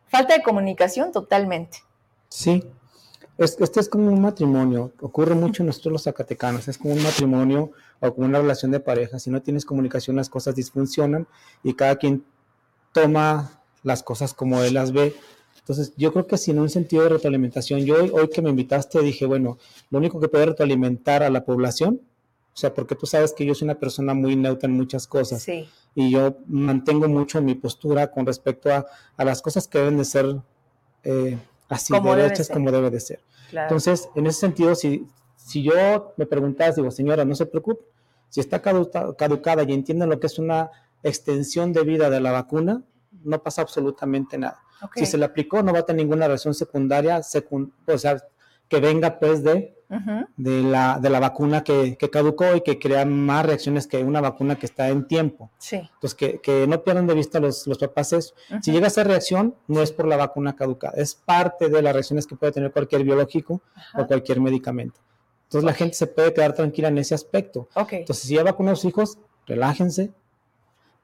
Falta 0.07 0.35
de 0.35 0.41
comunicación 0.41 1.11
totalmente. 1.11 1.79
Sí, 2.29 2.63
este 3.37 3.79
es 3.79 3.89
como 3.89 4.11
un 4.11 4.21
matrimonio, 4.21 4.91
ocurre 5.01 5.35
mucho 5.35 5.61
en 5.61 5.67
nosotros 5.67 5.93
los 5.93 6.03
zacatecanos, 6.03 6.67
es 6.67 6.77
como 6.77 6.93
un 6.93 7.03
matrimonio 7.03 7.71
o 7.99 8.13
como 8.13 8.25
una 8.25 8.39
relación 8.39 8.71
de 8.71 8.79
pareja, 8.79 9.19
si 9.19 9.29
no 9.29 9.41
tienes 9.41 9.65
comunicación 9.65 10.15
las 10.15 10.29
cosas 10.29 10.55
disfuncionan 10.55 11.27
y 11.63 11.73
cada 11.73 11.97
quien 11.97 12.25
toma 12.93 13.61
las 13.83 14.01
cosas 14.01 14.33
como 14.33 14.63
él 14.63 14.73
las 14.73 14.91
ve. 14.91 15.15
Entonces 15.59 15.93
yo 15.97 16.11
creo 16.11 16.25
que 16.25 16.37
sin 16.37 16.57
un 16.57 16.69
sentido 16.69 17.03
de 17.03 17.09
retroalimentación, 17.09 17.81
yo 17.81 17.95
hoy, 18.13 18.29
que 18.29 18.41
me 18.41 18.49
invitaste 18.49 19.01
dije, 19.01 19.25
bueno, 19.25 19.59
lo 19.91 19.99
único 19.99 20.19
que 20.19 20.29
puede 20.29 20.47
retroalimentar 20.47 21.21
a 21.21 21.29
la 21.29 21.45
población 21.45 22.01
o 22.57 22.59
sea, 22.59 22.73
porque 22.73 22.95
tú 22.95 23.05
sabes 23.05 23.33
que 23.33 23.45
yo 23.45 23.53
soy 23.53 23.67
una 23.67 23.75
persona 23.75 24.15
muy 24.15 24.35
neutra 24.35 24.67
en 24.67 24.75
muchas 24.75 25.05
cosas. 25.05 25.43
Sí. 25.43 25.69
Y 25.93 26.09
yo 26.09 26.37
mantengo 26.47 27.07
mucho 27.07 27.39
mi 27.39 27.53
postura 27.53 28.09
con 28.09 28.25
respecto 28.25 28.71
a, 28.71 29.23
las 29.23 29.43
cosas 29.43 29.67
que 29.67 29.77
deben 29.77 29.99
de 29.99 30.05
ser 30.05 30.41
eh, 31.03 31.37
así, 31.69 31.93
derechas 31.93 32.49
como 32.49 32.71
debe 32.71 32.89
de 32.89 32.99
ser. 32.99 33.19
Entonces, 33.51 34.09
en 34.15 34.25
ese 34.25 34.39
sentido, 34.39 34.73
si, 34.73 35.05
si 35.35 35.61
yo 35.61 36.15
me 36.17 36.25
preguntas, 36.25 36.75
digo, 36.75 36.89
señora, 36.89 37.25
no 37.25 37.35
se 37.35 37.45
preocupe, 37.45 37.85
si 38.29 38.39
está 38.39 38.59
caducada 38.59 39.61
y 39.61 39.73
entiende 39.73 40.07
lo 40.07 40.19
que 40.19 40.25
es 40.25 40.39
una 40.39 40.71
extensión 41.03 41.73
de 41.73 41.83
vida 41.83 42.09
de 42.09 42.21
la 42.21 42.31
vacuna, 42.31 42.81
no 43.23 43.43
pasa 43.43 43.61
absolutamente 43.61 44.39
nada. 44.39 44.63
Si 44.95 45.05
se 45.05 45.19
le 45.19 45.25
aplicó, 45.25 45.61
no 45.61 45.73
va 45.73 45.79
a 45.79 45.85
tener 45.85 46.03
ninguna 46.03 46.27
reacción 46.27 46.55
secundaria, 46.55 47.19
o 47.19 47.97
sea, 47.99 48.17
que 48.67 48.79
venga 48.79 49.19
pues 49.19 49.43
de 49.43 49.77
de, 50.35 50.61
la, 50.63 50.99
de 50.99 51.09
la 51.09 51.19
vacuna 51.19 51.63
que, 51.63 51.97
que, 51.97 52.09
caducó 52.09 52.55
y 52.55 52.61
que 52.61 52.77
crea 52.77 53.05
más 53.05 53.45
reacciones 53.45 53.87
que 53.87 54.03
una 54.03 54.19
vacuna 54.19 54.57
que 54.57 54.65
está 54.65 54.89
en 54.89 55.07
tiempo. 55.07 55.49
Sí. 55.57 55.77
Entonces, 55.77 56.15
que, 56.15 56.41
que 56.41 56.67
no 56.67 56.83
pierdan 56.83 57.07
de 57.07 57.13
vista 57.13 57.39
los, 57.39 57.65
los 57.67 57.77
papás 57.77 58.13
eso. 58.13 58.33
Si 58.61 58.71
llega 58.71 58.87
a 58.87 58.89
ser 58.89 59.07
reacción, 59.07 59.55
no 59.67 59.81
es 59.81 59.91
por 59.91 60.07
la 60.07 60.17
vacuna 60.17 60.55
caducada, 60.55 60.93
es 60.97 61.15
parte 61.15 61.69
de 61.69 61.81
las 61.81 61.93
reacciones 61.93 62.27
que 62.27 62.35
puede 62.35 62.51
tener 62.51 62.71
cualquier 62.71 63.03
biológico 63.03 63.61
o 63.93 64.05
cualquier 64.05 64.41
medicamento. 64.41 64.99
Entonces, 65.43 65.65
la 65.65 65.73
gente 65.73 65.95
se 65.95 66.07
puede 66.07 66.33
quedar 66.33 66.53
tranquila 66.53 66.89
en 66.89 66.97
ese 66.97 67.15
aspecto. 67.15 67.69
Okay. 67.73 67.99
Entonces, 67.99 68.27
si 68.27 68.35
ya 68.35 68.43
vacunan 68.43 68.73
a 68.73 68.75
sus 68.75 68.85
hijos, 68.85 69.17
relájense, 69.45 70.11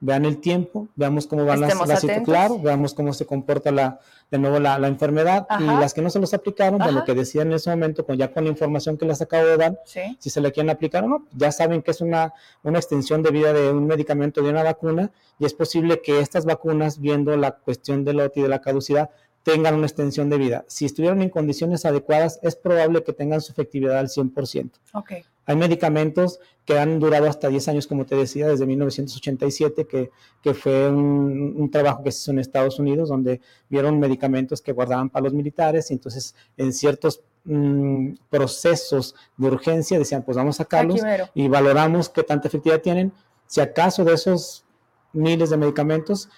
vean 0.03 0.25
el 0.25 0.39
tiempo, 0.39 0.89
veamos 0.95 1.27
cómo 1.27 1.45
van 1.45 1.61
las, 1.61 1.87
las 1.87 2.05
claro, 2.25 2.59
veamos 2.59 2.93
cómo 2.93 3.13
se 3.13 3.25
comporta 3.25 3.71
la, 3.71 3.99
de 4.29 4.37
nuevo 4.37 4.59
la, 4.59 4.77
la 4.77 4.89
enfermedad 4.89 5.47
y 5.59 5.63
las 5.63 5.93
que 5.93 6.01
no 6.01 6.09
se 6.09 6.19
los 6.19 6.33
aplicaron, 6.33 6.77
de 6.79 6.91
lo 6.91 7.05
que 7.05 7.13
decían 7.13 7.47
en 7.47 7.53
ese 7.53 7.69
momento, 7.69 8.05
con, 8.05 8.17
ya 8.17 8.33
con 8.33 8.43
la 8.43 8.49
información 8.49 8.97
que 8.97 9.05
les 9.05 9.21
acabo 9.21 9.45
de 9.47 9.55
dar, 9.55 9.79
si 9.85 10.29
se 10.29 10.41
le 10.41 10.51
quieren 10.51 10.69
aplicar 10.69 11.05
o 11.05 11.07
no, 11.07 11.25
ya 11.33 11.53
saben 11.53 11.81
que 11.81 11.91
es 11.91 12.01
una, 12.01 12.33
una 12.63 12.79
extensión 12.79 13.23
de 13.23 13.31
vida 13.31 13.53
de 13.53 13.71
un 13.71 13.87
medicamento, 13.87 14.41
de 14.41 14.49
una 14.49 14.63
vacuna, 14.63 15.09
y 15.39 15.45
es 15.45 15.53
posible 15.53 16.01
que 16.01 16.19
estas 16.19 16.43
vacunas, 16.43 16.99
viendo 16.99 17.37
la 17.37 17.51
cuestión 17.51 18.03
del 18.03 18.17
lote 18.17 18.41
y 18.41 18.43
de 18.43 18.49
la 18.49 18.59
caducidad, 18.59 19.09
tengan 19.43 19.75
una 19.75 19.85
extensión 19.85 20.29
de 20.29 20.37
vida. 20.37 20.65
Si 20.67 20.85
estuvieron 20.85 21.21
en 21.21 21.29
condiciones 21.29 21.85
adecuadas, 21.85 22.39
es 22.41 22.57
probable 22.57 23.03
que 23.03 23.13
tengan 23.13 23.39
su 23.39 23.53
efectividad 23.53 23.99
al 23.99 24.07
100%. 24.07 24.71
Okay. 24.93 25.23
Hay 25.45 25.55
medicamentos 25.55 26.39
que 26.65 26.79
han 26.79 26.99
durado 26.99 27.27
hasta 27.27 27.49
10 27.49 27.67
años, 27.67 27.87
como 27.87 28.05
te 28.05 28.15
decía, 28.15 28.47
desde 28.47 28.65
1987, 28.65 29.85
que, 29.85 30.11
que 30.41 30.53
fue 30.53 30.89
un, 30.89 31.69
trabajo 31.71 32.03
que 32.03 32.11
se 32.11 32.21
hizo 32.21 32.31
en 32.31 32.39
Estados 32.39 32.79
Unidos, 32.79 33.09
donde 33.09 33.41
vieron 33.69 33.99
medicamentos 33.99 34.61
que 34.61 34.71
guardaban 34.71 35.09
para 35.09 35.25
los 35.25 35.33
militares, 35.33 35.91
y 35.91 35.95
entonces 35.95 36.35
en 36.55 36.71
ciertos 36.71 37.21
mm, 37.43 38.13
procesos 38.29 39.15
de 39.35 39.47
urgencia 39.47 39.99
decían, 39.99 40.23
pues 40.23 40.37
vamos 40.37 40.55
a 40.55 40.63
sacarlos 40.63 41.01
y 41.33 41.47
valoramos 41.49 42.09
qué 42.09 42.23
tanta 42.23 42.47
efectividad 42.47 42.81
tienen. 42.81 43.11
Si 43.45 43.59
acaso 43.59 44.05
de 44.05 44.13
esos 44.13 44.63
miles 45.11 45.49
de 45.49 45.57
medicamentos, 45.57 46.29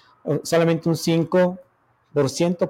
solamente 0.42 0.88
un 0.88 0.96
5 0.96 1.60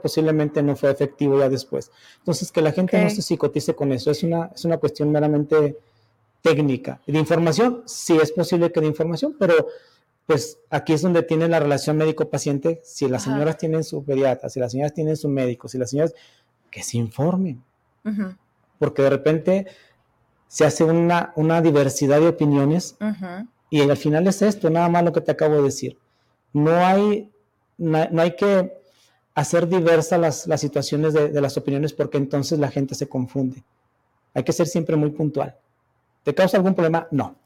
posiblemente 0.03 0.63
no 0.63 0.75
fue 0.77 0.91
efectivo 0.91 1.39
ya 1.39 1.49
después. 1.49 1.91
Entonces, 2.19 2.51
que 2.51 2.61
la 2.61 2.73
gente 2.73 3.03
no 3.03 3.11
se 3.11 3.23
psicotice 3.23 3.75
con 3.75 3.93
eso, 3.93 4.11
es 4.11 4.23
una, 4.23 4.51
es 4.55 4.65
una 4.65 4.79
cuestión 4.79 5.11
meramente 5.13 5.79
técnica. 6.47 7.01
De 7.07 7.19
información, 7.19 7.83
sí 7.87 8.17
es 8.23 8.31
posible 8.31 8.71
que 8.71 8.81
de 8.81 8.87
información, 8.87 9.35
pero 9.39 9.67
pues 10.27 10.59
aquí 10.71 10.93
es 10.93 11.03
donde 11.03 11.23
tiene 11.23 11.49
la 11.49 11.59
relación 11.59 11.97
médico-paciente. 11.97 12.81
Si 12.85 13.09
las 13.09 13.25
señoras 13.25 13.59
tienen 13.59 13.83
su 13.83 14.05
pediatra, 14.05 14.49
si 14.49 14.61
las 14.61 14.71
señoras 14.71 14.95
tienen 14.95 15.17
su 15.17 15.29
médico, 15.29 15.69
si 15.69 15.77
las 15.79 15.91
señoras, 15.91 16.15
que 16.71 16.83
se 16.83 16.99
informen. 16.99 17.63
Porque 18.79 19.03
de 19.03 19.11
repente 19.11 19.67
se 20.47 20.65
hace 20.65 20.85
una, 20.85 21.33
una 21.35 21.61
diversidad 21.61 22.21
de 22.21 22.29
opiniones 22.29 22.97
y 23.69 23.81
al 23.81 23.97
final 23.97 24.27
es 24.29 24.43
esto, 24.43 24.71
nada 24.71 24.89
más 24.89 25.03
lo 25.03 25.13
que 25.13 25.21
te 25.21 25.33
acabo 25.33 25.57
de 25.57 25.63
decir. 25.63 25.99
No 26.53 26.77
hay, 26.77 27.33
no, 27.77 27.99
hay 28.23 28.37
que 28.37 28.73
hacer 29.35 29.69
diversas 29.69 30.21
las, 30.21 30.47
las 30.47 30.61
situaciones 30.61 31.13
de, 31.13 31.29
de, 31.31 31.41
las 31.41 31.57
opiniones 31.57 31.93
porque 31.93 32.19
entonces 32.19 32.61
la 32.61 32.71
gente 32.71 32.95
se 32.95 33.09
confunde. 33.09 33.65
Hay 34.35 34.45
que 34.45 34.53
ser 34.53 34.67
siempre 34.69 34.95
muy 34.97 35.11
puntual. 35.11 35.57
¿Te 36.27 36.35
causa 36.35 36.57
algún 36.57 36.75
problema? 36.75 37.07
No. 37.13 37.37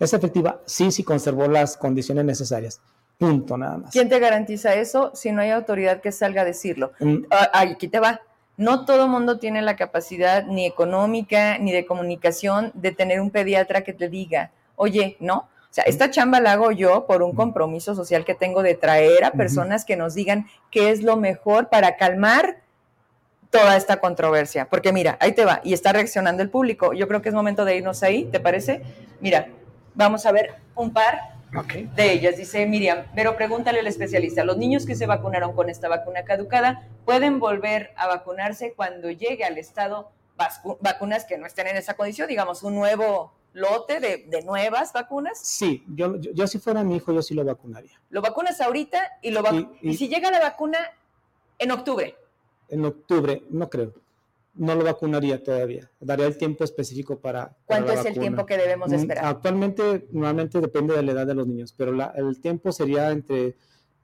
¿Es 0.00 0.14
efectiva? 0.14 0.62
Sí, 0.64 0.90
sí 0.90 1.04
conservó 1.04 1.46
las 1.46 1.76
condiciones 1.76 2.24
necesarias. 2.24 2.80
Punto, 3.18 3.58
nada 3.58 3.76
más. 3.76 3.92
¿Quién 3.92 4.08
te 4.08 4.18
garantiza 4.18 4.74
eso 4.76 5.10
si 5.12 5.30
no 5.30 5.42
hay 5.42 5.50
autoridad 5.50 6.00
que 6.00 6.10
salga 6.10 6.40
a 6.40 6.46
decirlo? 6.46 6.92
Mm. 7.00 7.26
Ah, 7.30 7.50
aquí 7.52 7.86
te 7.86 8.00
va. 8.00 8.22
No 8.56 8.86
todo 8.86 9.08
mundo 9.08 9.38
tiene 9.38 9.60
la 9.60 9.76
capacidad 9.76 10.46
ni 10.46 10.64
económica 10.64 11.58
ni 11.58 11.70
de 11.70 11.84
comunicación 11.84 12.72
de 12.72 12.92
tener 12.92 13.20
un 13.20 13.30
pediatra 13.30 13.84
que 13.84 13.92
te 13.92 14.08
diga, 14.08 14.52
oye, 14.76 15.18
¿no? 15.20 15.36
O 15.36 15.74
sea, 15.74 15.84
esta 15.84 16.10
chamba 16.10 16.40
la 16.40 16.52
hago 16.52 16.70
yo 16.70 17.04
por 17.06 17.22
un 17.22 17.34
compromiso 17.34 17.94
social 17.94 18.24
que 18.24 18.34
tengo 18.34 18.62
de 18.62 18.74
traer 18.74 19.22
a 19.24 19.32
personas 19.32 19.84
que 19.84 19.96
nos 19.96 20.14
digan 20.14 20.46
qué 20.70 20.92
es 20.92 21.02
lo 21.02 21.18
mejor 21.18 21.68
para 21.68 21.98
calmar 21.98 22.62
toda 23.54 23.76
esta 23.76 23.98
controversia. 23.98 24.68
Porque 24.68 24.92
mira, 24.92 25.16
ahí 25.20 25.32
te 25.32 25.44
va, 25.44 25.60
y 25.62 25.72
está 25.74 25.92
reaccionando 25.92 26.42
el 26.42 26.50
público. 26.50 26.92
Yo 26.92 27.06
creo 27.06 27.22
que 27.22 27.28
es 27.28 27.34
momento 27.34 27.64
de 27.64 27.76
irnos 27.76 28.02
ahí, 28.02 28.24
¿te 28.24 28.40
parece? 28.40 28.82
Mira, 29.20 29.46
vamos 29.94 30.26
a 30.26 30.32
ver 30.32 30.56
un 30.74 30.92
par 30.92 31.20
de 31.94 32.12
ellas. 32.12 32.36
Dice 32.36 32.66
Miriam, 32.66 33.04
pero 33.14 33.36
pregúntale 33.36 33.78
al 33.78 33.86
especialista, 33.86 34.42
¿los 34.42 34.56
niños 34.56 34.86
que 34.86 34.96
se 34.96 35.06
vacunaron 35.06 35.54
con 35.54 35.70
esta 35.70 35.88
vacuna 35.88 36.24
caducada 36.24 36.88
pueden 37.04 37.38
volver 37.38 37.92
a 37.96 38.08
vacunarse 38.08 38.72
cuando 38.74 39.08
llegue 39.10 39.44
al 39.44 39.56
estado 39.56 40.10
vacunas 40.80 41.24
que 41.24 41.38
no 41.38 41.46
estén 41.46 41.68
en 41.68 41.76
esa 41.76 41.94
condición? 41.94 42.26
Digamos, 42.26 42.64
un 42.64 42.74
nuevo 42.74 43.32
lote 43.52 44.00
de, 44.00 44.42
nuevas 44.42 44.92
vacunas. 44.92 45.38
Sí, 45.38 45.84
yo, 45.86 46.16
yo, 46.16 46.48
si 46.48 46.58
fuera 46.58 46.82
mi 46.82 46.96
hijo, 46.96 47.12
yo 47.12 47.22
sí 47.22 47.34
lo 47.34 47.44
vacunaría. 47.44 48.00
Lo 48.10 48.20
vacunas 48.20 48.60
ahorita 48.60 49.18
y 49.22 49.30
lo 49.30 49.44
y 49.80 49.94
si 49.94 50.08
llega 50.08 50.32
la 50.32 50.40
vacuna 50.40 50.78
en 51.60 51.70
octubre. 51.70 52.16
En 52.74 52.84
octubre, 52.84 53.42
no 53.50 53.70
creo 53.70 53.94
no 54.54 54.74
lo 54.74 54.84
vacunaría 54.84 55.42
todavía. 55.42 55.90
Daría 56.00 56.26
el 56.26 56.38
tiempo 56.38 56.64
específico 56.64 57.20
para. 57.20 57.56
¿Cuánto 57.66 57.92
es 57.92 58.04
el 58.06 58.18
tiempo 58.18 58.46
que 58.46 58.56
debemos 58.56 58.90
mm, 58.90 58.94
esperar? 58.94 59.24
Actualmente, 59.26 60.06
normalmente 60.12 60.60
depende 60.60 60.94
de 60.94 61.02
la 61.02 61.12
edad 61.12 61.26
de 61.26 61.34
los 61.34 61.46
niños, 61.46 61.74
pero 61.76 61.92
el 62.14 62.40
tiempo 62.40 62.70
sería 62.72 63.10
entre, 63.10 63.56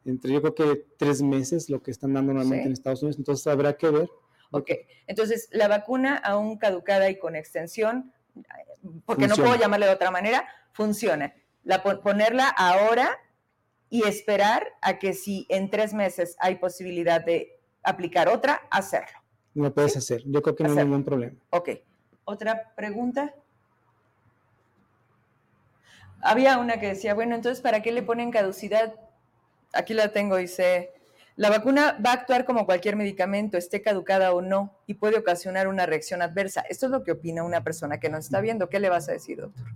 entre, 0.04 0.32
yo 0.32 0.40
creo 0.42 0.54
que 0.54 0.86
tres 0.96 1.22
meses, 1.22 1.70
lo 1.70 1.82
que 1.82 1.90
están 1.90 2.14
dando 2.14 2.32
normalmente 2.32 2.66
en 2.66 2.72
Estados 2.72 3.02
Unidos. 3.02 3.18
Entonces 3.18 3.46
habrá 3.46 3.76
que 3.76 3.90
ver. 3.90 4.08
Ok, 4.50 4.70
entonces 5.06 5.48
la 5.52 5.68
vacuna 5.68 6.16
aún 6.16 6.58
caducada 6.58 7.08
y 7.08 7.18
con 7.18 7.36
extensión, 7.36 8.12
porque 9.06 9.28
no 9.28 9.36
puedo 9.36 9.54
llamarle 9.54 9.86
de 9.86 9.92
otra 9.92 10.10
manera, 10.10 10.48
funciona. 10.72 11.34
La, 11.62 11.82
ponerla 11.82 12.48
ahora 12.48 13.18
y 13.88 14.04
esperar 14.08 14.66
a 14.82 14.98
que 14.98 15.12
si 15.12 15.46
en 15.48 15.70
tres 15.70 15.94
meses 15.94 16.36
hay 16.40 16.56
posibilidad 16.56 17.24
de 17.24 17.59
aplicar 17.82 18.28
otra, 18.28 18.62
hacerlo. 18.70 19.18
Lo 19.54 19.72
puedes 19.74 19.96
hacer. 19.96 20.22
Yo 20.26 20.42
creo 20.42 20.54
que 20.54 20.64
no 20.64 20.70
hay 20.70 20.84
ningún 20.84 21.04
problema. 21.04 21.36
Ok. 21.50 21.70
¿Otra 22.24 22.72
pregunta? 22.76 23.34
Había 26.22 26.58
una 26.58 26.78
que 26.78 26.88
decía, 26.88 27.14
bueno, 27.14 27.34
entonces, 27.34 27.62
¿para 27.62 27.82
qué 27.82 27.92
le 27.92 28.02
ponen 28.02 28.30
caducidad? 28.30 28.94
Aquí 29.72 29.94
la 29.94 30.12
tengo, 30.12 30.36
dice, 30.36 30.92
la 31.36 31.48
vacuna 31.48 31.98
va 32.04 32.10
a 32.10 32.14
actuar 32.14 32.44
como 32.44 32.66
cualquier 32.66 32.96
medicamento, 32.96 33.56
esté 33.56 33.80
caducada 33.80 34.32
o 34.34 34.42
no, 34.42 34.78
y 34.86 34.94
puede 34.94 35.18
ocasionar 35.18 35.68
una 35.68 35.86
reacción 35.86 36.20
adversa. 36.20 36.60
Esto 36.68 36.86
es 36.86 36.92
lo 36.92 37.02
que 37.02 37.12
opina 37.12 37.42
una 37.42 37.64
persona 37.64 37.98
que 37.98 38.10
nos 38.10 38.26
está 38.26 38.40
viendo. 38.40 38.68
¿Qué 38.68 38.78
le 38.78 38.90
vas 38.90 39.08
a 39.08 39.12
decir, 39.12 39.40
doctor? 39.40 39.66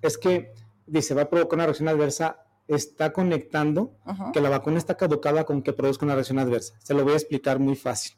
Es 0.00 0.16
que, 0.16 0.54
dice, 0.86 1.14
va 1.14 1.22
a 1.22 1.30
provocar 1.30 1.58
una 1.58 1.66
reacción 1.66 1.88
adversa, 1.88 2.42
está 2.74 3.12
conectando 3.12 3.92
que 4.32 4.40
la 4.40 4.48
vacuna 4.48 4.78
está 4.78 4.96
caducada 4.96 5.44
con 5.44 5.62
que 5.62 5.72
produzca 5.72 6.04
una 6.04 6.14
reacción 6.14 6.38
adversa. 6.38 6.74
Se 6.78 6.94
lo 6.94 7.04
voy 7.04 7.14
a 7.14 7.16
explicar 7.16 7.58
muy 7.58 7.76
fácil. 7.76 8.16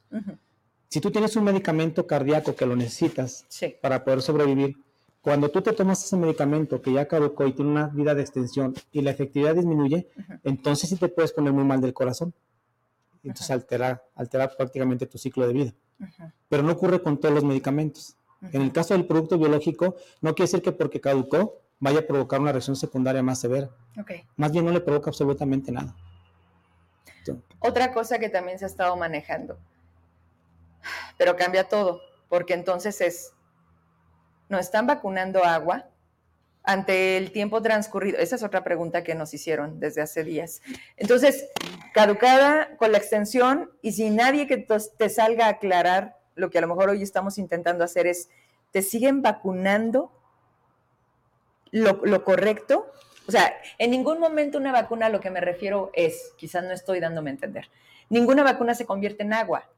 Si 0.88 1.00
tú 1.00 1.10
tienes 1.10 1.34
un 1.36 1.44
medicamento 1.44 2.06
cardíaco 2.06 2.54
que 2.54 2.66
lo 2.66 2.76
necesitas 2.76 3.46
para 3.80 4.04
poder 4.04 4.22
sobrevivir, 4.22 4.76
cuando 5.22 5.48
tú 5.50 5.62
te 5.62 5.72
tomas 5.72 6.04
ese 6.04 6.16
medicamento 6.16 6.82
que 6.82 6.92
ya 6.92 7.06
caducó 7.06 7.46
y 7.46 7.52
tiene 7.52 7.70
una 7.70 7.86
vida 7.86 8.14
de 8.14 8.22
extensión 8.22 8.74
y 8.90 9.02
la 9.02 9.12
efectividad 9.12 9.54
disminuye, 9.54 10.08
entonces 10.42 10.90
sí 10.90 10.96
te 10.96 11.08
puedes 11.08 11.32
poner 11.32 11.52
muy 11.52 11.64
mal 11.64 11.80
del 11.80 11.94
corazón. 11.94 12.34
Entonces 13.22 13.50
altera, 13.50 14.02
prácticamente 14.56 15.06
tu 15.06 15.16
ciclo 15.18 15.46
de 15.46 15.52
vida. 15.52 15.74
Pero 16.48 16.64
no 16.64 16.72
ocurre 16.72 17.00
con 17.00 17.18
todos 17.18 17.34
los 17.34 17.44
medicamentos. 17.44 18.16
En 18.50 18.62
el 18.62 18.72
caso 18.72 18.94
del 18.94 19.06
producto 19.06 19.38
biológico, 19.38 19.94
no 20.20 20.34
quiere 20.34 20.48
decir 20.50 20.62
que 20.62 20.72
porque 20.72 21.00
caducó 21.00 21.60
vaya 21.82 21.98
a 21.98 22.06
provocar 22.06 22.40
una 22.40 22.52
reacción 22.52 22.76
secundaria 22.76 23.22
más 23.22 23.40
severa. 23.40 23.68
Más 24.36 24.52
bien 24.52 24.64
no 24.64 24.70
le 24.70 24.80
provoca 24.80 25.10
absolutamente 25.10 25.70
nada. 25.70 25.94
Otra 27.58 27.92
cosa 27.92 28.18
que 28.18 28.30
también 28.30 28.58
se 28.58 28.64
ha 28.64 28.68
estado 28.68 28.96
manejando 28.96 29.58
pero 31.16 31.36
cambia 31.36 31.68
todo, 31.68 32.00
porque 32.28 32.54
entonces 32.54 33.00
es, 33.00 33.32
¿no 34.48 34.58
están 34.58 34.86
vacunando 34.86 35.44
agua? 35.44 35.88
Ante 36.64 37.16
el 37.16 37.32
tiempo 37.32 37.60
transcurrido, 37.60 38.18
esa 38.18 38.36
es 38.36 38.42
otra 38.44 38.62
pregunta 38.62 39.02
que 39.02 39.16
nos 39.16 39.34
hicieron 39.34 39.80
desde 39.80 40.00
hace 40.00 40.22
días. 40.22 40.62
Entonces, 40.96 41.48
caducada 41.92 42.76
con 42.76 42.92
la 42.92 42.98
extensión 42.98 43.72
y 43.82 43.92
si 43.92 44.10
nadie 44.10 44.46
que 44.46 44.58
te 44.58 45.08
salga 45.08 45.46
a 45.46 45.50
aclarar, 45.50 46.16
lo 46.36 46.50
que 46.50 46.58
a 46.58 46.60
lo 46.60 46.68
mejor 46.68 46.90
hoy 46.90 47.02
estamos 47.02 47.36
intentando 47.36 47.82
hacer 47.82 48.06
es, 48.06 48.28
¿te 48.70 48.82
siguen 48.82 49.22
vacunando 49.22 50.12
lo, 51.72 52.00
lo 52.04 52.24
correcto? 52.24 52.92
O 53.26 53.32
sea, 53.32 53.52
en 53.78 53.90
ningún 53.90 54.20
momento 54.20 54.58
una 54.58 54.72
vacuna, 54.72 55.06
a 55.06 55.08
lo 55.08 55.20
que 55.20 55.30
me 55.30 55.40
refiero 55.40 55.90
es, 55.94 56.32
quizás 56.36 56.64
no 56.64 56.72
estoy 56.72 57.00
dándome 57.00 57.30
a 57.30 57.34
entender, 57.34 57.68
ninguna 58.08 58.42
vacuna 58.42 58.74
se 58.74 58.86
convierte 58.86 59.22
en 59.22 59.32
agua. 59.32 59.68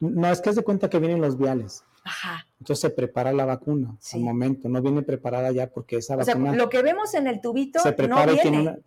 No, 0.00 0.30
es 0.30 0.40
que 0.40 0.52
se 0.52 0.62
cuenta 0.62 0.88
que 0.88 0.98
vienen 0.98 1.20
los 1.20 1.36
viales. 1.38 1.84
Ajá. 2.02 2.46
Entonces 2.58 2.80
se 2.80 2.90
prepara 2.90 3.32
la 3.32 3.44
vacuna 3.44 3.96
al 4.14 4.20
momento, 4.20 4.68
no 4.68 4.80
viene 4.80 5.02
preparada 5.02 5.52
ya 5.52 5.68
porque 5.68 5.96
esa 5.96 6.16
vacuna. 6.16 6.50
O 6.50 6.54
sea, 6.54 6.62
lo 6.62 6.70
que 6.70 6.82
vemos 6.82 7.12
en 7.14 7.26
el 7.26 7.40
tubito 7.40 7.80
se 7.80 7.92
prepara 7.92 8.32
no 8.32 8.42
viene. 8.42 8.78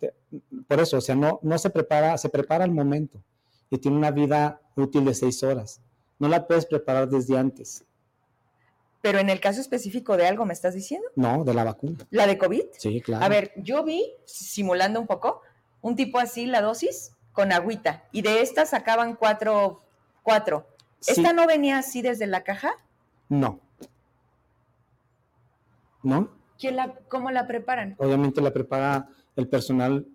por 0.66 0.80
eso, 0.80 0.98
o 0.98 1.00
sea, 1.00 1.14
no, 1.14 1.38
no 1.42 1.58
se 1.58 1.70
prepara, 1.70 2.18
se 2.18 2.28
prepara 2.28 2.64
al 2.64 2.72
momento 2.72 3.22
y 3.70 3.78
tiene 3.78 3.96
una 3.96 4.10
vida 4.10 4.60
útil 4.74 5.04
de 5.04 5.14
seis 5.14 5.42
horas. 5.44 5.80
No 6.18 6.28
la 6.28 6.46
puedes 6.46 6.66
preparar 6.66 7.08
desde 7.08 7.38
antes. 7.38 7.84
Pero 9.04 9.18
en 9.18 9.28
el 9.28 9.38
caso 9.38 9.60
específico 9.60 10.16
de 10.16 10.26
algo, 10.26 10.46
¿me 10.46 10.54
estás 10.54 10.72
diciendo? 10.72 11.06
No, 11.14 11.44
de 11.44 11.52
la 11.52 11.62
vacuna. 11.62 11.98
¿La 12.08 12.26
de 12.26 12.38
COVID? 12.38 12.62
Sí, 12.78 13.02
claro. 13.02 13.22
A 13.22 13.28
ver, 13.28 13.52
yo 13.56 13.84
vi, 13.84 14.02
simulando 14.24 14.98
un 14.98 15.06
poco, 15.06 15.42
un 15.82 15.94
tipo 15.94 16.18
así, 16.18 16.46
la 16.46 16.62
dosis, 16.62 17.12
con 17.34 17.52
agüita. 17.52 18.04
Y 18.12 18.22
de 18.22 18.40
estas 18.40 18.70
sacaban 18.70 19.16
cuatro, 19.16 19.82
cuatro. 20.22 20.66
¿Esta 21.06 21.34
no 21.34 21.46
venía 21.46 21.76
así 21.76 22.00
desde 22.00 22.26
la 22.26 22.44
caja? 22.44 22.72
No. 23.28 23.60
¿No? 26.02 26.30
¿Quién 26.58 26.76
la, 26.76 26.94
¿Cómo 27.08 27.30
la 27.30 27.46
preparan? 27.46 27.96
Obviamente 27.98 28.40
la 28.40 28.54
prepara 28.54 29.10
el 29.36 29.48
personal 29.48 30.06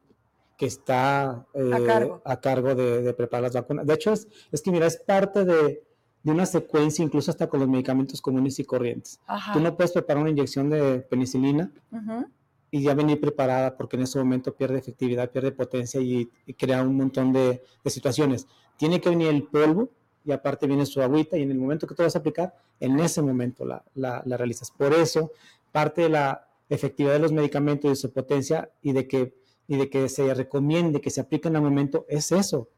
que 0.58 0.66
está 0.66 1.46
eh, 1.54 2.20
a 2.26 2.42
cargo, 2.42 2.74
de, 2.74 3.14
preparar 3.14 3.44
las 3.44 3.54
vacunas. 3.54 3.86
De 3.86 3.94
hecho, 3.94 4.14
es, 4.14 4.28
que 4.64 4.72
mira, 4.72 4.88
es 4.88 4.98
parte 4.98 5.46
de, 5.46 5.84
una 6.24 6.46
secuencia, 6.46 7.04
incluso 7.04 7.32
hasta 7.32 7.48
con 7.48 7.60
los 7.60 7.70
medicamentos 7.70 8.22
comunes 8.22 8.60
y 8.60 8.66
corrientes. 8.66 9.20
Tú 9.54 9.60
no 9.60 9.76
puedes 9.76 9.92
preparar 9.92 10.22
una 10.22 10.32
inyección 10.32 10.70
de 10.70 11.00
penicilina 11.00 11.72
y 12.72 12.82
ya 12.84 12.94
venir 12.94 13.20
preparada 13.20 13.76
porque 13.76 13.96
en 13.96 14.04
ese 14.04 14.20
momento 14.20 14.54
pierde 14.54 14.78
efectividad, 14.78 15.32
pierde 15.32 15.52
potencia 15.52 16.00
y, 16.02 16.30
crea 16.58 16.84
un 16.84 16.98
montón 16.98 17.34
de, 17.34 17.64
de, 17.84 17.90
situaciones. 17.90 18.48
Tiene 18.78 19.02
que 19.02 19.10
venir 19.10 19.30
el 19.30 19.44
polvo 19.44 19.90
y 20.26 20.32
aparte 20.32 20.68
viene 20.68 20.86
su 20.86 21.02
agüita 21.02 21.38
y 21.38 21.44
en 21.44 21.52
el 21.52 21.58
momento 21.58 21.88
que 21.88 21.96
tú 21.96 22.04
vas 22.04 22.16
a 22.16 22.20
aplicar, 22.20 22.54
en 22.80 23.00
ese 23.00 23.22
momento 23.22 23.66
la, 23.66 23.84
la, 23.96 24.38
realizas. 24.38 24.72
Por 24.72 24.94
eso, 24.94 25.32
parte 25.72 26.04
de 26.04 26.10
la 26.10 26.48
efectividad 26.70 27.14
de 27.14 27.20
los 27.20 27.32
medicamentos 27.32 27.86
y 27.86 27.90
de 27.90 27.96
su 27.96 28.12
potencia 28.12 28.70
y 28.82 28.92
de 28.92 29.08
que, 29.08 29.36
y 29.68 29.78
de 29.78 29.90
que 29.90 30.08
se 30.10 30.34
recomiende 30.34 31.02
que 31.02 31.10
se 31.10 31.22
apliquen 31.22 31.56
al 31.56 31.62
momento 31.62 32.06
es 32.10 32.32
eso, 32.32 32.70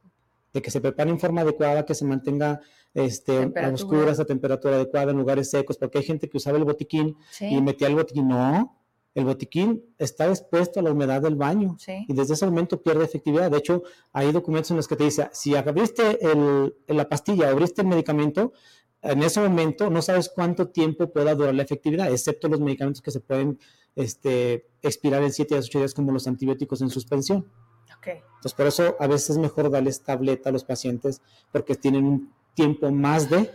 de 0.53 0.61
que 0.61 0.71
se 0.71 0.81
prepare 0.81 1.09
en 1.09 1.19
forma 1.19 1.41
adecuada, 1.41 1.85
que 1.85 1.95
se 1.95 2.05
mantenga 2.05 2.61
este, 2.93 3.51
a 3.55 3.69
oscuras, 3.69 4.19
a 4.19 4.25
temperatura 4.25 4.75
adecuada, 4.75 5.11
en 5.11 5.17
lugares 5.17 5.49
secos, 5.49 5.77
porque 5.77 5.99
hay 5.99 6.03
gente 6.03 6.29
que 6.29 6.37
usaba 6.37 6.57
el 6.57 6.65
botiquín 6.65 7.15
y 7.39 7.61
metía 7.61 7.87
el 7.87 7.95
botiquín. 7.95 8.27
No, 8.27 8.77
el 9.13 9.25
botiquín 9.25 9.83
está 9.97 10.27
expuesto 10.29 10.79
a 10.79 10.83
la 10.83 10.91
humedad 10.91 11.21
del 11.21 11.35
baño 11.35 11.75
y 12.07 12.13
desde 12.13 12.33
ese 12.33 12.45
momento 12.45 12.81
pierde 12.81 13.03
efectividad. 13.03 13.51
De 13.51 13.57
hecho, 13.57 13.83
hay 14.13 14.31
documentos 14.31 14.71
en 14.71 14.77
los 14.77 14.87
que 14.87 14.95
te 14.95 15.03
dice, 15.03 15.29
si 15.33 15.55
abriste 15.55 16.19
la 16.87 17.09
pastilla 17.09 17.49
abriste 17.49 17.81
el 17.81 17.87
medicamento, 17.87 18.53
en 19.01 19.23
ese 19.23 19.41
momento 19.41 19.89
no 19.89 20.01
sabes 20.01 20.29
cuánto 20.29 20.69
tiempo 20.69 21.11
pueda 21.11 21.33
durar 21.33 21.55
la 21.55 21.63
efectividad, 21.63 22.11
excepto 22.11 22.47
los 22.47 22.59
medicamentos 22.59 23.01
que 23.01 23.11
se 23.11 23.19
pueden 23.19 23.59
este, 23.95 24.67
expirar 24.81 25.23
en 25.23 25.33
7 25.33 25.55
a 25.55 25.59
8 25.59 25.79
días 25.79 25.93
como 25.93 26.11
los 26.11 26.27
antibióticos 26.27 26.81
en 26.81 26.89
suspensión. 26.89 27.47
Entonces, 28.03 28.53
por 28.53 28.65
eso 28.65 28.95
a 28.99 29.07
veces 29.07 29.31
es 29.31 29.37
mejor 29.37 29.69
darles 29.69 30.01
tableta 30.01 30.49
a 30.49 30.51
los 30.51 30.63
pacientes 30.63 31.21
porque 31.51 31.75
tienen 31.75 32.05
un 32.05 32.33
tiempo 32.53 32.91
más 32.91 33.29
de 33.29 33.49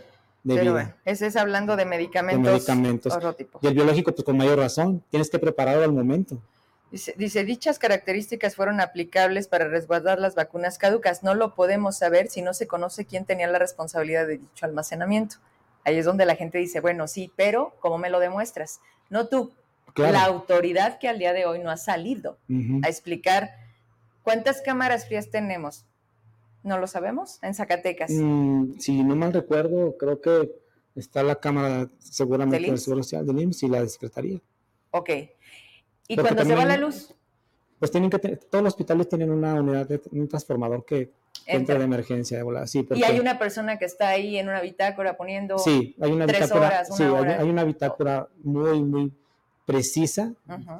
pero 0.55 0.71
Bueno, 0.71 0.93
ese 1.03 1.27
es 1.27 1.35
hablando 1.35 1.75
de 1.75 1.85
medicamentos. 1.85 2.45
De 2.45 2.51
medicamentos. 2.51 3.17
Y 3.61 3.67
el 3.67 3.73
biológico, 3.73 4.13
pues 4.13 4.23
con 4.23 4.37
mayor 4.37 4.59
razón, 4.59 5.03
tienes 5.09 5.29
que 5.29 5.39
prepararlo 5.39 5.83
al 5.83 5.91
momento. 5.91 6.41
Dice, 6.89 7.43
dichas 7.43 7.79
características 7.79 8.55
fueron 8.55 8.79
aplicables 8.79 9.49
para 9.49 9.67
resguardar 9.67 10.19
las 10.19 10.35
vacunas 10.35 10.77
caducas. 10.77 11.21
No 11.21 11.35
lo 11.35 11.53
podemos 11.53 11.97
saber 11.97 12.29
si 12.29 12.41
no 12.41 12.53
se 12.53 12.65
conoce 12.65 13.05
quién 13.05 13.25
tenía 13.25 13.47
la 13.47 13.59
responsabilidad 13.59 14.25
de 14.25 14.37
dicho 14.37 14.65
almacenamiento. 14.65 15.35
Ahí 15.83 15.97
es 15.97 16.05
donde 16.05 16.25
la 16.25 16.35
gente 16.35 16.59
dice, 16.59 16.79
bueno, 16.79 17.07
sí, 17.07 17.31
pero 17.35 17.75
¿cómo 17.81 17.97
me 17.97 18.09
lo 18.09 18.19
demuestras? 18.19 18.79
No 19.09 19.27
tú, 19.27 19.51
la 19.95 20.23
autoridad 20.23 20.97
que 20.97 21.09
al 21.09 21.19
día 21.19 21.33
de 21.33 21.45
hoy 21.45 21.59
no 21.59 21.71
ha 21.71 21.77
salido 21.77 22.37
a 22.83 22.87
explicar 22.87 23.51
cuántas 24.21 24.61
cámaras 24.61 25.07
frías 25.07 25.29
tenemos. 25.29 25.85
¿No 26.67 26.77
lo 26.77 26.85
sabemos? 26.85 27.39
En 27.41 27.53
Zacatecas. 27.53 28.11
Mm, 28.11 28.77
si 28.77 29.01
no 29.01 29.15
mal 29.15 29.31
recuerdo, 29.31 29.95
creo 29.97 30.19
que 30.19 30.51
está 30.95 31.23
la 31.23 31.35
cámara 31.35 31.89
seguramente 31.97 32.59
del 32.59 32.77
Seguro 32.77 33.03
Social 33.03 33.25
del 33.25 33.39
IMSS 33.39 33.63
y 33.63 33.67
la 33.69 33.81
de 33.81 33.87
Secretaría. 33.87 34.41
Ok. 34.91 35.09
¿Y 36.09 36.17
cuando 36.17 36.43
se 36.43 36.55
va 36.55 36.65
la 36.65 36.75
luz? 36.75 37.15
Pues 37.79 37.89
tienen 37.89 38.09
que 38.09 38.19
tener, 38.19 38.39
todos 38.39 38.65
los 38.65 38.73
hospitales 38.73 39.07
tienen 39.07 39.31
una 39.31 39.53
unidad, 39.53 39.87
de, 39.87 40.01
un 40.11 40.27
transformador 40.27 40.83
que 40.83 41.09
entra 41.45 41.77
de 41.77 41.85
emergencia. 41.85 42.43
Sí, 42.65 42.85
y 42.95 43.03
hay 43.03 43.19
una 43.21 43.39
persona 43.39 43.79
que 43.79 43.85
está 43.85 44.09
ahí 44.09 44.37
en 44.37 44.49
una 44.49 44.59
bitácora 44.59 45.15
poniendo 45.15 45.57
sí, 45.59 45.95
hay 46.01 46.11
una 46.11 46.27
tres 46.27 46.41
bitácora, 46.41 46.67
horas, 46.67 46.97
sí, 46.97 47.03
Hay, 47.03 47.49
una 47.49 47.63
bitácora 47.63 48.27
muy, 48.43 48.83
muy 48.83 49.13
precisa 49.67 50.33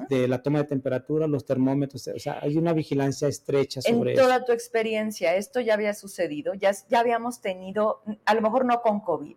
de 0.07 0.29
la 0.29 0.41
toma 0.41 0.59
de 0.59 0.63
temperatura, 0.63 1.27
los 1.27 1.45
termómetros, 1.45 2.07
o 2.07 2.19
sea, 2.19 2.39
hay 2.41 2.57
una 2.57 2.71
vigilancia 2.71 3.27
estrecha 3.27 3.81
sobre 3.81 4.13
eso. 4.13 4.21
En 4.21 4.27
toda 4.27 4.45
tu 4.45 4.53
experiencia, 4.53 5.35
esto 5.35 5.59
ya 5.59 5.73
había 5.73 5.93
sucedido, 5.93 6.53
ya, 6.53 6.71
ya 6.87 7.01
habíamos 7.01 7.41
tenido, 7.41 8.01
a 8.23 8.33
lo 8.33 8.41
mejor 8.41 8.63
no 8.63 8.81
con 8.81 9.01
COVID, 9.01 9.35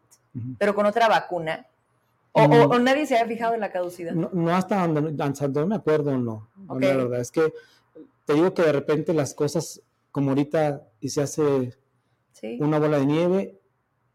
pero 0.56 0.72
con 0.76 0.86
otra 0.86 1.08
vacuna, 1.08 1.66
o, 2.30 2.78
nadie 2.78 3.06
se 3.06 3.18
ha 3.18 3.26
fijado 3.26 3.54
en 3.54 3.60
la 3.60 3.72
caducidad. 3.72 4.12
No, 4.12 4.54
hasta 4.54 4.86
donde, 4.86 5.20
hasta 5.20 5.48
donde 5.48 5.70
me 5.70 5.74
acuerdo, 5.74 6.16
no. 6.16 6.48
La 6.68 6.94
verdad 6.94 7.20
es 7.20 7.32
que 7.32 7.52
te 8.24 8.34
digo 8.34 8.54
que 8.54 8.62
de 8.62 8.70
repente 8.70 9.12
las 9.12 9.34
cosas, 9.34 9.82
como 10.12 10.30
ahorita, 10.30 10.86
y 11.00 11.08
se 11.08 11.22
hace 11.22 11.76
una 12.60 12.78
bola 12.78 13.00
de 13.00 13.06
nieve, 13.06 13.60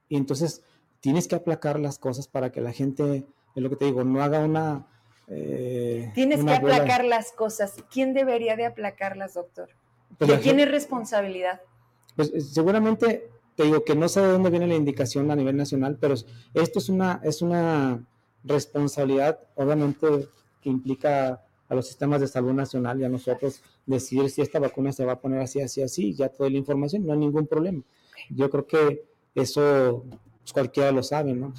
y 0.07 0.15
entonces 0.15 0.63
tienes 1.01 1.27
que 1.27 1.35
aplacar 1.35 1.77
las 1.77 1.99
cosas 1.99 2.29
para 2.29 2.53
que 2.53 2.61
la 2.61 2.71
gente, 2.71 3.27
es 3.53 3.61
lo 3.61 3.69
que 3.69 3.75
te 3.75 3.83
digo, 3.83 4.05
no 4.05 4.23
haga 4.23 4.39
una... 4.39 4.87
Eh, 5.27 6.11
tienes 6.13 6.43
que 6.43 6.53
aplacar 6.53 7.03
las 7.03 7.31
cosas. 7.31 7.75
¿Quién 7.91 8.13
debería 8.13 8.55
de 8.55 8.65
aplacarlas, 8.65 9.33
doctor? 9.33 9.69
Pues 10.17 10.29
¿De 10.29 10.39
quién 10.39 10.59
es 10.59 10.69
responsabilidad? 10.69 11.61
Pues 12.15 12.31
eh, 12.33 12.41
seguramente 12.41 13.29
te 13.55 13.63
digo 13.63 13.83
que 13.83 13.95
no 13.95 14.07
sé 14.07 14.21
de 14.21 14.27
dónde 14.27 14.49
viene 14.49 14.67
la 14.67 14.75
indicación 14.75 15.31
a 15.31 15.35
nivel 15.35 15.55
nacional, 15.55 15.97
pero 15.99 16.13
esto 16.13 16.79
es 16.79 16.89
una, 16.89 17.21
es 17.23 17.41
una 17.41 18.05
responsabilidad, 18.43 19.39
obviamente, 19.55 20.27
que 20.61 20.69
implica 20.69 21.41
a 21.67 21.75
los 21.75 21.87
sistemas 21.87 22.21
de 22.21 22.27
salud 22.27 22.53
nacional 22.53 22.99
y 22.99 23.05
a 23.05 23.09
nosotros 23.09 23.61
decidir 23.85 24.29
si 24.29 24.41
esta 24.41 24.59
vacuna 24.59 24.91
se 24.91 25.05
va 25.05 25.13
a 25.13 25.19
poner 25.19 25.39
así, 25.41 25.61
así, 25.61 25.81
así, 25.81 26.13
ya 26.13 26.29
toda 26.29 26.49
la 26.49 26.57
información, 26.57 27.05
no 27.05 27.13
hay 27.13 27.19
ningún 27.19 27.47
problema. 27.47 27.81
Yo 28.29 28.49
creo 28.49 28.67
que 28.67 29.05
eso 29.33 30.05
pues, 30.41 30.53
cualquiera 30.53 30.91
lo 30.91 31.01
sabe, 31.01 31.33
¿no? 31.33 31.53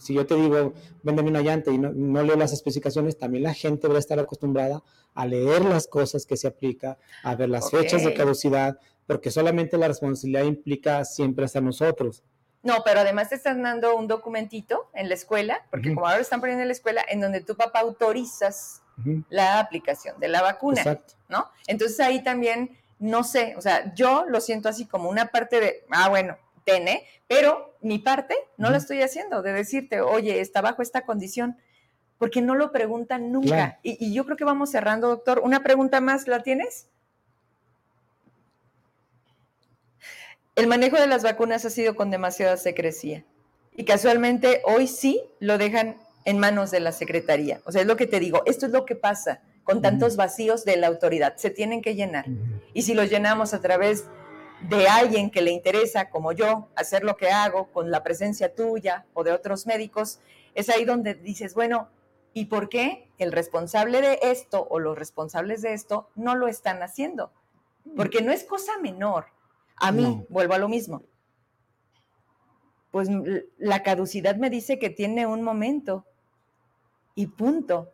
Si 0.00 0.14
yo 0.14 0.26
te 0.26 0.34
digo, 0.34 0.72
véndeme 1.02 1.28
una 1.28 1.42
llanta 1.42 1.70
y 1.70 1.76
no, 1.76 2.22
leo 2.22 2.36
las 2.36 2.52
especificaciones, 2.52 3.18
también 3.18 3.44
la 3.44 3.52
gente 3.52 3.86
debe 3.86 3.98
estar 3.98 4.18
acostumbrada 4.18 4.82
a 5.14 5.26
leer 5.26 5.62
las 5.64 5.86
cosas 5.86 6.24
que 6.24 6.38
se 6.38 6.48
aplica, 6.48 6.96
a 7.22 7.34
ver 7.34 7.50
las 7.50 7.70
fechas 7.70 8.02
de 8.02 8.14
caducidad, 8.14 8.78
porque 9.06 9.30
solamente 9.30 9.76
la 9.76 9.88
responsabilidad 9.88 10.44
implica 10.44 11.04
siempre 11.04 11.44
hasta 11.44 11.60
nosotros. 11.60 12.22
No, 12.62 12.78
pero 12.84 13.00
además 13.00 13.28
te 13.28 13.34
están 13.34 13.62
dando 13.62 13.94
un 13.94 14.06
documentito 14.06 14.88
en 14.94 15.08
la 15.08 15.14
escuela, 15.14 15.66
porque 15.70 15.94
como 15.94 16.06
ahora 16.06 16.20
están 16.20 16.40
poniendo 16.40 16.62
en 16.62 16.68
la 16.68 16.74
escuela, 16.74 17.02
en 17.06 17.20
donde 17.20 17.42
tu 17.42 17.54
papá 17.54 17.80
autorizas 17.80 18.82
la 19.28 19.60
aplicación 19.60 20.18
de 20.18 20.28
la 20.28 20.40
vacuna, 20.42 20.80
Exacto. 20.80 21.14
¿no? 21.28 21.48
Entonces 21.66 22.00
ahí 22.00 22.22
también, 22.22 22.78
no 22.98 23.22
sé, 23.24 23.54
o 23.56 23.60
sea, 23.60 23.94
yo 23.94 24.24
lo 24.26 24.40
siento 24.40 24.68
así 24.68 24.86
como 24.86 25.10
una 25.10 25.26
parte 25.26 25.60
de, 25.60 25.84
ah, 25.90 26.08
bueno, 26.08 26.36
tiene, 26.64 27.04
pero 27.26 27.76
mi 27.80 27.98
parte 27.98 28.34
no 28.56 28.70
la 28.70 28.78
estoy 28.78 29.02
haciendo, 29.02 29.42
de 29.42 29.52
decirte, 29.52 30.00
oye, 30.00 30.40
está 30.40 30.60
bajo 30.60 30.82
esta 30.82 31.02
condición, 31.02 31.56
porque 32.18 32.42
no 32.42 32.54
lo 32.54 32.72
preguntan 32.72 33.32
nunca. 33.32 33.78
Y, 33.82 34.04
y 34.04 34.12
yo 34.12 34.24
creo 34.24 34.36
que 34.36 34.44
vamos 34.44 34.70
cerrando, 34.70 35.08
doctor. 35.08 35.40
Una 35.42 35.62
pregunta 35.62 36.00
más, 36.00 36.28
¿la 36.28 36.42
tienes? 36.42 36.88
El 40.56 40.66
manejo 40.66 40.96
de 40.96 41.06
las 41.06 41.22
vacunas 41.22 41.64
ha 41.64 41.70
sido 41.70 41.96
con 41.96 42.10
demasiada 42.10 42.56
secrecía 42.58 43.24
y 43.74 43.84
casualmente 43.84 44.60
hoy 44.64 44.86
sí 44.86 45.22
lo 45.38 45.56
dejan 45.56 45.96
en 46.26 46.38
manos 46.38 46.70
de 46.70 46.80
la 46.80 46.92
Secretaría. 46.92 47.62
O 47.64 47.72
sea, 47.72 47.80
es 47.80 47.86
lo 47.86 47.96
que 47.96 48.06
te 48.06 48.20
digo, 48.20 48.42
esto 48.44 48.66
es 48.66 48.72
lo 48.72 48.84
que 48.84 48.94
pasa 48.94 49.40
con 49.64 49.80
tantos 49.80 50.16
vacíos 50.16 50.64
de 50.64 50.76
la 50.76 50.88
autoridad, 50.88 51.36
se 51.36 51.48
tienen 51.48 51.80
que 51.80 51.94
llenar. 51.94 52.26
Y 52.74 52.82
si 52.82 52.92
los 52.92 53.08
llenamos 53.08 53.54
a 53.54 53.60
través 53.60 54.06
de 54.68 54.88
alguien 54.88 55.30
que 55.30 55.42
le 55.42 55.50
interesa, 55.50 56.10
como 56.10 56.32
yo, 56.32 56.68
hacer 56.76 57.04
lo 57.04 57.16
que 57.16 57.30
hago 57.30 57.72
con 57.72 57.90
la 57.90 58.02
presencia 58.02 58.54
tuya 58.54 59.06
o 59.14 59.24
de 59.24 59.32
otros 59.32 59.66
médicos, 59.66 60.20
es 60.54 60.68
ahí 60.68 60.84
donde 60.84 61.14
dices, 61.14 61.54
bueno, 61.54 61.88
¿y 62.34 62.46
por 62.46 62.68
qué 62.68 63.08
el 63.18 63.32
responsable 63.32 64.00
de 64.00 64.18
esto 64.22 64.66
o 64.70 64.78
los 64.78 64.98
responsables 64.98 65.62
de 65.62 65.72
esto 65.72 66.10
no 66.14 66.34
lo 66.34 66.48
están 66.48 66.82
haciendo? 66.82 67.32
Porque 67.96 68.22
no 68.22 68.32
es 68.32 68.44
cosa 68.44 68.72
menor. 68.80 69.26
A 69.76 69.92
mí, 69.92 70.26
vuelvo 70.28 70.54
a 70.54 70.58
lo 70.58 70.68
mismo. 70.68 71.02
Pues 72.90 73.08
la 73.56 73.82
caducidad 73.82 74.36
me 74.36 74.50
dice 74.50 74.78
que 74.78 74.90
tiene 74.90 75.26
un 75.26 75.42
momento 75.42 76.04
y 77.14 77.28
punto. 77.28 77.90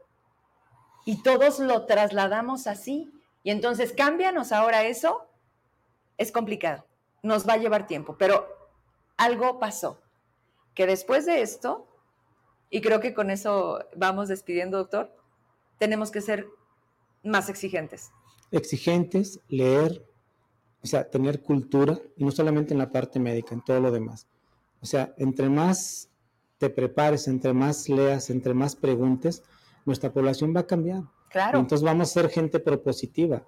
Y 1.05 1.23
todos 1.23 1.61
lo 1.61 1.87
trasladamos 1.87 2.67
así. 2.67 3.13
Y 3.45 3.51
entonces, 3.51 3.93
cámbianos 3.93 4.51
ahora 4.51 4.83
eso. 4.83 5.29
Es 6.19 6.33
complicado. 6.33 6.87
Nos 7.23 7.49
va 7.49 7.55
a 7.55 7.59
llevar 7.59 7.87
tiempo. 7.87 8.17
Pero 8.19 8.47
algo 9.17 9.59
pasó. 9.59 10.01
Que 10.75 10.87
después 10.87 11.27
de 11.27 11.43
esto, 11.43 11.87
y 12.71 12.81
creo 12.81 13.01
que 13.01 13.15
con 13.15 13.31
eso 13.31 13.81
vamos 13.97 14.29
despidiendo, 14.29 14.79
doctor, 14.79 15.15
tenemos 15.79 16.11
que 16.11 16.21
ser 16.21 16.47
más 17.23 17.49
exigentes. 17.49 18.11
Exigentes, 18.51 19.41
leer, 19.49 20.07
o 20.83 20.87
sea, 20.87 21.09
tener 21.09 21.43
cultura, 21.43 21.99
y 22.17 22.25
no 22.25 22.31
solamente 22.31 22.73
en 22.73 22.79
la 22.79 22.91
parte 22.91 23.19
médica, 23.19 23.55
en 23.55 23.63
todo 23.63 23.81
lo 23.81 23.91
demás. 23.91 24.27
O 24.81 24.87
sea, 24.87 25.15
entre 25.19 25.49
más 25.49 26.11
te 26.59 26.71
prepares, 26.71 27.29
entre 27.29 27.53
más 27.53 27.89
leas, 27.89 28.31
entre 28.31 28.55
más 28.55 28.77
preguntes, 28.77 29.43
nuestra 29.85 30.13
población 30.13 30.55
va 30.55 30.61
a 30.61 30.67
cambiar. 30.67 31.03
Claro. 31.29 31.59
entonces 31.59 31.85
vamos 31.85 32.09
a 32.09 32.13
ser 32.13 32.31
gente 32.31 32.61
propositiva, 32.61 33.45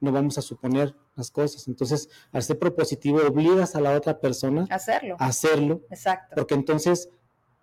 no 0.00 0.12
vamos 0.12 0.38
a 0.38 0.42
suponer 0.42 0.94
las 1.14 1.30
cosas. 1.30 1.68
Entonces, 1.68 2.08
al 2.32 2.42
ser 2.42 2.58
propositivo, 2.58 3.20
obligas 3.26 3.76
a 3.76 3.80
la 3.80 3.92
otra 3.92 4.18
persona 4.18 4.66
hacerlo. 4.70 5.16
a 5.18 5.26
hacerlo. 5.26 5.82
Exacto. 5.90 6.34
Porque 6.36 6.54
entonces 6.54 7.08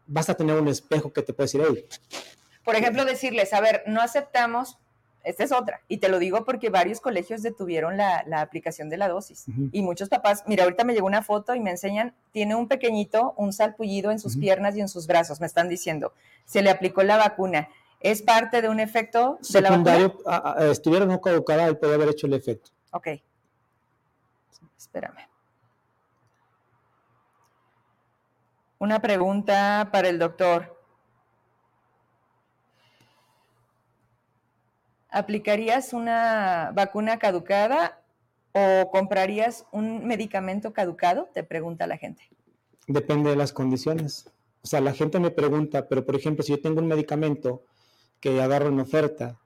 vas 0.05 0.29
a 0.29 0.35
tener 0.35 0.59
un 0.59 0.67
espejo 0.67 1.11
que 1.11 1.21
te 1.21 1.33
puede 1.33 1.45
decir, 1.45 1.63
hey. 1.67 1.85
Por 2.63 2.75
ejemplo, 2.75 3.05
decirles, 3.05 3.53
a 3.53 3.61
ver, 3.61 3.83
no 3.87 4.01
aceptamos 4.01 4.77
esta 5.27 5.43
es 5.43 5.51
otra. 5.51 5.81
Y 5.89 5.97
te 5.97 6.07
lo 6.07 6.19
digo 6.19 6.45
porque 6.45 6.69
varios 6.69 7.01
colegios 7.01 7.41
detuvieron 7.41 7.97
la, 7.97 8.23
aplicación 8.37 8.89
de 8.89 8.95
la 8.95 9.09
dosis. 9.09 9.45
Y 9.73 9.81
muchos 9.81 10.07
papás, 10.07 10.43
mira, 10.47 10.63
ahorita 10.63 10.85
me 10.85 10.93
llegó 10.93 11.05
una 11.05 11.21
foto 11.21 11.53
y 11.53 11.59
me 11.59 11.69
enseñan, 11.69 12.15
tiene 12.31 12.55
un 12.55 12.69
pequeñito, 12.69 13.33
un 13.35 13.51
salpullido 13.51 14.11
en 14.11 14.19
sus 14.19 14.37
piernas 14.37 14.77
y 14.77 14.79
en 14.79 14.87
sus 14.87 15.05
brazos, 15.05 15.41
me 15.41 15.47
están 15.47 15.67
diciendo, 15.67 16.13
se 16.45 16.61
le 16.61 16.69
aplicó 16.69 17.03
la 17.03 17.17
vacuna. 17.17 17.67
¿Es 17.99 18.21
parte 18.21 18.61
de 18.61 18.69
un 18.69 18.79
efecto 18.79 19.39
de 19.49 19.61
la 19.61 19.71
vacuna? 19.71 20.13
estuviera 20.71 21.05
no 21.05 21.19
caducada, 21.19 21.67
él 21.67 21.77
puede 21.77 21.95
haber 21.95 22.09
hecho 22.09 22.27
el 22.27 22.33
efecto. 22.33 22.71
Ok. 22.91 23.07
Espérame. 24.77 25.27
Una 28.79 29.01
pregunta 29.01 29.89
para 29.91 30.09
el 30.09 30.19
doctor. 30.19 30.77
¿aplicarías 35.17 35.93
una 35.93 36.71
vacuna 36.73 37.17
caducada 37.17 38.01
o 38.51 38.89
comprarías 38.91 39.65
un 39.71 40.05
medicamento 40.05 40.73
caducado? 40.73 41.29
Te 41.33 41.43
pregunta 41.43 41.87
la 41.87 41.97
gente. 41.97 42.23
Depende 42.87 43.31
de 43.31 43.35
las 43.35 43.51
condiciones. 43.51 44.29
O 44.61 44.67
sea, 44.67 44.81
la 44.81 44.93
gente 44.93 45.19
me 45.19 45.31
pregunta, 45.31 45.87
pero 45.87 46.05
por 46.05 46.15
ejemplo, 46.15 46.43
si 46.43 46.51
yo 46.51 46.61
tengo 46.61 46.79
un 46.79 46.87
medicamento 46.87 47.63
que 48.19 48.41
agarro 48.41 48.69
en 48.69 48.79
oferta 48.79 49.39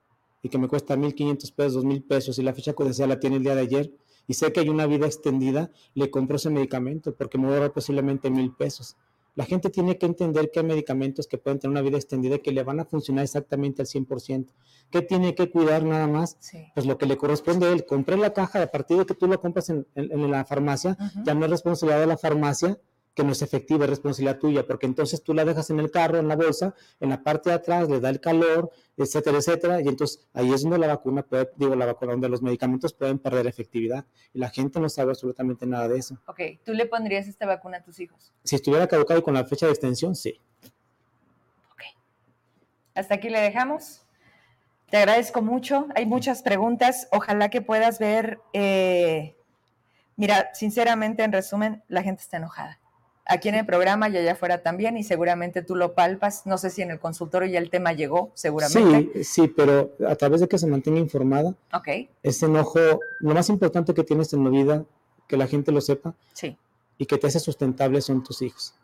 y 0.44 0.50
que 0.50 0.58
me 0.58 0.68
cuesta 0.68 0.96
1.500 0.96 1.54
pesos, 1.54 1.86
2.000 1.86 2.08
pesos 2.08 2.40
y 2.40 2.44
la 2.44 2.54
fecha 2.54 2.74
codicial 2.74 3.10
la 3.10 3.20
tiene 3.20 3.38
el 3.38 3.44
día 3.44 3.56
de 3.56 3.62
ayer 3.62 3.92
y 4.28 4.34
sé 4.34 4.52
que 4.52 4.62
hay 4.62 4.70
una 4.70 4.86
vida 4.86 5.06
extendida, 5.06 5.72
le 5.94 6.10
compro 6.10 6.38
ese 6.38 6.50
medicamento 6.50 7.16
porque 7.16 7.38
me 7.38 7.54
a 7.56 7.74
posiblemente 7.74 8.30
1.000 8.30 8.56
pesos. 8.56 8.96
La 9.36 9.46
gente 9.46 9.70
tiene 9.70 9.98
que 9.98 10.06
entender 10.06 10.52
que 10.52 10.60
hay 10.60 10.66
medicamentos 10.66 11.26
que 11.26 11.38
pueden 11.38 11.58
tener 11.58 11.72
una 11.72 11.82
vida 11.82 11.98
extendida 11.98 12.36
y 12.36 12.40
que 12.40 12.52
le 12.52 12.64
van 12.64 12.82
a 12.82 12.86
funcionar 12.86 13.24
exactamente 13.24 13.82
al 13.82 13.88
100%. 13.88 14.48
¿Qué 14.90 15.02
tiene 15.02 15.36
que 15.36 15.50
cuidar 15.50 15.84
nada 15.84 16.06
más? 16.08 16.38
Pues 16.74 16.86
lo 16.86 16.98
que 16.98 17.06
le 17.06 17.18
corresponde 17.18 17.68
a 17.68 17.72
él. 17.72 17.86
Compré 17.86 18.18
la 18.18 18.34
caja, 18.34 18.62
a 18.62 18.68
partir 18.68 18.98
de 18.98 19.06
que 19.06 19.14
tú 19.14 19.28
la 19.28 19.38
compras 19.38 19.70
en, 19.70 19.86
la 19.96 20.44
farmacia, 20.44 20.98
ya 21.24 21.34
no 21.34 21.46
es 21.46 21.52
responsabilidad 21.52 22.02
de 22.02 22.08
la 22.08 22.18
farmacia 22.18 22.78
que 23.13 23.24
no 23.24 23.32
es 23.34 23.41
efectiva, 23.41 23.84
es 23.84 23.89
responsabilidad 23.89 24.39
tuya, 24.39 24.65
porque 24.65 24.86
entonces 24.86 25.21
tú 25.21 25.34
la 25.34 25.43
dejas 25.43 25.69
en 25.69 25.80
el 25.80 25.91
carro, 25.91 26.17
en 26.17 26.28
la 26.28 26.36
bolsa, 26.36 26.74
en 27.00 27.10
la 27.10 27.21
parte 27.21 27.50
de 27.50 27.56
atrás, 27.56 27.89
le 27.89 28.00
da 28.00 28.10
el 28.10 28.21
calor, 28.21 28.71
etcétera, 28.95 29.38
etcétera, 29.38 29.82
y 29.82 29.88
entonces 29.88 30.28
ahí 30.34 30.54
es 30.54 30.62
donde 30.62 30.78
la 30.78 30.88
vacuna 30.88 31.24
puede, 31.24 31.50
digo, 31.58 31.76
la 31.76 31.86
vacuna, 31.86 32.13
donde 32.13 32.30
los 32.30 32.41
medicamentos 32.41 32.93
pueden 32.93 33.19
perder 33.19 33.47
efectividad, 33.47 34.06
y 34.34 34.39
la 34.39 34.50
gente 34.50 34.80
no 34.80 34.88
sabe 34.88 35.12
absolutamente 35.12 35.65
nada 35.65 35.89
de 35.89 36.00
eso. 36.00 36.17
Ok, 36.28 36.39
¿tú 36.63 36.74
le 36.74 36.86
pondrías 36.86 37.28
esta 37.28 37.45
vacuna 37.45 37.78
a 37.78 37.84
tus 37.84 38.00
hijos? 38.00 38.32
Si 38.43 38.56
estuviera 38.56 38.88
caducado 38.88 39.19
y 39.19 39.24
con 39.24 39.34
la 39.34 39.43
fecha 39.43 39.65
de 39.65 39.74
extensión, 39.74 40.15
sí. 40.15 40.39
Ok. 41.74 41.82
Hasta 42.95 43.15
aquí 43.15 43.30
le 43.30 43.41
dejamos. 43.41 44.06
Te 44.89 44.97
agradezco 44.97 45.41
mucho. 45.41 45.88
Hay 45.95 46.06
muchas 46.06 46.41
preguntas. 46.41 47.08
Ojalá 47.12 47.50
que 47.50 47.62
puedas 47.62 47.97
ver. 47.97 48.39
Eh, 48.52 49.38
mira, 50.17 50.50
sinceramente, 50.54 51.24
en 51.24 51.32
resumen, 51.32 51.82
la 51.88 52.04
gente 52.04 52.21
está 52.24 52.38
enojada 52.38 52.81
aquí 53.32 53.50
en 53.50 53.56
el 53.56 53.65
programa 53.65 54.10
y 54.10 54.17
allá 54.17 54.34
afuera 54.34 54.62
también, 54.62 54.98
y 54.98 55.04
seguramente 55.04 55.62
tú 55.62 55.76
lo 55.76 55.94
palpas. 55.94 56.46
No 56.46 56.58
sé 56.58 56.70
si 56.70 56.82
en 56.82 56.91
el 56.91 57.00
consultorio 57.00 57.50
ya 57.50 57.60
el 57.60 57.70
tema 57.70 57.94
llegó, 57.94 58.32
seguramente. 58.34 59.24
Sí, 59.24 59.24
sí, 59.24 59.48
pero 59.48 59.91
a 60.08 60.15
través 60.15 60.41
de 60.41 60.48
que 60.48 60.58
se 60.58 60.67
mantenga 60.67 61.00
informada, 61.00 61.56
okay. 61.74 62.10
ese 62.22 62.46
enojo, 62.46 62.80
lo 63.20 63.34
más 63.34 63.50
importante 63.50 63.94
que 63.94 64.04
tienes 64.04 64.34
en 64.34 64.44
la 64.44 64.50
vida, 64.50 64.86
que 65.28 65.38
la 65.38 65.48
gente 65.48 65.72
lo 65.72 65.82
sepa, 65.82 66.13
sí. 66.34 66.58
y 66.98 67.06
que 67.06 67.17
te 67.17 67.28
hace 67.28 67.39
sustentable 67.39 68.02
son 68.02 68.24
tus 68.24 68.41
hijos. 68.41 68.76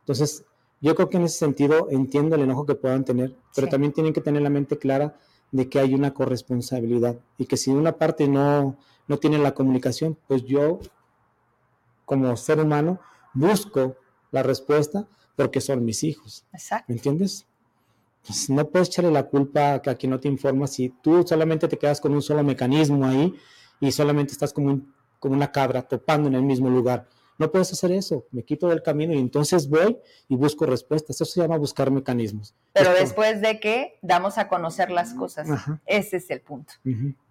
Entonces, 0.00 0.44
yo 0.80 0.94
creo 0.94 1.08
que 1.10 1.18
en 1.18 1.24
ese 1.24 1.38
sentido 1.38 1.88
entiendo 1.90 2.34
el 2.34 2.42
enojo 2.42 2.66
que 2.66 2.74
puedan 2.74 3.04
tener, 3.04 3.36
pero 3.54 3.68
también 3.68 3.92
tienen 3.92 4.12
que 4.12 4.20
tener 4.20 4.42
la 4.42 4.50
mente 4.50 4.78
clara 4.78 5.16
de 5.52 5.68
que 5.68 5.78
hay 5.78 5.94
una 5.94 6.14
corresponsabilidad 6.14 7.16
y 7.36 7.46
que 7.46 7.56
si 7.56 7.70
una 7.70 7.92
parte 7.92 8.26
no, 8.26 8.76
no 9.06 9.18
tiene 9.18 9.38
la 9.38 9.52
comunicación, 9.52 10.16
pues 10.26 10.44
yo, 10.44 10.80
como 12.06 12.36
ser 12.36 12.58
humano, 12.58 12.98
busco 13.34 13.96
la 14.30 14.42
respuesta 14.42 15.06
porque 15.36 15.60
son 15.60 15.84
mis 15.84 16.02
hijos. 16.04 16.44
Exacto. 16.52 16.86
¿Me 16.88 16.96
entiendes? 16.96 17.46
Pues 18.26 18.48
no 18.50 18.68
puedes 18.68 18.88
echarle 18.88 19.10
la 19.10 19.24
culpa 19.24 19.74
a 19.74 19.94
quien 19.94 20.10
no 20.10 20.20
te 20.20 20.28
informa 20.28 20.66
si 20.66 20.90
tú 20.90 21.24
solamente 21.26 21.66
te 21.66 21.76
quedas 21.76 22.00
con 22.00 22.12
un 22.12 22.22
solo 22.22 22.44
mecanismo 22.44 23.04
ahí 23.04 23.34
y 23.80 23.90
solamente 23.90 24.32
estás 24.32 24.52
como, 24.52 24.80
como 25.18 25.34
una 25.34 25.50
cabra 25.50 25.82
topando 25.82 26.28
en 26.28 26.34
el 26.34 26.42
mismo 26.42 26.70
lugar. 26.70 27.08
No 27.38 27.50
puedes 27.50 27.72
hacer 27.72 27.90
eso. 27.90 28.26
Me 28.30 28.44
quito 28.44 28.68
del 28.68 28.82
camino 28.82 29.14
y 29.14 29.18
entonces 29.18 29.68
voy 29.68 29.98
y 30.28 30.36
busco 30.36 30.66
respuestas. 30.66 31.16
Eso 31.16 31.24
se 31.24 31.40
llama 31.40 31.56
buscar 31.56 31.90
mecanismos. 31.90 32.54
Pero 32.72 32.92
después 32.92 33.40
de 33.40 33.58
que 33.58 33.98
damos 34.02 34.38
a 34.38 34.46
conocer 34.46 34.90
las 34.92 35.14
cosas, 35.14 35.48
ese 35.86 36.18
es 36.18 36.30
el 36.30 36.40
punto. 36.40 36.74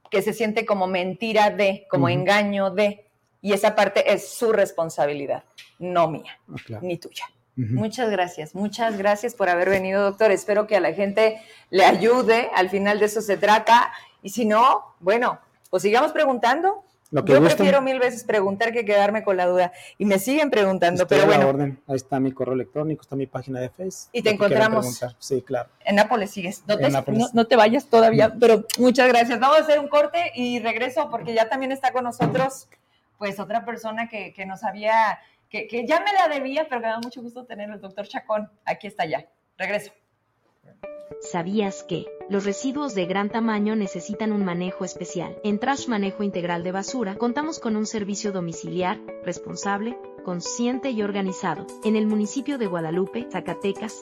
Que 0.10 0.22
se 0.22 0.34
siente 0.34 0.66
como 0.66 0.88
mentira 0.88 1.52
de, 1.52 1.88
como 1.90 2.10
engaño 2.10 2.72
de. 2.72 3.08
Y 3.42 3.54
esa 3.54 3.76
parte 3.76 4.14
es 4.14 4.30
su 4.30 4.54
responsabilidad, 4.54 5.44
no 5.80 6.08
mía, 6.08 6.40
ah, 6.48 6.80
ni 6.82 6.98
tuya. 6.98 7.26
Muchas 7.56 8.10
gracias, 8.10 8.56
muchas 8.56 8.98
gracias 8.98 9.36
por 9.36 9.50
haber 9.50 9.70
venido, 9.70 10.04
doctor. 10.04 10.32
Espero 10.32 10.68
que 10.68 10.78
a 10.78 10.80
la 10.80 10.94
gente 10.94 11.42
le 11.70 11.84
ayude, 11.84 12.50
al 12.56 12.70
final 12.70 13.00
de 13.00 13.06
eso 13.06 13.22
se 13.22 13.38
trata. 13.38 13.92
Y 14.24 14.30
si 14.30 14.46
no, 14.46 14.96
bueno, 15.00 15.40
pues 15.70 15.84
sigamos 15.84 16.12
preguntando. 16.12 16.84
Yo 17.12 17.24
prefiero 17.26 17.82
mil 17.82 18.00
veces 18.00 18.24
preguntar 18.24 18.72
que 18.72 18.86
quedarme 18.86 19.24
con 19.24 19.36
la 19.36 19.46
duda. 19.46 19.74
Y 19.98 20.06
me 20.06 20.18
siguen 20.18 20.50
preguntando, 20.50 21.06
pero 21.08 21.26
bueno. 21.26 21.50
orden. 21.50 21.82
Ahí 21.88 21.98
está 21.98 22.22
mi 22.22 22.32
correo 22.32 22.54
electrónico, 22.54 23.02
está 23.02 23.18
mi 23.18 23.28
página 23.28 23.60
de 23.60 23.70
Facebook. 23.70 24.10
Y 24.14 24.22
te 24.22 24.30
encontramos. 24.30 25.02
Sí, 25.20 25.42
claro. 25.42 25.70
En 25.84 25.98
Nápoles 25.98 26.32
sigues. 26.32 26.64
No 26.68 26.78
te, 26.78 26.90
No, 27.34 27.48
te 27.48 27.56
vayas 27.58 27.88
todavía, 27.88 28.34
pero 28.40 28.64
muchas 28.80 29.10
gracias. 29.10 29.42
Vamos 29.42 29.58
a 29.58 29.62
hacer 29.62 29.80
un 29.80 29.90
corte 29.90 30.32
y 30.36 30.60
regreso 30.60 31.10
porque 31.12 31.34
ya 31.34 31.50
también 31.50 31.74
está 31.74 31.92
con 31.92 32.06
nosotros 32.06 32.70
pues 33.22 33.40
otra 33.40 33.64
persona 33.64 34.10
que, 34.10 34.34
que 34.34 34.48
nos 34.48 34.64
había, 34.64 35.20
que, 35.48 35.68
que, 35.68 35.86
ya 35.86 36.00
me 36.00 36.12
la 36.12 36.28
debía, 36.28 36.66
pero 36.68 36.82
me 36.82 36.88
da 36.88 36.98
mucho 36.98 37.22
gusto 37.22 37.46
tener 37.46 37.70
el 37.70 37.80
doctor 37.80 38.08
Chacón. 38.08 38.50
Aquí 38.66 38.88
está 38.88 39.06
ya. 39.06 39.28
Regreso. 39.60 39.92
¿Sabías 41.20 41.84
que 41.84 42.08
los 42.30 42.46
residuos 42.46 42.96
de 42.96 43.06
gran 43.06 43.30
tamaño 43.30 43.76
necesitan 43.76 44.32
un 44.32 44.44
manejo 44.44 44.86
especial? 44.86 45.38
En 45.44 45.60
Trash 45.60 45.88
Manejo 45.88 46.24
Integral 46.24 46.64
de 46.64 46.72
Basura 46.72 47.16
contamos 47.16 47.60
con 47.60 47.76
un 47.76 47.86
servicio 47.86 48.32
domiciliar, 48.32 49.00
responsable, 49.24 49.96
consciente 50.26 50.90
y 50.90 51.04
organizado. 51.04 51.68
En 51.84 51.96
el 51.96 52.08
municipio 52.08 52.58
de 52.58 52.66
Guadalupe, 52.66 53.28
Zacatecas, 53.32 54.02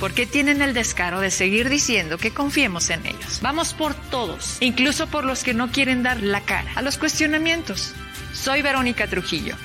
porque 0.01 0.25
tienen 0.25 0.63
el 0.63 0.73
descaro 0.73 1.19
de 1.19 1.29
seguir 1.29 1.69
diciendo 1.69 2.17
que 2.17 2.33
confiemos 2.33 2.89
en 2.89 3.05
ellos. 3.05 3.39
Vamos 3.43 3.75
por 3.75 3.93
todos, 3.93 4.57
incluso 4.59 5.05
por 5.05 5.23
los 5.23 5.43
que 5.43 5.53
no 5.53 5.71
quieren 5.71 6.01
dar 6.01 6.21
la 6.21 6.41
cara 6.41 6.71
a 6.75 6.81
los 6.81 6.97
cuestionamientos. 6.97 7.93
Soy 8.33 8.63
Verónica 8.63 9.05
Trujillo. 9.05 9.55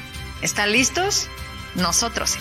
¿Están 0.43 0.73
listos? 0.73 1.29
Nosotros. 1.75 2.37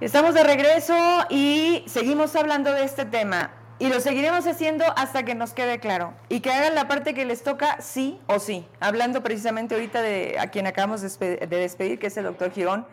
Estamos 0.00 0.34
de 0.34 0.44
regreso 0.44 1.26
y 1.28 1.82
seguimos 1.88 2.36
hablando 2.36 2.72
de 2.72 2.84
este 2.84 3.04
tema. 3.04 3.56
Y 3.80 3.88
lo 3.88 3.98
seguiremos 3.98 4.46
haciendo 4.46 4.84
hasta 4.96 5.24
que 5.24 5.34
nos 5.34 5.52
quede 5.52 5.80
claro. 5.80 6.14
Y 6.28 6.40
que 6.40 6.52
hagan 6.52 6.76
la 6.76 6.86
parte 6.86 7.12
que 7.12 7.24
les 7.24 7.42
toca 7.42 7.80
sí 7.80 8.20
o 8.28 8.38
sí. 8.38 8.68
Hablando 8.78 9.24
precisamente 9.24 9.74
ahorita 9.74 10.00
de 10.00 10.36
a 10.38 10.46
quien 10.46 10.68
acabamos 10.68 11.00
de 11.00 11.36
despedir, 11.48 11.98
que 11.98 12.06
es 12.06 12.16
el 12.16 12.24
doctor 12.24 12.52
Girón 12.52 12.86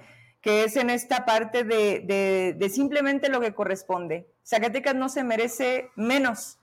que 0.47 0.63
es 0.63 0.77
en 0.77 0.89
esta 0.89 1.25
parte 1.25 1.65
de, 1.65 2.69
simplemente 2.73 3.27
lo 3.27 3.41
que 3.41 3.53
corresponde. 3.53 4.29
Zacatecas 4.45 4.95
no 4.95 5.09
se 5.09 5.25
merece 5.25 5.89
menos 5.97 6.57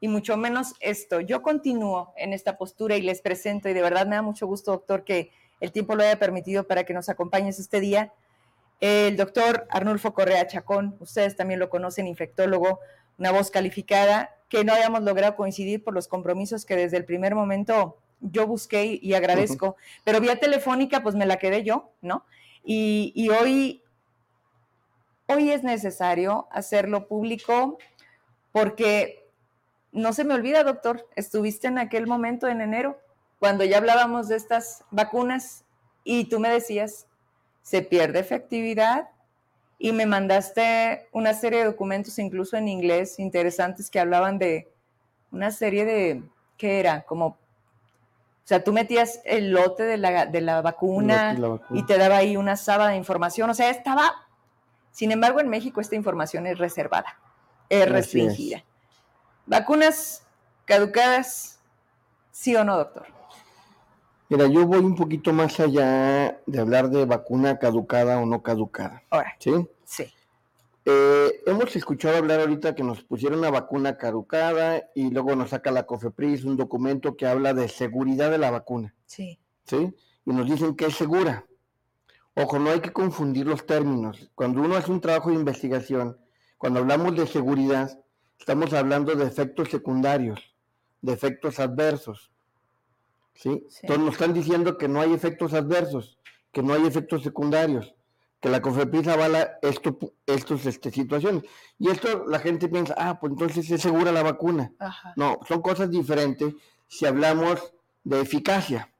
y 0.00 0.08
mucho 0.08 0.36
menos 0.36 0.74
esto. 0.80 1.18
Yo 1.20 1.40
continúo 1.40 2.12
en 2.18 2.34
esta 2.34 2.58
postura 2.58 2.94
y 2.94 3.00
les 3.00 3.22
presento 3.22 3.70
y 3.70 3.72
de 3.72 3.80
verdad 3.80 4.06
me 4.06 4.16
da 4.16 4.20
mucho 4.20 4.46
gusto, 4.46 4.72
doctor, 4.72 5.04
que 5.04 5.30
el 5.60 5.72
tiempo 5.72 5.94
lo 5.94 6.02
haya 6.02 6.18
permitido 6.18 6.66
para 6.66 6.84
que 6.84 6.92
nos 6.92 7.08
acompañes 7.08 7.58
este 7.58 7.80
día. 7.80 8.12
El 8.80 9.16
doctor 9.16 9.66
Arnulfo 9.70 10.12
Correa 10.12 10.46
Chacón, 10.46 10.98
ustedes 11.00 11.34
también 11.34 11.58
lo 11.58 11.70
conocen, 11.70 12.06
infectólogo, 12.06 12.80
una 13.16 13.32
voz 13.32 13.50
calificada, 13.50 14.36
que 14.50 14.62
no 14.62 14.74
hayamos 14.74 15.04
logrado 15.04 15.36
coincidir 15.36 15.82
por 15.82 15.94
los 15.94 16.06
compromisos 16.06 16.66
que 16.66 16.76
desde 16.76 16.98
el 16.98 17.06
primer 17.06 17.34
momento 17.34 17.96
yo 18.20 18.46
busqué 18.46 18.98
y 19.00 19.14
agradezco, 19.14 19.76
pero 20.04 20.20
vía 20.20 20.36
telefónica 20.38 21.02
pues 21.02 21.14
me 21.14 21.24
la 21.24 21.38
quedé 21.38 21.62
yo, 21.62 21.92
¿no? 22.02 22.26
Y, 22.64 23.28
hoy, 23.28 23.82
hoy 25.26 25.50
es 25.50 25.62
necesario 25.62 26.46
hacerlo 26.50 27.08
público 27.08 27.78
porque 28.52 29.28
no 29.90 30.12
se 30.12 30.24
me 30.24 30.34
olvida, 30.34 30.64
doctor, 30.64 31.08
estuviste 31.16 31.66
en 31.66 31.78
aquel 31.78 32.06
momento 32.06 32.48
en 32.48 32.60
enero, 32.60 32.98
cuando 33.38 33.64
ya 33.64 33.78
hablábamos 33.78 34.28
de 34.28 34.36
estas 34.36 34.84
vacunas 34.90 35.64
y 36.04 36.26
tú 36.26 36.38
me 36.38 36.48
decías, 36.48 37.06
se 37.62 37.82
pierde 37.82 38.20
efectividad 38.20 39.08
y 39.78 39.92
me 39.92 40.06
mandaste 40.06 41.08
una 41.12 41.34
serie 41.34 41.60
de 41.60 41.64
documentos, 41.64 42.18
incluso 42.18 42.56
en 42.56 42.68
inglés, 42.68 43.18
interesantes 43.18 43.90
que 43.90 43.98
hablaban 43.98 44.38
de 44.38 44.72
una 45.32 45.50
serie 45.50 45.84
de, 45.84 46.22
¿qué 46.56 46.78
era? 46.78 47.02
Como, 47.02 47.36
o 48.44 48.46
sea, 48.46 48.64
tú 48.64 48.72
metías 48.72 49.20
el 49.24 49.52
lote 49.52 49.84
de 49.84 49.96
la, 49.96 50.26
de 50.26 50.40
la, 50.40 50.62
vacuna, 50.62 51.36
y 51.70 51.84
te 51.86 51.96
daba 51.96 52.16
ahí 52.16 52.36
una 52.36 52.56
sábana 52.56 52.90
de 52.90 52.96
información, 52.96 53.48
o 53.48 53.54
sea, 53.54 53.70
estaba, 53.70 54.12
sin 54.90 55.12
embargo, 55.12 55.40
en 55.40 55.48
México 55.48 55.80
esta 55.80 55.94
información 55.94 56.48
es 56.48 56.58
reservada, 56.58 57.18
es 57.68 57.88
restringida. 57.88 58.64
Vacunas 59.46 60.26
caducadas, 60.64 61.60
sí 62.32 62.56
o 62.56 62.64
no, 62.64 62.76
doctor. 62.76 63.06
Mira, 64.28 64.46
yo 64.46 64.66
voy 64.66 64.80
un 64.80 64.96
poquito 64.96 65.32
más 65.32 65.60
allá 65.60 66.40
de 66.46 66.58
hablar 66.58 66.88
de 66.88 67.04
vacuna 67.04 67.58
caducada 67.58 68.18
o 68.18 68.26
no 68.26 68.42
caducada. 68.42 69.02
Ahora. 69.10 69.36
¿Sí? 69.38 69.68
Sí. 69.84 70.12
Eh, 70.84 71.42
hemos 71.46 71.74
escuchado 71.76 72.16
hablar 72.16 72.40
ahorita 72.40 72.74
que 72.74 72.82
nos 72.82 73.04
pusieron 73.04 73.38
una 73.38 73.50
vacuna 73.50 73.96
caducada 73.96 74.90
y 74.94 75.10
luego 75.10 75.36
nos 75.36 75.50
saca 75.50 75.70
la 75.70 75.86
COFEPRIS 75.86 76.44
un 76.44 76.56
documento 76.56 77.16
que 77.16 77.26
habla 77.26 77.54
de 77.54 77.68
seguridad 77.68 78.30
de 78.30 78.38
la 78.38 78.50
vacuna. 78.50 78.94
Sí. 79.06 79.38
¿Sí? 79.64 79.94
Y 80.24 80.32
nos 80.32 80.48
dicen 80.48 80.74
que 80.74 80.86
es 80.86 80.94
segura. 80.94 81.46
Ojo, 82.34 82.58
no 82.58 82.70
hay 82.70 82.80
que 82.80 82.92
confundir 82.92 83.46
los 83.46 83.64
términos. 83.64 84.30
Cuando 84.34 84.60
uno 84.60 84.74
hace 84.74 84.90
un 84.90 85.00
trabajo 85.00 85.28
de 85.28 85.36
investigación, 85.36 86.18
cuando 86.58 86.80
hablamos 86.80 87.14
de 87.14 87.26
seguridad, 87.26 88.00
estamos 88.38 88.72
hablando 88.72 89.14
de 89.14 89.26
efectos 89.26 89.68
secundarios, 89.68 90.40
de 91.00 91.12
efectos 91.12 91.60
adversos. 91.60 92.32
¿sí? 93.34 93.66
Entonces 93.82 94.04
nos 94.04 94.14
están 94.14 94.32
diciendo 94.32 94.78
que 94.78 94.88
no 94.88 95.00
hay 95.00 95.12
efectos 95.12 95.52
adversos, 95.52 96.18
que 96.50 96.62
no 96.62 96.74
hay 96.74 96.86
efectos 96.86 97.22
secundarios, 97.22 97.94
que 98.42 98.48
la 98.48 98.60
COFEPRIS 98.60 99.06
avala 99.06 99.58
esto, 99.62 99.96
estos 100.26 100.66
este, 100.66 100.90
situaciones. 100.90 101.44
Y 101.78 101.90
esto 101.90 102.24
la 102.26 102.40
gente 102.40 102.68
piensa, 102.68 102.92
ah, 102.98 103.20
pues 103.20 103.32
entonces 103.32 103.70
es 103.70 103.80
segura 103.80 104.10
la 104.10 104.24
vacuna. 104.24 104.72
No, 105.14 105.38
son 105.46 105.62
cosas 105.62 105.88
diferentes 105.90 106.52
si 106.88 107.06
hablamos 107.06 107.72
de 108.02 108.20
eficacia. 108.20 108.90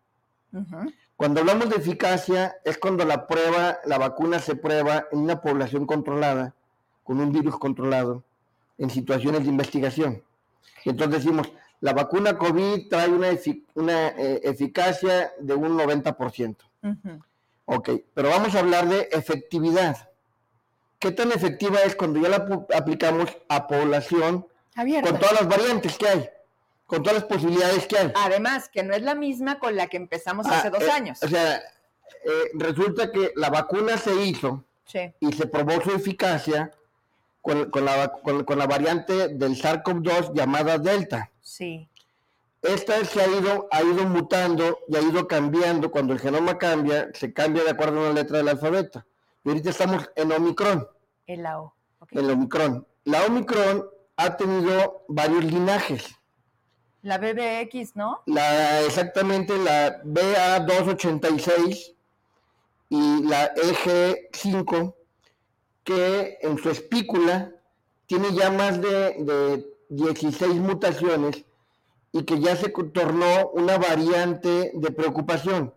Cuando 1.16 1.40
hablamos 1.40 1.70
de 1.70 1.76
eficacia 1.76 2.54
es 2.64 2.78
cuando 2.78 3.04
la 3.04 3.26
prueba, 3.26 3.78
la 3.84 3.98
vacuna 3.98 4.38
se 4.38 4.54
prueba 4.54 5.06
en 5.10 5.18
una 5.18 5.40
población 5.40 5.86
controlada, 5.86 6.54
con 7.02 7.18
un 7.18 7.32
virus 7.32 7.58
controlado, 7.58 8.22
en 8.78 8.90
situaciones 8.90 9.42
de 9.42 9.48
investigación. 9.48 10.22
Entonces 10.84 11.24
decimos, 11.24 11.52
la 11.80 11.92
vacuna 11.92 12.38
COVID 12.38 12.88
trae 12.88 13.08
una, 13.08 13.30
una 13.74 14.08
eh, 14.10 14.40
eficacia 14.44 15.32
de 15.40 15.54
un 15.54 15.76
90%. 15.76 16.56
Ok, 17.64 17.90
pero 18.14 18.28
vamos 18.28 18.54
a 18.54 18.60
hablar 18.60 18.88
de 18.88 19.08
efectividad. 19.12 20.08
¿Qué 20.98 21.10
tan 21.10 21.32
efectiva 21.32 21.80
es 21.82 21.96
cuando 21.96 22.20
ya 22.20 22.28
la 22.28 22.66
aplicamos 22.74 23.28
a 23.48 23.66
población 23.66 24.46
con 24.76 25.18
todas 25.18 25.32
las 25.40 25.48
variantes 25.48 25.98
que 25.98 26.08
hay? 26.08 26.30
Con 26.86 27.02
todas 27.02 27.20
las 27.20 27.24
posibilidades 27.24 27.86
que 27.86 27.98
hay. 27.98 28.12
Además, 28.14 28.68
que 28.68 28.82
no 28.82 28.94
es 28.94 29.02
la 29.02 29.14
misma 29.14 29.58
con 29.58 29.74
la 29.76 29.86
que 29.86 29.96
empezamos 29.96 30.46
hace 30.46 30.68
ah, 30.68 30.70
dos 30.70 30.82
eh, 30.82 30.90
años. 30.90 31.22
O 31.22 31.28
sea, 31.28 31.56
eh, 31.56 32.50
resulta 32.54 33.10
que 33.10 33.32
la 33.34 33.50
vacuna 33.50 33.96
se 33.96 34.14
hizo 34.14 34.64
y 35.20 35.32
se 35.32 35.46
probó 35.46 35.80
su 35.82 35.90
eficacia 35.90 36.70
con, 37.40 37.68
la, 37.84 38.12
con, 38.22 38.58
la 38.58 38.66
variante 38.66 39.28
del 39.28 39.56
SARS-CoV-2 39.56 40.34
llamada 40.34 40.78
Delta. 40.78 41.30
Sí. 41.40 41.88
Esta 42.62 43.04
se 43.04 43.20
ha 43.20 43.26
ido, 43.26 43.68
ha 43.72 43.82
ido 43.82 44.04
mutando 44.04 44.78
y 44.88 44.96
ha 44.96 45.00
ido 45.00 45.26
cambiando. 45.26 45.90
Cuando 45.90 46.12
el 46.12 46.20
genoma 46.20 46.58
cambia, 46.58 47.10
se 47.12 47.32
cambia 47.32 47.64
de 47.64 47.70
acuerdo 47.70 47.98
a 47.98 48.04
una 48.04 48.12
letra 48.12 48.38
del 48.38 48.48
alfabeto. 48.48 49.04
Y 49.44 49.48
ahorita 49.48 49.70
estamos 49.70 50.08
en 50.14 50.30
Omicron. 50.30 50.86
En 51.26 51.42
la 51.42 51.60
O. 51.60 51.74
En 52.12 52.30
Omicron. 52.30 52.86
La 53.04 53.24
Omicron 53.24 53.84
ha 54.16 54.36
tenido 54.36 55.04
varios 55.08 55.44
linajes. 55.44 56.14
La 57.02 57.18
BBX, 57.18 57.96
¿no? 57.96 58.22
La, 58.26 58.80
exactamente, 58.82 59.58
la 59.58 60.00
BA286 60.04 61.96
y 62.90 63.24
la 63.24 63.52
EG5 63.54 64.94
que 65.82 66.38
en 66.42 66.58
su 66.58 66.70
espícula 66.70 67.50
tiene 68.06 68.32
ya 68.34 68.52
más 68.52 68.80
de, 68.80 69.16
de 69.18 69.66
16 69.88 70.54
mutaciones 70.60 71.44
y 72.12 72.24
que 72.24 72.40
ya 72.40 72.56
se 72.56 72.68
tornó 72.68 73.48
una 73.50 73.78
variante 73.78 74.72
de 74.74 74.90
preocupación. 74.90 75.74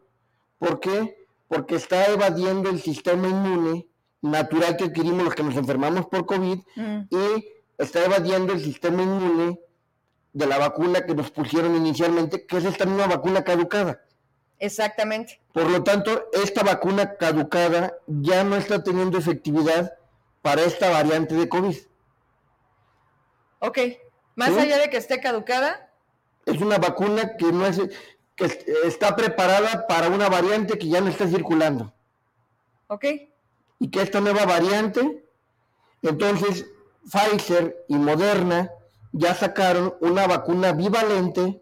¿Por 0.59 0.79
qué? 0.79 1.27
Porque 1.47 1.75
está 1.75 2.07
evadiendo 2.07 2.69
el 2.69 2.81
sistema 2.81 3.27
inmune 3.27 3.87
natural 4.21 4.75
que 4.75 4.85
adquirimos 4.85 5.23
los 5.23 5.35
que 5.35 5.43
nos 5.43 5.55
enfermamos 5.55 6.07
por 6.07 6.25
COVID 6.25 6.59
mm. 6.75 6.99
y 7.09 7.47
está 7.77 8.03
evadiendo 8.03 8.53
el 8.53 8.63
sistema 8.63 9.03
inmune 9.03 9.59
de 10.33 10.45
la 10.45 10.57
vacuna 10.57 11.05
que 11.05 11.15
nos 11.15 11.31
pusieron 11.31 11.75
inicialmente, 11.75 12.45
que 12.45 12.57
es 12.57 12.65
esta 12.65 12.85
misma 12.85 13.07
vacuna 13.07 13.43
caducada. 13.43 14.01
Exactamente. 14.59 15.41
Por 15.53 15.69
lo 15.69 15.83
tanto, 15.83 16.27
esta 16.33 16.63
vacuna 16.63 17.15
caducada 17.15 17.93
ya 18.07 18.43
no 18.43 18.57
está 18.57 18.83
teniendo 18.83 19.17
efectividad 19.17 19.93
para 20.41 20.63
esta 20.63 20.89
variante 20.89 21.35
de 21.35 21.47
COVID. 21.47 21.77
Ok, 23.59 23.79
más 24.35 24.55
allá 24.57 24.77
de 24.77 24.89
que 24.89 24.97
esté 24.97 25.19
caducada. 25.21 25.84
Es 26.45 26.61
una 26.61 26.77
vacuna 26.77 27.35
que 27.37 27.51
no 27.51 27.65
es 27.65 27.81
que 28.35 28.45
está 28.85 29.15
preparada 29.15 29.87
para 29.87 30.09
una 30.09 30.29
variante 30.29 30.77
que 30.77 30.87
ya 30.87 31.01
no 31.01 31.09
está 31.09 31.27
circulando. 31.27 31.93
Ok. 32.87 33.05
Y 33.79 33.89
que 33.89 34.01
esta 34.01 34.19
nueva 34.21 34.45
variante, 34.45 35.25
entonces 36.01 36.65
Pfizer 37.09 37.85
y 37.87 37.95
Moderna 37.95 38.71
ya 39.11 39.33
sacaron 39.33 39.95
una 40.01 40.27
vacuna 40.27 40.73
bivalente 40.73 41.61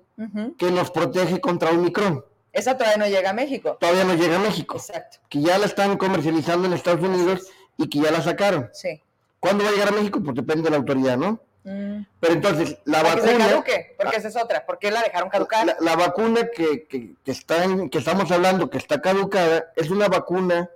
que 0.57 0.71
nos 0.71 0.91
protege 0.91 1.39
contra 1.39 1.71
Omicron. 1.71 2.23
Esa 2.51 2.77
todavía 2.77 2.97
no 2.97 3.07
llega 3.07 3.31
a 3.31 3.33
México. 3.33 3.77
Todavía 3.79 4.03
no 4.03 4.13
llega 4.13 4.35
a 4.35 4.39
México. 4.39 4.77
Exacto. 4.77 5.17
Que 5.27 5.41
ya 5.41 5.57
la 5.57 5.65
están 5.65 5.97
comercializando 5.97 6.67
en 6.67 6.73
Estados 6.73 7.01
Unidos 7.01 7.47
y 7.77 7.89
que 7.89 7.99
ya 7.99 8.11
la 8.11 8.21
sacaron. 8.21 8.69
Sí. 8.73 9.01
¿Cuándo 9.39 9.63
va 9.63 9.71
a 9.71 9.73
llegar 9.73 9.89
a 9.89 9.91
México? 9.91 10.21
Pues 10.23 10.35
depende 10.35 10.63
de 10.63 10.69
la 10.69 10.77
autoridad, 10.77 11.17
¿no? 11.17 11.39
Mm. 11.63 12.05
Pero 12.19 12.33
entonces, 12.33 12.77
la 12.85 13.03
vacuna. 13.03 13.63
Que 13.63 13.95
porque 13.97 14.17
esa 14.17 14.27
es 14.27 14.35
otra. 14.35 14.65
¿Por 14.65 14.79
qué 14.79 14.91
la 14.91 15.01
dejaron 15.01 15.29
caducar? 15.29 15.77
La, 15.79 15.95
vacuna 15.95 16.49
que, 16.53 16.87
que, 16.87 17.15
que, 17.23 17.31
está 17.31 17.65
que 17.89 17.97
estamos 17.97 18.31
hablando, 18.31 18.69
que 18.69 18.77
está 18.77 19.01
caducada, 19.01 19.71
es 19.75 19.89
una 19.89 20.07
vacuna 20.09 20.69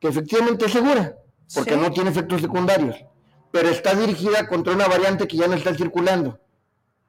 que 0.00 0.08
efectivamente 0.08 0.66
es 0.66 0.72
segura, 0.72 1.16
porque 1.54 1.76
no 1.76 1.90
tiene 1.90 2.10
efectos 2.10 2.40
secundarios, 2.40 2.96
pero 3.50 3.68
está 3.68 3.94
dirigida 3.94 4.46
contra 4.48 4.72
una 4.72 4.88
variante 4.88 5.26
que 5.26 5.36
ya 5.36 5.48
no 5.48 5.54
está 5.54 5.74
circulando. 5.74 6.40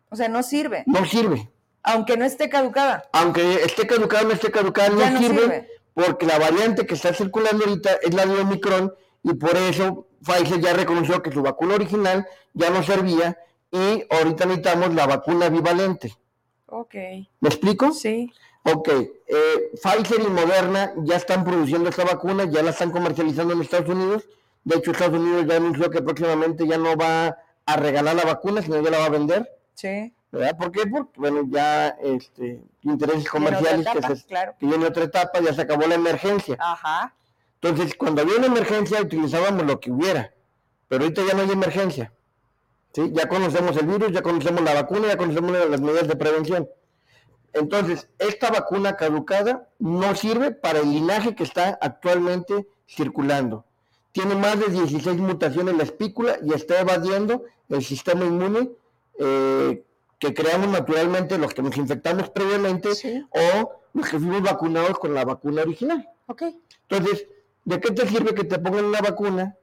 O 0.10 0.16
sea, 0.16 0.28
no 0.28 0.42
sirve. 0.44 0.84
No 0.88 1.06
sirve. 1.06 1.50
Aunque 1.84 2.18
no 2.18 2.26
esté 2.26 2.50
caducada. 2.50 3.04
Aunque 3.14 3.64
esté 3.64 3.88
caducada, 3.88 4.24
no 4.24 4.32
esté 4.32 4.52
caducada, 4.52 4.90
no, 4.90 5.18
sirve, 5.18 5.68
porque 5.94 6.26
la 6.26 6.40
variante 6.40 6.86
que 6.86 6.96
está 6.96 7.14
circulando 7.14 7.66
ahorita 7.66 8.00
es 8.02 8.14
la 8.14 8.26
de 8.26 8.40
Omicron 8.40 8.94
y 9.24 9.34
por 9.34 9.56
eso 9.56 10.08
Pfizer 10.24 10.60
ya 10.60 10.74
reconoció 10.74 11.22
que 11.22 11.32
su 11.32 11.42
vacuna 11.42 11.76
original 11.76 12.28
ya 12.54 12.70
no 12.70 12.84
servía 12.84 13.38
y 13.72 14.04
ahorita 14.10 14.46
necesitamos 14.46 14.94
la 14.94 15.08
vacuna 15.08 15.50
bivalente. 15.50 16.16
Ok. 16.68 16.96
¿Me 17.40 17.50
explico? 17.50 17.92
Sí. 17.92 18.32
Ok, 18.64 18.90
eh, 18.90 19.72
Pfizer 19.82 20.22
y 20.22 20.28
Moderna 20.28 20.94
ya 20.98 21.16
están 21.16 21.44
produciendo 21.44 21.90
esta 21.90 22.04
vacuna, 22.04 22.44
ya 22.46 22.62
la 22.62 22.72
están 22.72 22.92
comercializando 22.92 23.54
en 23.54 23.62
Estados 23.62 23.90
Unidos. 23.90 24.28
De 24.64 24.78
hecho, 24.78 24.92
Estados 24.92 25.20
Unidos 25.20 25.46
ya 25.48 25.56
anunció 25.56 25.90
que 25.90 26.02
próximamente 26.02 26.68
ya 26.68 26.78
no 26.78 26.96
va 26.96 27.38
a 27.66 27.76
regalar 27.78 28.16
la 28.16 28.26
vacuna, 28.26 28.62
sino 28.62 28.82
ya 28.82 28.92
la 28.92 29.00
va 29.00 29.06
a 29.06 29.10
vender. 29.10 29.50
Sí. 29.76 30.14
¿Verdad? 30.32 30.58
¿Por 30.58 30.72
qué? 30.72 30.86
Porque, 30.86 31.20
bueno, 31.20 31.44
ya 31.50 31.88
este, 32.02 32.62
intereses 32.84 33.28
comerciales 33.30 33.88
que, 33.88 34.16
se, 34.16 34.26
claro. 34.28 34.54
que 34.60 34.66
viene 34.66 34.86
otra 34.86 35.06
etapa, 35.06 35.40
ya 35.40 35.54
se 35.54 35.62
acabó 35.62 35.88
la 35.88 35.96
emergencia. 35.96 36.56
Ajá. 36.60 37.16
Entonces, 37.62 37.96
cuando 37.96 38.22
había 38.22 38.38
una 38.38 38.48
emergencia, 38.48 39.02
utilizábamos 39.02 39.66
lo 39.66 39.80
que 39.80 39.92
hubiera, 39.92 40.34
pero 40.88 41.04
ahorita 41.04 41.24
ya 41.28 41.34
no 41.34 41.42
hay 41.42 41.52
emergencia. 41.52 42.14
¿sí? 42.94 43.12
Ya 43.14 43.28
conocemos 43.28 43.76
el 43.78 43.88
virus, 43.88 44.12
ya 44.12 44.22
conocemos 44.22 44.64
la 44.64 44.74
vacuna, 44.74 45.08
ya 45.08 45.18
conocemos 45.18 45.52
las 45.52 45.82
medidas 45.82 46.08
de 46.08 46.16
prevención. 46.16 46.70
Entonces, 47.54 48.08
esta 48.18 48.52
vacuna 48.52 48.96
caducada 48.96 49.68
no 49.80 50.16
sirve 50.16 50.52
para 50.52 50.80
el 50.80 50.92
linaje 50.92 51.36
que 51.36 51.44
está 51.44 51.78
actualmente 51.82 52.68
circulando. 52.88 53.66
Tiene 54.12 54.36
más 54.36 54.60
de 54.60 54.68
16 54.68 55.18
mutaciones 55.18 55.74
en 55.74 55.78
la 55.78 55.84
espícula 55.84 56.38
y 56.44 56.54
está 56.54 56.80
evadiendo 56.80 57.44
el 57.70 57.84
sistema 57.84 58.26
inmune 58.26 58.72
eh, 59.20 59.84
que 60.18 60.34
creamos 60.34 60.70
naturalmente 60.70 61.38
los 61.38 61.54
que 61.54 61.62
nos 61.62 61.76
infectamos 61.78 62.30
previamente 62.30 62.90
o 63.30 63.82
los 63.94 64.10
que 64.10 64.18
fuimos 64.18 64.42
vacunados 64.42 64.98
con 65.00 65.14
la 65.14 65.26
vacuna 65.26 65.62
original. 65.62 66.08
Okay. 66.28 66.60
Entonces, 66.88 67.28
¿de 67.66 67.80
qué 67.80 67.92
te 67.92 68.08
sirve 68.08 68.34
que 68.34 68.44
te 68.44 68.60
pongan 68.60 68.86
una 68.86 69.02
vacuna 69.02 69.56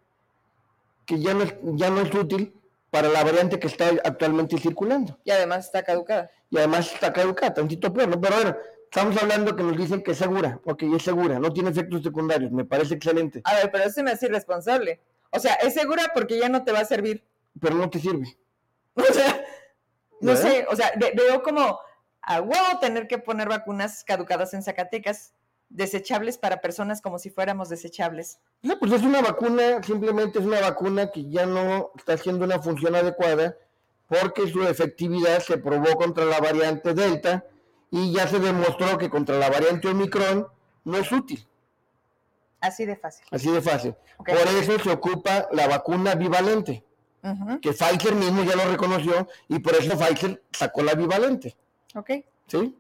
que 1.05 1.21
ya 1.21 1.35
no 1.35 1.45
es, 1.45 1.55
ya 1.63 1.91
no 1.91 2.01
es 2.01 2.15
útil 2.15 2.55
para 2.91 3.09
la 3.09 3.23
variante 3.25 3.59
que 3.59 3.67
está 3.67 3.89
actualmente 4.05 4.59
circulando? 4.59 5.19
Y 5.25 5.31
además 5.31 5.67
está 5.67 5.83
caducada. 5.83 6.31
Y 6.51 6.59
además 6.59 6.93
está 6.93 7.13
caducada, 7.13 7.55
tantito 7.55 7.93
peor, 7.93 8.09
¿no? 8.09 8.21
Pero 8.21 8.37
bueno, 8.37 8.57
estamos 8.85 9.21
hablando 9.23 9.55
que 9.57 9.63
nos 9.63 9.77
dicen 9.77 10.03
que 10.03 10.13
es 10.13 10.19
segura. 10.19 10.61
Ok, 10.65 10.83
es 10.85 11.03
segura, 11.03 11.39
no 11.39 11.53
tiene 11.53 11.71
efectos 11.71 12.03
secundarios, 12.03 12.51
me 12.53 12.65
parece 12.65 12.95
excelente. 12.95 13.41
A 13.45 13.55
ver, 13.55 13.71
pero 13.71 13.85
eso 13.85 14.03
me 14.03 14.13
hace 14.13 14.27
irresponsable. 14.27 15.01
O 15.31 15.39
sea, 15.39 15.55
es 15.55 15.75
segura 15.75 16.11
porque 16.15 16.39
ya 16.39 16.49
no 16.49 16.65
te 16.65 16.73
va 16.73 16.81
a 16.81 16.85
servir. 16.85 17.25
Pero 17.61 17.75
no 17.77 17.91
te 17.91 17.99
sirve. 17.99 18.37
O 18.97 19.13
sea, 19.13 19.45
no 20.23 20.35
sé, 20.37 20.67
o 20.71 20.75
sea, 20.75 20.91
veo 20.97 21.43
como 21.43 21.79
a 22.23 22.41
huevo 22.41 22.79
tener 22.81 23.07
que 23.07 23.19
poner 23.19 23.49
vacunas 23.49 24.03
caducadas 24.05 24.55
en 24.55 24.63
Zacatecas, 24.63 25.35
desechables 25.69 26.39
para 26.39 26.61
personas 26.61 27.01
como 27.01 27.19
si 27.19 27.31
fuéramos 27.31 27.69
desechables. 27.69 28.39
No, 28.63 28.79
pues 28.79 28.93
es 28.93 29.03
una 29.03 29.21
vacuna, 29.21 29.83
simplemente 29.83 30.39
es 30.39 30.45
una 30.45 30.61
vacuna 30.61 31.11
que 31.11 31.29
ya 31.29 31.47
no 31.47 31.91
está 31.97 32.15
haciendo 32.15 32.45
una 32.45 32.61
función 32.61 32.95
adecuada 32.95 33.57
porque 34.09 34.49
su 34.49 34.63
efectividad 34.63 35.41
se 35.41 35.59
probó 35.59 35.97
contra 35.97 36.25
la 36.25 36.39
variante 36.41 36.95
Delta 36.95 37.45
y 37.91 38.13
ya 38.13 38.29
se 38.29 38.39
demostró 38.39 38.99
que 38.99 39.11
contra 39.11 39.37
la 39.37 39.51
variante 39.51 39.89
Omicron 39.89 40.47
no 40.85 40.97
es 40.97 41.11
útil. 41.11 41.47
Así 42.61 42.85
de 42.85 42.97
fácil. 42.97 43.27
Así 43.31 43.51
de 43.51 43.61
fácil. 43.61 43.95
Por 44.19 44.37
eso 44.37 44.79
se 44.79 44.91
ocupa 44.91 45.49
la 45.53 45.67
vacuna 45.67 46.15
bivalente 46.15 46.85
que 47.61 47.73
Pfizer 47.73 48.15
mismo 48.15 48.45
ya 48.45 48.55
lo 48.55 48.71
reconoció 48.71 49.29
y 49.49 49.59
por 49.59 49.75
eso 49.75 49.99
Pfizer 49.99 50.43
sacó 50.53 50.83
la 50.83 50.95
bivalente. 50.95 51.57
Ok. 51.95 52.11
¿Sí? 52.47 52.77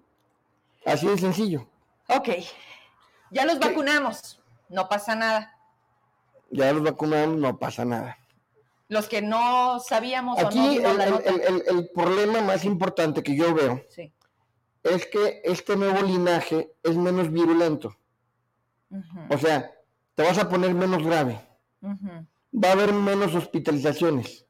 Así 0.85 1.07
de 1.09 1.19
sencillo. 1.19 1.69
Ok. 2.09 2.29
Ya 3.31 3.45
los 3.45 3.59
vacunamos, 3.59 4.41
no 4.69 4.89
pasa 4.89 5.15
nada. 5.15 5.57
Ya 6.51 6.73
los 6.73 6.83
vacunamos, 6.83 7.37
no 7.39 7.59
pasa 7.59 7.85
nada. 7.85 8.19
Los 8.89 9.09
que 9.09 9.21
no 9.21 9.81
sabíamos 9.81 10.39
Aquí 10.39 10.79
o 10.79 10.95
no, 10.95 11.19
el, 11.21 11.63
el, 11.67 11.91
problema 11.93 12.41
más 12.41 12.65
importante 12.65 13.23
que 13.23 13.35
yo 13.37 13.53
veo 13.53 13.83
es 14.85 15.07
que 15.07 15.43
este 15.45 15.77
nuevo 15.77 16.03
linaje 16.03 16.73
es 16.85 16.97
menos 16.97 17.33
virulento. 17.33 17.97
O 19.29 19.39
sea, 19.39 19.73
te 20.15 20.23
vas 20.23 20.39
a 20.39 20.49
poner 20.49 20.73
menos 20.73 21.03
grave 21.05 21.41
va 22.57 22.71
a 22.71 22.73
haber 22.73 22.93
menos 22.93 23.35
hospitalizaciones, 23.35 24.47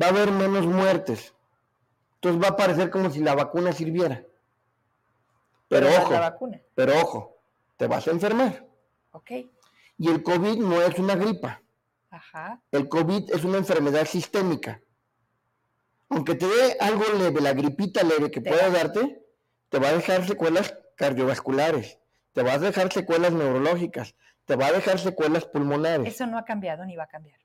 va 0.00 0.06
a 0.06 0.10
haber 0.10 0.30
menos 0.32 0.66
muertes. 0.66 1.34
Entonces 2.14 2.42
va 2.42 2.48
a 2.48 2.56
parecer 2.56 2.90
como 2.90 3.10
si 3.10 3.20
la 3.20 3.34
vacuna 3.34 3.72
sirviera. 3.72 4.24
Pero, 5.68 5.88
ojo, 5.88 6.50
pero 6.74 7.00
ojo, 7.00 7.37
te 7.78 7.86
vas 7.86 8.06
a 8.06 8.10
enfermar. 8.10 8.66
Ok. 9.12 9.30
Y 9.96 10.10
el 10.10 10.22
COVID 10.22 10.58
no 10.58 10.82
es 10.82 10.98
una 10.98 11.14
gripa. 11.14 11.62
Ajá. 12.10 12.60
El 12.70 12.88
COVID 12.88 13.30
es 13.30 13.44
una 13.44 13.56
enfermedad 13.56 14.04
sistémica. 14.04 14.82
Aunque 16.10 16.34
te 16.34 16.46
dé 16.46 16.76
algo 16.80 17.04
leve, 17.18 17.40
la 17.40 17.52
gripita 17.52 18.02
leve 18.02 18.30
que 18.30 18.40
pueda 18.40 18.68
darte, 18.70 19.22
te 19.68 19.78
va 19.78 19.88
a 19.88 19.92
dejar 19.92 20.26
secuelas 20.26 20.74
cardiovasculares, 20.96 21.98
te 22.32 22.42
va 22.42 22.54
a 22.54 22.58
dejar 22.58 22.92
secuelas 22.92 23.32
neurológicas, 23.32 24.14
te 24.44 24.56
va 24.56 24.66
a 24.66 24.72
dejar 24.72 24.98
secuelas 24.98 25.44
pulmonares. 25.44 26.14
Eso 26.14 26.26
no 26.26 26.38
ha 26.38 26.44
cambiado 26.44 26.84
ni 26.84 26.96
va 26.96 27.04
a 27.04 27.08
cambiar. 27.08 27.38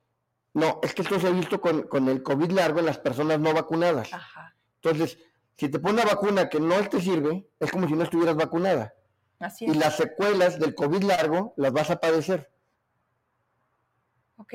No, 0.53 0.79
es 0.81 0.93
que 0.93 1.01
esto 1.01 1.19
se 1.19 1.27
ha 1.27 1.31
visto 1.31 1.59
con, 1.59 2.07
el 2.07 2.23
COVID 2.23 2.51
largo 2.51 2.79
en 2.79 2.85
las 2.85 2.97
personas 2.97 3.39
no 3.39 3.53
vacunadas. 3.53 4.13
Ajá. 4.13 4.55
Entonces, 4.81 5.19
si 5.57 5.69
te 5.69 5.79
pone 5.79 6.01
una 6.01 6.05
vacuna 6.05 6.47
que 6.49 6.59
no 6.59 6.75
te 6.87 7.01
sirve, 7.01 7.47
es 7.59 7.71
como 7.71 7.87
si 7.87 7.93
no 7.93 8.03
estuvieras 8.03 8.35
vacunada. 8.35 8.93
Así 9.43 9.65
es. 9.65 9.75
Y 9.75 9.77
las 9.77 9.97
secuelas 9.97 10.59
del 10.59 10.75
COVID 10.75 11.03
largo 11.03 11.53
las 11.57 11.71
vas 11.71 11.89
a 11.89 11.99
padecer. 11.99 12.51
Ok. 14.37 14.53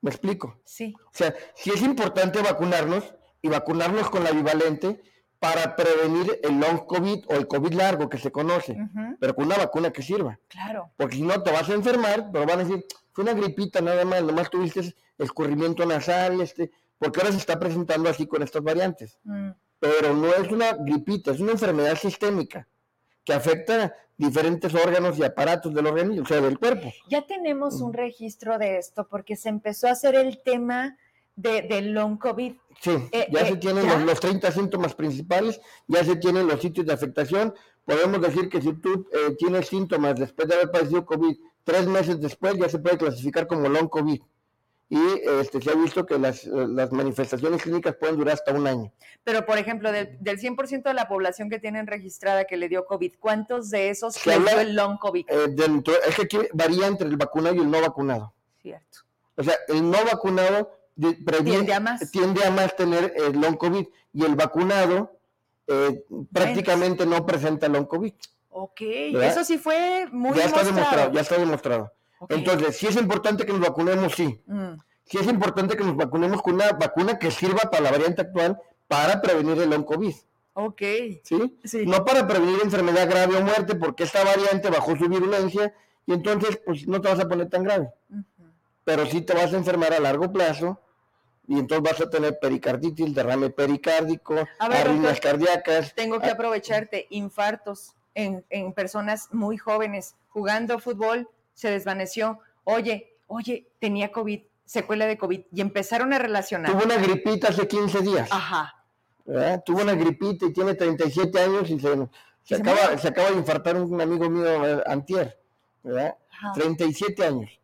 ¿Me 0.00 0.10
explico? 0.10 0.60
Sí. 0.64 0.94
O 1.06 1.10
sea, 1.12 1.34
si 1.54 1.70
es 1.70 1.82
importante 1.82 2.40
vacunarnos 2.40 3.14
y 3.42 3.48
vacunarnos 3.48 4.10
con 4.10 4.24
la 4.24 4.32
bivalente, 4.32 5.02
para 5.40 5.74
prevenir 5.74 6.38
el 6.42 6.60
long 6.60 6.84
COVID 6.86 7.24
o 7.28 7.34
el 7.34 7.48
COVID 7.48 7.72
largo 7.72 8.10
que 8.10 8.18
se 8.18 8.30
conoce, 8.30 8.76
pero 9.18 9.34
con 9.34 9.46
una 9.46 9.56
vacuna 9.56 9.90
que 9.90 10.02
sirva. 10.02 10.38
Claro. 10.48 10.92
Porque 10.96 11.16
si 11.16 11.22
no 11.22 11.42
te 11.42 11.50
vas 11.50 11.68
a 11.70 11.72
enfermar, 11.74 12.28
pero 12.30 12.44
van 12.46 12.60
a 12.60 12.64
decir, 12.64 12.84
fue 13.12 13.24
una 13.24 13.32
gripita 13.32 13.80
nada 13.80 14.04
más, 14.04 14.22
nomás 14.22 14.50
tuviste 14.50 14.94
escurrimiento 15.16 15.84
nasal, 15.86 16.42
este, 16.42 16.70
porque 16.98 17.20
ahora 17.20 17.32
se 17.32 17.38
está 17.38 17.58
presentando 17.58 18.10
así 18.10 18.26
con 18.26 18.42
estas 18.42 18.62
variantes. 18.62 19.18
Mm. 19.24 19.50
Pero 19.78 20.14
no 20.14 20.28
es 20.34 20.52
una 20.52 20.74
gripita, 20.74 21.30
es 21.30 21.40
una 21.40 21.52
enfermedad 21.52 21.96
sistémica 21.96 22.68
que 23.24 23.32
afecta 23.32 23.94
diferentes 24.20 24.74
órganos 24.74 25.18
y 25.18 25.24
aparatos 25.24 25.72
del 25.74 25.86
organismo, 25.86 26.22
o 26.22 26.26
sea, 26.26 26.40
del 26.42 26.58
cuerpo. 26.58 26.92
Ya 27.08 27.26
tenemos 27.26 27.80
un 27.80 27.94
registro 27.94 28.58
de 28.58 28.76
esto 28.76 29.08
porque 29.08 29.34
se 29.34 29.48
empezó 29.48 29.88
a 29.88 29.92
hacer 29.92 30.14
el 30.14 30.42
tema 30.42 30.98
de, 31.36 31.62
del 31.62 31.92
long 31.92 32.18
COVID. 32.18 32.52
Sí, 32.80 32.90
eh, 33.12 33.28
ya 33.32 33.46
se 33.46 33.54
eh, 33.54 33.56
tienen 33.56 34.06
Los, 34.06 34.20
30 34.20 34.52
síntomas 34.52 34.94
principales, 34.94 35.60
ya 35.88 36.04
se 36.04 36.16
tienen 36.16 36.46
los 36.46 36.60
sitios 36.60 36.86
de 36.86 36.92
afectación. 36.92 37.54
Podemos 37.86 38.20
decir 38.20 38.50
que 38.50 38.60
si 38.60 38.74
tú 38.74 39.08
eh, 39.10 39.34
tienes 39.38 39.68
síntomas 39.68 40.16
después 40.16 40.46
de 40.48 40.54
haber 40.54 40.70
padecido 40.70 41.06
COVID, 41.06 41.36
tres 41.64 41.86
meses 41.86 42.20
después 42.20 42.58
ya 42.58 42.68
se 42.68 42.78
puede 42.78 42.98
clasificar 42.98 43.46
como 43.46 43.68
long 43.70 43.88
COVID. 43.88 44.20
Y 44.92 44.98
este, 45.40 45.62
se 45.62 45.70
ha 45.70 45.74
visto 45.74 46.04
que 46.04 46.18
las, 46.18 46.44
las 46.44 46.90
manifestaciones 46.90 47.62
clínicas 47.62 47.94
pueden 47.94 48.16
durar 48.16 48.34
hasta 48.34 48.52
un 48.52 48.66
año. 48.66 48.92
Pero, 49.22 49.46
por 49.46 49.56
ejemplo, 49.56 49.92
del, 49.92 50.18
del 50.20 50.38
100% 50.40 50.82
de 50.82 50.94
la 50.94 51.06
población 51.06 51.48
que 51.48 51.60
tienen 51.60 51.86
registrada 51.86 52.44
que 52.44 52.56
le 52.56 52.68
dio 52.68 52.84
COVID, 52.86 53.14
¿cuántos 53.20 53.70
de 53.70 53.90
esos 53.90 54.26
le 54.26 54.40
dio 54.40 54.60
el 54.60 54.74
long 54.74 54.98
COVID? 54.98 55.26
es 55.30 56.16
que 56.16 56.22
aquí 56.22 56.38
varía 56.52 56.88
entre 56.88 57.06
el 57.06 57.16
vacunado 57.16 57.54
y 57.54 57.60
el 57.60 57.70
no 57.70 57.80
vacunado. 57.80 58.34
Cierto. 58.60 58.98
O 59.36 59.44
sea, 59.44 59.54
el 59.68 59.88
no 59.88 59.98
vacunado 60.04 60.76
tiende 61.44 61.72
a 61.72 61.80
más. 61.80 62.10
Tiende 62.10 62.44
a 62.44 62.50
más 62.50 62.74
tener 62.74 63.14
el 63.16 63.40
long 63.40 63.56
COVID 63.56 63.86
y 64.12 64.24
el 64.24 64.34
vacunado 64.34 65.18
eh, 65.68 66.04
prácticamente 66.32 67.06
no 67.06 67.24
presenta 67.24 67.68
long 67.68 67.86
COVID. 67.86 68.12
Ok, 68.50 68.80
eso 68.80 69.44
sí 69.44 69.56
fue 69.56 70.08
muy 70.10 70.36
ya 70.36 70.46
está 70.46 70.64
demostrado. 70.64 71.12
Ya 71.12 71.20
está 71.20 71.38
demostrado. 71.38 71.92
Entonces, 72.28 72.76
si 72.76 72.86
es 72.86 72.96
importante 72.96 73.46
que 73.46 73.52
nos 73.52 73.62
vacunemos, 73.62 74.14
sí. 74.14 74.42
Mm. 74.46 74.74
Sí 75.04 75.18
es 75.18 75.26
importante 75.26 75.76
que 75.76 75.82
nos 75.82 75.96
vacunemos 75.96 76.40
con 76.42 76.54
una 76.54 76.70
vacuna 76.72 77.18
que 77.18 77.30
sirva 77.30 77.62
para 77.70 77.82
la 77.82 77.90
variante 77.90 78.22
actual 78.22 78.60
para 78.86 79.20
prevenir 79.20 79.60
el 79.60 79.70
long 79.70 79.84
COVID. 79.84 80.14
Ok. 80.54 80.82
¿Sí? 81.24 81.58
¿Sí? 81.64 81.86
No 81.86 82.04
para 82.04 82.26
prevenir 82.26 82.60
enfermedad 82.62 83.08
grave 83.08 83.36
o 83.36 83.42
muerte, 83.42 83.74
porque 83.74 84.04
esta 84.04 84.22
variante 84.22 84.70
bajó 84.70 84.96
su 84.96 85.08
virulencia 85.08 85.74
y 86.06 86.12
entonces 86.12 86.60
pues 86.64 86.86
no 86.86 87.00
te 87.00 87.08
vas 87.08 87.20
a 87.20 87.28
poner 87.28 87.48
tan 87.48 87.64
grave. 87.64 87.90
Pero 88.84 89.06
sí 89.06 89.22
te 89.22 89.34
vas 89.34 89.52
a 89.52 89.56
enfermar 89.56 89.92
a 89.92 90.00
largo 90.00 90.32
plazo 90.32 90.80
y 91.46 91.58
entonces 91.58 91.90
vas 91.90 92.00
a 92.00 92.10
tener 92.10 92.38
pericarditis, 92.38 93.14
derrame 93.14 93.50
pericárdico, 93.50 94.36
arritmias 94.58 95.20
cardíacas. 95.20 95.94
Tengo 95.94 96.20
que 96.20 96.28
ah, 96.28 96.32
aprovecharte, 96.34 97.06
infartos 97.10 97.94
en, 98.14 98.44
en, 98.50 98.72
personas 98.72 99.28
muy 99.32 99.56
jóvenes, 99.56 100.14
jugando 100.28 100.78
fútbol, 100.78 101.28
se 101.60 101.70
desvaneció. 101.70 102.38
Oye, 102.64 103.18
oye, 103.26 103.68
tenía 103.78 104.10
COVID, 104.10 104.40
secuela 104.64 105.06
de 105.06 105.18
COVID, 105.18 105.42
y 105.52 105.60
empezaron 105.60 106.14
a 106.14 106.18
relacionar. 106.18 106.72
Tuvo 106.72 106.84
una 106.84 106.96
gripita 106.96 107.48
hace 107.48 107.68
15 107.68 108.00
días. 108.00 108.28
Ajá. 108.32 108.74
Tuvo 109.66 109.82
una 109.82 109.94
gripita 109.94 110.46
y 110.46 110.52
tiene 110.54 110.74
37 110.74 111.38
años 111.38 111.68
y 111.68 111.78
se, 111.78 112.08
se, 112.44 112.54
acaba, 112.54 112.96
se 112.96 113.08
acaba 113.08 113.30
de 113.30 113.36
infartar 113.36 113.76
un 113.76 114.00
amigo 114.00 114.30
mío 114.30 114.46
eh, 114.46 114.82
antier, 114.86 115.38
¿verdad? 115.82 116.16
37 116.54 117.26
años, 117.26 117.60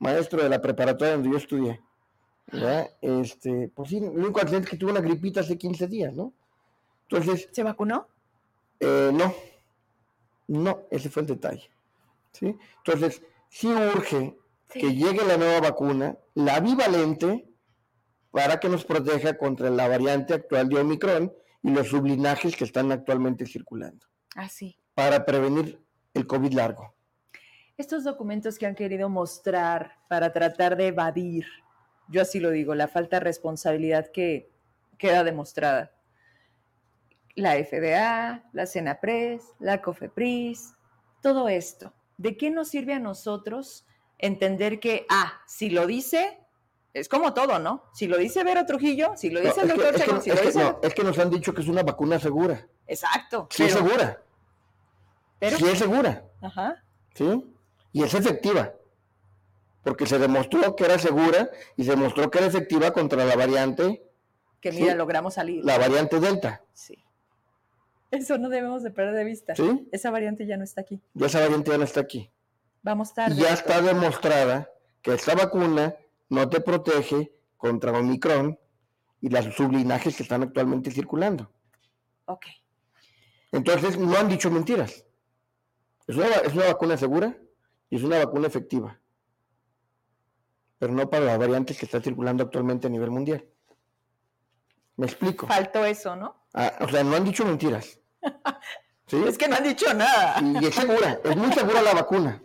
maestro 0.00 0.42
de 0.42 0.48
la 0.48 0.60
preparatoria 0.60 1.14
donde 1.14 1.30
yo 1.30 1.36
estudié. 1.36 1.80
Este, 3.00 3.70
pues 3.72 3.90
sí, 3.90 3.98
el 3.98 4.18
único 4.18 4.40
accidente 4.40 4.66
es 4.66 4.70
que 4.72 4.76
tuvo 4.76 4.90
una 4.90 5.00
gripita 5.00 5.40
hace 5.40 5.56
15 5.56 5.86
días, 5.86 6.12
¿no? 6.12 6.32
Entonces. 7.08 7.48
¿Se 7.52 7.62
vacunó? 7.62 8.08
Eh, 8.80 9.10
no. 9.14 9.32
No, 10.48 10.80
ese 10.90 11.08
fue 11.08 11.22
el 11.22 11.28
detalle. 11.28 11.70
¿Sí? 12.38 12.56
Entonces, 12.84 13.22
sí 13.48 13.68
urge 13.68 14.36
que 14.68 14.94
llegue 14.94 15.24
la 15.24 15.36
nueva 15.36 15.60
vacuna, 15.60 16.18
la 16.34 16.60
bivalente, 16.60 17.48
para 18.30 18.60
que 18.60 18.68
nos 18.68 18.84
proteja 18.84 19.38
contra 19.38 19.70
la 19.70 19.88
variante 19.88 20.34
actual 20.34 20.68
de 20.68 20.80
Omicron 20.80 21.32
y 21.62 21.70
los 21.70 21.88
sublinajes 21.88 22.54
que 22.54 22.64
están 22.64 22.92
actualmente 22.92 23.46
circulando. 23.46 24.06
Así. 24.34 24.76
Ah, 24.78 24.82
para 24.94 25.24
prevenir 25.24 25.82
el 26.14 26.26
COVID 26.26 26.52
largo. 26.52 26.94
Estos 27.76 28.04
documentos 28.04 28.58
que 28.58 28.66
han 28.66 28.74
querido 28.74 29.08
mostrar 29.08 29.92
para 30.08 30.32
tratar 30.32 30.76
de 30.76 30.88
evadir 30.88 31.46
yo 32.08 32.22
así 32.22 32.40
lo 32.40 32.50
digo, 32.50 32.74
la 32.74 32.88
falta 32.88 33.16
de 33.16 33.24
responsabilidad 33.24 34.10
que 34.12 34.50
queda 34.96 35.22
demostrada. 35.24 35.92
la 37.34 37.52
FDA, 37.54 38.50
la 38.52 38.66
CENAPRES, 38.66 39.44
la 39.60 39.80
COFEPRIS, 39.80 40.74
todo 41.22 41.48
esto. 41.48 41.94
¿De 42.18 42.36
qué 42.36 42.50
nos 42.50 42.68
sirve 42.68 42.94
a 42.94 42.98
nosotros 42.98 43.86
entender 44.18 44.80
que, 44.80 45.06
ah, 45.08 45.40
si 45.46 45.70
lo 45.70 45.86
dice, 45.86 46.40
es 46.92 47.08
como 47.08 47.32
todo, 47.32 47.58
¿no? 47.58 47.84
Si 47.94 48.08
lo 48.08 48.16
dice 48.18 48.42
Vero 48.44 48.66
Trujillo, 48.66 49.12
si 49.16 49.30
lo 49.30 49.40
dice 49.40 49.60
el 49.62 49.68
doctor 49.68 49.94
es 49.94 50.02
si 50.22 50.30
lo 50.30 50.36
dice... 50.42 50.58
no, 50.58 50.80
es 50.82 50.94
que 50.94 51.04
nos 51.04 51.18
han 51.18 51.30
dicho 51.30 51.54
que 51.54 51.62
es 51.62 51.68
una 51.68 51.82
vacuna 51.82 52.18
segura. 52.18 52.66
Exacto. 52.86 53.46
Sí 53.50 53.64
es 53.64 53.72
segura. 53.72 54.22
¿Pero? 55.38 55.56
Sí 55.56 55.64
es 55.66 55.78
segura. 55.78 56.24
Ajá. 56.42 56.84
¿Sí? 57.14 57.54
Y 57.92 58.02
es 58.02 58.12
efectiva. 58.14 58.72
Porque 59.84 60.06
se 60.06 60.18
demostró 60.18 60.74
que 60.74 60.84
era 60.84 60.98
segura 60.98 61.50
y 61.76 61.84
se 61.84 61.90
demostró 61.90 62.30
que 62.30 62.38
era 62.38 62.48
efectiva 62.48 62.90
contra 62.92 63.24
la 63.24 63.36
variante... 63.36 64.04
Que 64.60 64.72
mira, 64.72 64.96
logramos 64.96 65.34
salir. 65.34 65.64
La 65.64 65.78
variante 65.78 66.18
Delta. 66.18 66.64
Sí. 66.72 67.04
Eso 68.10 68.38
no 68.38 68.48
debemos 68.48 68.82
de 68.82 68.90
perder 68.90 69.14
de 69.14 69.24
vista. 69.24 69.54
¿Sí? 69.54 69.88
Esa 69.92 70.10
variante 70.10 70.46
ya 70.46 70.56
no 70.56 70.64
está 70.64 70.80
aquí. 70.80 71.00
Ya 71.14 71.26
esa 71.26 71.40
variante 71.40 71.70
ya 71.70 71.78
no 71.78 71.84
está 71.84 72.00
aquí. 72.00 72.30
Vamos 72.82 73.12
tarde. 73.12 73.36
Ya 73.36 73.52
está 73.52 73.82
demostrada 73.82 74.70
que 75.02 75.14
esta 75.14 75.34
vacuna 75.34 75.94
no 76.28 76.48
te 76.48 76.60
protege 76.60 77.32
contra 77.56 77.92
Omicron 77.92 78.58
y 79.20 79.28
las 79.28 79.44
sublinajes 79.54 80.16
que 80.16 80.22
están 80.22 80.42
actualmente 80.42 80.90
circulando. 80.90 81.50
Ok. 82.24 82.46
Entonces, 83.52 83.98
no 83.98 84.16
han 84.16 84.28
dicho 84.28 84.50
mentiras. 84.50 85.04
Es 86.06 86.16
una, 86.16 86.26
es 86.26 86.54
una 86.54 86.66
vacuna 86.66 86.96
segura 86.96 87.36
y 87.90 87.96
es 87.96 88.02
una 88.02 88.18
vacuna 88.18 88.46
efectiva. 88.46 88.98
Pero 90.78 90.92
no 90.92 91.10
para 91.10 91.24
las 91.24 91.38
variantes 91.38 91.78
que 91.78 91.86
están 91.86 92.02
circulando 92.02 92.44
actualmente 92.44 92.86
a 92.86 92.90
nivel 92.90 93.10
mundial. 93.10 93.44
Me 94.96 95.06
explico. 95.06 95.46
Faltó 95.46 95.84
eso, 95.84 96.16
¿no? 96.16 96.36
Ah, 96.54 96.72
o 96.80 96.88
sea, 96.88 97.04
no 97.04 97.14
han 97.16 97.24
dicho 97.24 97.44
mentiras. 97.44 97.97
¿Sí? 99.06 99.16
Es 99.26 99.38
que 99.38 99.48
no 99.48 99.56
han 99.56 99.64
dicho 99.64 99.92
nada. 99.94 100.40
Y 100.60 100.66
es 100.66 100.74
segura, 100.74 101.20
es 101.24 101.36
muy 101.36 101.52
segura 101.52 101.82
la 101.82 101.94
vacuna. 101.94 102.42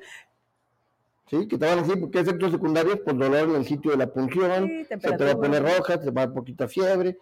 ¿Sí? 1.30 1.48
Que 1.48 1.58
te 1.58 1.66
van 1.66 1.80
a 1.80 1.82
decir, 1.82 2.10
¿qué 2.12 2.20
efectos 2.20 2.52
secundarios? 2.52 3.00
Pues 3.04 3.18
dolor 3.18 3.50
en 3.50 3.56
el 3.56 3.66
sitio 3.66 3.92
de 3.92 3.98
la 3.98 4.08
punción, 4.08 4.86
se 4.88 4.98
te 4.98 5.26
va 5.26 5.32
a 5.32 5.36
poner 5.36 5.64
roja, 5.64 6.00
te 6.00 6.12
va 6.12 6.22
a 6.22 6.26
dar 6.26 6.34
poquita 6.34 6.68
fiebre, 6.68 7.18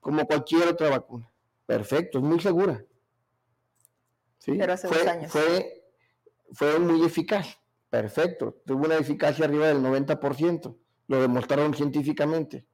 como 0.00 0.26
cualquier 0.26 0.68
otra 0.68 0.88
vacuna. 0.88 1.30
Perfecto, 1.66 2.18
es 2.18 2.24
muy 2.24 2.40
segura. 2.40 2.82
¿Sí? 4.38 4.54
Pero 4.56 4.72
hace 4.72 4.88
fue, 4.88 4.98
dos 4.98 5.06
años. 5.08 5.32
Fue, 5.32 5.82
fue 6.52 6.78
muy 6.78 7.04
eficaz. 7.04 7.58
Perfecto. 7.90 8.62
Tuvo 8.64 8.84
una 8.84 8.96
eficacia 8.96 9.44
arriba 9.44 9.68
del 9.68 9.78
90%. 9.78 10.76
Lo 11.08 11.20
demostraron 11.20 11.74
científicamente. 11.74 12.66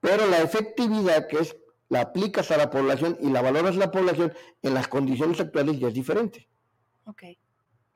Pero 0.00 0.26
la 0.26 0.42
efectividad, 0.42 1.26
que 1.26 1.38
es 1.38 1.56
la 1.88 2.02
aplicas 2.02 2.50
a 2.50 2.56
la 2.56 2.70
población 2.70 3.16
y 3.20 3.30
la 3.30 3.42
valoras 3.42 3.76
a 3.76 3.78
la 3.78 3.90
población 3.90 4.32
en 4.62 4.74
las 4.74 4.88
condiciones 4.88 5.40
actuales 5.40 5.78
ya 5.78 5.88
es 5.88 5.94
diferente. 5.94 6.46
Ok. 7.04 7.22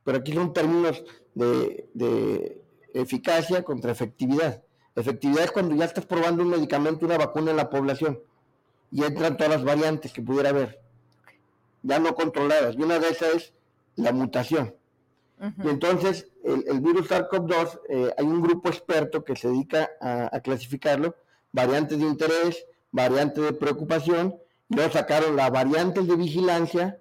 Pero 0.05 0.19
aquí 0.19 0.33
son 0.33 0.53
términos 0.53 1.05
de, 1.35 1.89
de 1.95 2.63
eficacia 2.95 3.63
contra 3.63 3.93
efectividad. 3.93 4.63
Efectividad 4.95 5.45
es 5.45 5.53
cuando 5.53 5.75
ya 5.75 5.85
estás 5.85 6.07
probando 6.07 6.43
un 6.43 6.51
medicamento, 6.51 7.07
una 7.07 7.19
vacuna 7.19 7.51
en 7.51 7.57
la 7.57 7.71
población 7.71 8.21
y 8.91 9.05
entran 9.05 9.37
todas 9.37 9.53
las 9.53 9.65
variantes 9.65 10.13
que 10.13 10.21
pudiera 10.21 10.51
haber, 10.51 10.81
ya 11.83 11.99
no 11.99 12.15
controladas. 12.15 12.77
Y 12.77 12.83
una 12.83 12.99
de 12.99 13.09
esas 13.09 13.35
es 13.35 13.55
la 13.97 14.13
mutación. 14.13 14.75
Y 15.65 15.69
entonces 15.69 16.29
el, 16.45 16.81
virus 16.81 17.11
SARS-CoV-2, 17.11 17.81
eh, 17.89 18.15
hay 18.17 18.25
un 18.25 18.43
grupo 18.43 18.69
experto 18.69 19.25
que 19.25 19.35
se 19.35 19.49
dedica 19.49 19.91
a, 20.01 20.37
a 20.37 20.41
clasificarlo, 20.41 21.17
variantes 21.51 21.99
de 21.99 22.05
interés, 22.05 22.65
variante 22.93 23.41
de 23.41 23.53
preocupación, 23.53 24.37
luego 24.69 24.93
sacaron 24.93 25.35
la 25.35 25.51
variante 25.51 26.03
de 26.03 26.15
vigilancia, 26.15 27.01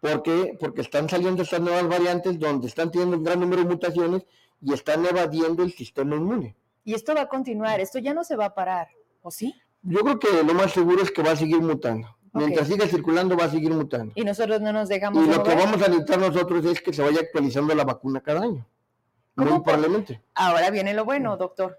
porque, 0.00 0.56
porque 0.60 0.82
están 0.82 1.08
saliendo 1.08 1.42
estas 1.42 1.60
nuevas 1.60 1.88
variantes 1.88 2.38
donde 2.38 2.68
están 2.68 2.92
teniendo 2.92 3.16
un 3.16 3.24
gran 3.24 3.40
número 3.40 3.62
de 3.62 3.68
mutaciones 3.68 4.24
y 4.60 4.72
están 4.72 5.04
evadiendo 5.04 5.64
el 5.64 5.72
sistema 5.72 6.14
inmune. 6.14 6.54
Y 6.84 6.94
esto 6.94 7.14
va 7.14 7.22
a 7.22 7.28
continuar, 7.28 7.80
esto 7.80 7.98
ya 7.98 8.14
no 8.14 8.22
se 8.22 8.36
va 8.36 8.46
a 8.46 8.54
parar, 8.54 8.88
¿o 9.22 9.30
sí? 9.30 9.54
Yo 9.82 10.00
creo 10.00 10.18
que 10.18 10.42
lo 10.44 10.54
más 10.54 10.72
seguro 10.72 11.02
es 11.02 11.10
que 11.10 11.22
va 11.22 11.32
a 11.32 11.36
seguir 11.36 11.60
mutando. 11.60 12.08
Mientras 12.32 12.68
siga 12.68 12.86
circulando, 12.86 13.36
va 13.36 13.44
a 13.44 13.50
seguir 13.50 13.72
mutando. 13.72 14.12
Y 14.14 14.22
nosotros 14.22 14.60
no 14.60 14.72
nos 14.72 14.88
dejamos. 14.88 15.24
Y 15.24 15.28
lo 15.28 15.42
que 15.42 15.54
vamos 15.54 15.82
a 15.82 15.88
necesitar 15.88 16.18
nosotros 16.18 16.64
es 16.66 16.80
que 16.80 16.92
se 16.92 17.02
vaya 17.02 17.20
actualizando 17.20 17.74
la 17.74 17.84
vacuna 17.84 18.20
cada 18.20 18.42
año. 18.42 18.66
Muy 19.34 19.60
probablemente. 19.60 20.20
Ahora 20.34 20.70
viene 20.70 20.94
lo 20.94 21.04
bueno, 21.04 21.36
doctor. 21.36 21.78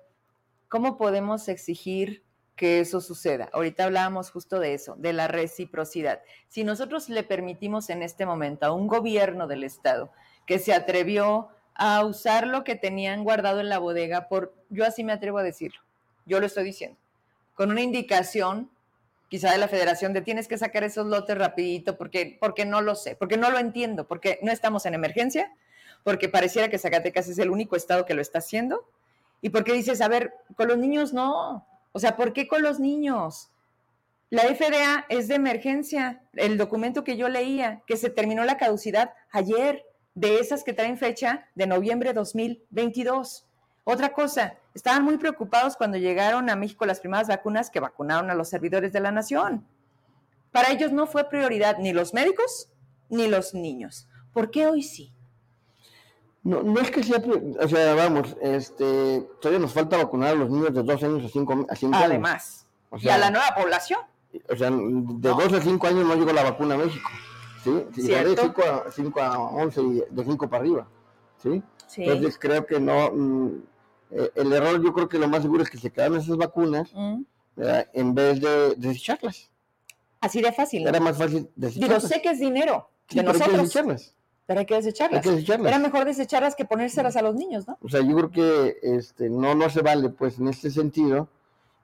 ¿Cómo 0.67 0.97
podemos 0.97 1.47
exigir 1.49 2.23
que 2.59 2.81
eso 2.81 2.99
suceda. 2.99 3.47
Ahorita 3.53 3.85
hablábamos 3.85 4.31
justo 4.31 4.59
de 4.59 4.73
eso, 4.73 4.95
de 4.97 5.13
la 5.13 5.29
reciprocidad. 5.29 6.21
Si 6.49 6.65
nosotros 6.65 7.07
le 7.07 7.23
permitimos 7.23 7.89
en 7.89 8.03
este 8.03 8.25
momento 8.25 8.65
a 8.65 8.73
un 8.73 8.87
gobierno 8.87 9.47
del 9.47 9.63
Estado 9.63 10.11
que 10.45 10.59
se 10.59 10.73
atrevió 10.73 11.47
a 11.73 12.03
usar 12.03 12.47
lo 12.47 12.65
que 12.65 12.75
tenían 12.75 13.23
guardado 13.23 13.61
en 13.61 13.69
la 13.69 13.79
bodega, 13.79 14.27
por, 14.27 14.53
yo 14.67 14.85
así 14.85 15.05
me 15.05 15.13
atrevo 15.13 15.37
a 15.37 15.43
decirlo, 15.43 15.79
yo 16.25 16.41
lo 16.41 16.47
estoy 16.47 16.65
diciendo, 16.65 16.97
con 17.55 17.71
una 17.71 17.79
indicación 17.79 18.69
quizá 19.29 19.53
de 19.53 19.57
la 19.57 19.69
federación 19.69 20.11
de 20.11 20.21
tienes 20.21 20.49
que 20.49 20.57
sacar 20.57 20.83
esos 20.83 21.07
lotes 21.07 21.37
rapidito 21.37 21.97
porque, 21.97 22.37
porque 22.41 22.65
no 22.65 22.81
lo 22.81 22.95
sé, 22.95 23.15
porque 23.15 23.37
no 23.37 23.51
lo 23.51 23.59
entiendo, 23.59 24.05
porque 24.05 24.37
no 24.41 24.51
estamos 24.51 24.85
en 24.85 24.95
emergencia, 24.95 25.49
porque 26.03 26.27
pareciera 26.27 26.67
que 26.67 26.77
Zacatecas 26.77 27.29
es 27.29 27.39
el 27.39 27.51
único 27.51 27.77
estado 27.77 28.05
que 28.05 28.15
lo 28.15 28.21
está 28.21 28.39
haciendo, 28.39 28.85
y 29.41 29.49
porque 29.49 29.71
dices, 29.71 30.01
a 30.01 30.09
ver, 30.09 30.33
con 30.57 30.67
los 30.67 30.77
niños 30.77 31.13
no, 31.13 31.65
o 31.91 31.99
sea, 31.99 32.15
¿por 32.15 32.33
qué 32.33 32.47
con 32.47 32.61
los 32.61 32.79
niños? 32.79 33.49
La 34.29 34.43
FDA 34.43 35.05
es 35.09 35.27
de 35.27 35.35
emergencia. 35.35 36.21
El 36.35 36.57
documento 36.57 37.03
que 37.03 37.17
yo 37.17 37.29
leía, 37.29 37.81
que 37.87 37.97
se 37.97 38.09
terminó 38.09 38.43
la 38.43 38.57
caducidad 38.57 39.13
ayer, 39.31 39.83
de 40.15 40.39
esas 40.39 40.63
que 40.63 40.73
traen 40.73 40.97
fecha 40.97 41.47
de 41.55 41.65
noviembre 41.65 42.13
2022. 42.13 43.47
Otra 43.85 44.13
cosa, 44.13 44.57
estaban 44.73 45.03
muy 45.03 45.17
preocupados 45.17 45.77
cuando 45.77 45.97
llegaron 45.97 46.49
a 46.49 46.55
México 46.55 46.85
las 46.85 46.99
primeras 46.99 47.27
vacunas 47.27 47.69
que 47.69 47.79
vacunaron 47.79 48.29
a 48.29 48.35
los 48.35 48.49
servidores 48.49 48.91
de 48.91 48.99
la 48.99 49.11
nación. 49.11 49.65
Para 50.51 50.71
ellos 50.71 50.91
no 50.91 51.07
fue 51.07 51.29
prioridad 51.29 51.77
ni 51.79 51.93
los 51.93 52.13
médicos 52.13 52.69
ni 53.09 53.27
los 53.27 53.53
niños. 53.53 54.07
¿Por 54.33 54.51
qué 54.51 54.67
hoy 54.67 54.83
sí? 54.83 55.13
No, 56.49 56.63
no 56.63 56.79
es 56.79 56.89
que 56.89 57.03
sea, 57.03 57.21
o 57.59 57.67
sea, 57.67 57.93
vamos, 57.93 58.35
este, 58.41 59.21
todavía 59.39 59.59
nos 59.59 59.71
falta 59.71 59.97
vacunar 59.97 60.29
a 60.29 60.35
los 60.35 60.49
niños 60.49 60.73
de 60.73 60.81
2 60.81 61.03
años 61.03 61.23
a 61.23 61.29
5, 61.29 61.53
a 61.53 61.75
años. 61.75 61.91
Además, 61.93 62.67
y 62.99 63.07
a 63.07 63.19
la 63.19 63.29
nueva 63.29 63.53
población. 63.55 63.99
O 64.49 64.55
sea, 64.55 64.71
de 64.71 65.29
2 65.29 65.53
a 65.53 65.61
5 65.61 65.87
años 65.87 66.07
no 66.07 66.15
llegó 66.15 66.33
la 66.33 66.41
vacuna 66.41 66.73
a 66.73 66.79
México, 66.79 67.07
¿sí? 67.63 67.71
de 68.01 68.35
5 68.35 68.63
a, 68.63 68.91
5 68.91 69.21
a 69.21 69.39
11 69.39 69.81
y 69.81 70.03
de 70.09 70.23
5 70.23 70.49
para 70.49 70.63
arriba, 70.63 70.87
¿sí? 71.37 71.61
Entonces 71.97 72.39
creo 72.39 72.65
que 72.65 72.79
no, 72.79 73.11
mm, 73.11 73.63
eh, 74.09 74.31
el 74.33 74.51
error 74.51 74.83
yo 74.83 74.91
creo 74.91 75.07
que 75.07 75.19
lo 75.19 75.27
más 75.27 75.43
seguro 75.43 75.61
es 75.61 75.69
que 75.69 75.77
se 75.77 75.91
quedaron 75.91 76.17
esas 76.17 76.35
vacunas 76.35 76.89
mm. 76.95 77.21
en 77.93 78.15
vez 78.15 78.41
de, 78.41 78.73
desecharlas. 78.75 79.51
Así 80.19 80.41
de 80.41 80.51
fácil. 80.51 80.87
Era 80.87 80.99
más 80.99 81.15
fácil 81.15 81.47
desecharlas. 81.55 82.01
Digo, 82.01 82.15
sé 82.15 82.23
que 82.23 82.31
es 82.31 82.39
dinero 82.39 82.89
de 83.11 83.21
nosotros 83.21 83.71
pero 84.49 84.61
hay 84.61 84.65
que 84.65 84.73
desecharlas. 84.73 85.23
Era 85.27 85.77
mejor 85.77 86.05
desecharlas 86.05 86.55
que 86.55 86.65
ponérselas 86.65 87.15
a 87.15 87.21
los 87.21 87.35
niños, 87.35 87.67
¿no? 87.67 87.77
O 87.83 87.87
sea, 87.87 88.01
yo 88.01 88.15
creo 88.15 88.31
que 88.31 88.77
este, 88.81 89.29
no, 89.29 89.53
no 89.53 89.69
se 89.69 89.83
vale, 89.83 90.09
pues, 90.09 90.39
en 90.39 90.47
este 90.47 90.71
sentido. 90.71 91.29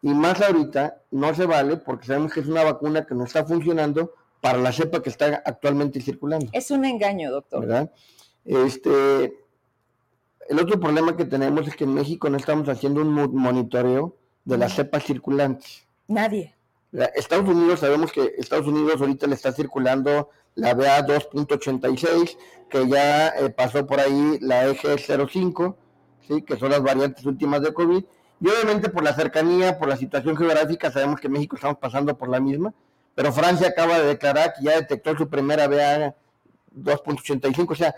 Y 0.02 0.16
más 0.16 0.42
ahorita, 0.42 1.04
no 1.12 1.36
se 1.36 1.46
vale 1.46 1.78
porque 1.78 2.08
sabemos 2.08 2.34
que 2.34 2.40
es 2.40 2.48
una 2.48 2.64
vacuna 2.64 3.06
que 3.06 3.14
no 3.14 3.24
está 3.24 3.46
funcionando 3.46 4.16
para 4.42 4.58
la 4.58 4.72
cepa 4.72 5.04
que 5.04 5.12
está 5.12 5.44
actualmente 5.46 6.02
circulando. 6.02 6.48
Es 6.54 6.72
un 6.72 6.86
engaño, 6.86 7.30
doctor. 7.30 7.68
¿Verdad? 7.68 7.92
Este, 8.44 9.38
el 10.50 10.60
otro 10.60 10.80
problema 10.80 11.16
que 11.16 11.26
tenemos 11.26 11.68
es 11.68 11.76
que 11.76 11.84
en 11.84 11.94
México 11.94 12.32
no 12.32 12.38
estamos 12.38 12.68
haciendo 12.68 13.02
un 13.02 13.12
monitoreo 13.12 14.18
de 14.44 14.58
las 14.58 14.74
cepas 14.74 15.04
circulantes. 15.04 15.86
Nadie. 16.08 16.56
Estados 17.14 17.48
Unidos, 17.48 17.82
sabemos 17.82 18.12
que 18.12 18.34
Estados 18.40 18.66
Unidos 18.66 19.00
ahorita 19.00 19.28
le 19.28 19.36
está 19.36 19.52
circulando 19.52 20.32
la 20.56 20.74
BA 20.74 21.06
2.86, 21.06 22.38
que 22.70 22.88
ya 22.88 23.30
eh, 23.30 23.50
pasó 23.50 23.86
por 23.86 24.00
ahí 24.00 24.40
la 24.42 24.68
eje 24.68 24.98
05, 24.98 25.78
¿sí? 26.28 26.42
que 26.42 26.58
son 26.58 26.72
las 26.72 26.82
variantes 26.82 27.26
últimas 27.26 27.62
de 27.62 27.74
COVID. 27.74 28.04
Y 28.42 28.50
obviamente 28.50 28.90
por 28.90 29.04
la 29.04 29.14
cercanía, 29.14 29.78
por 29.78 29.88
la 29.88 29.98
situación 29.98 30.36
geográfica, 30.36 30.92
sabemos 30.92 31.20
que 31.20 31.30
México 31.30 31.56
estamos 31.56 31.78
pasando 31.78 32.18
por 32.18 32.30
la 32.30 32.40
misma, 32.40 32.74
pero 33.14 33.32
Francia 33.32 33.70
acaba 33.70 34.00
de 34.00 34.08
declarar 34.08 34.54
que 34.54 34.66
ya 34.66 34.76
detectó 34.76 35.16
su 35.16 35.30
primera 35.30 35.68
BA 35.68 36.16
2.85, 36.76 37.72
o 37.72 37.76
sea, 37.76 37.96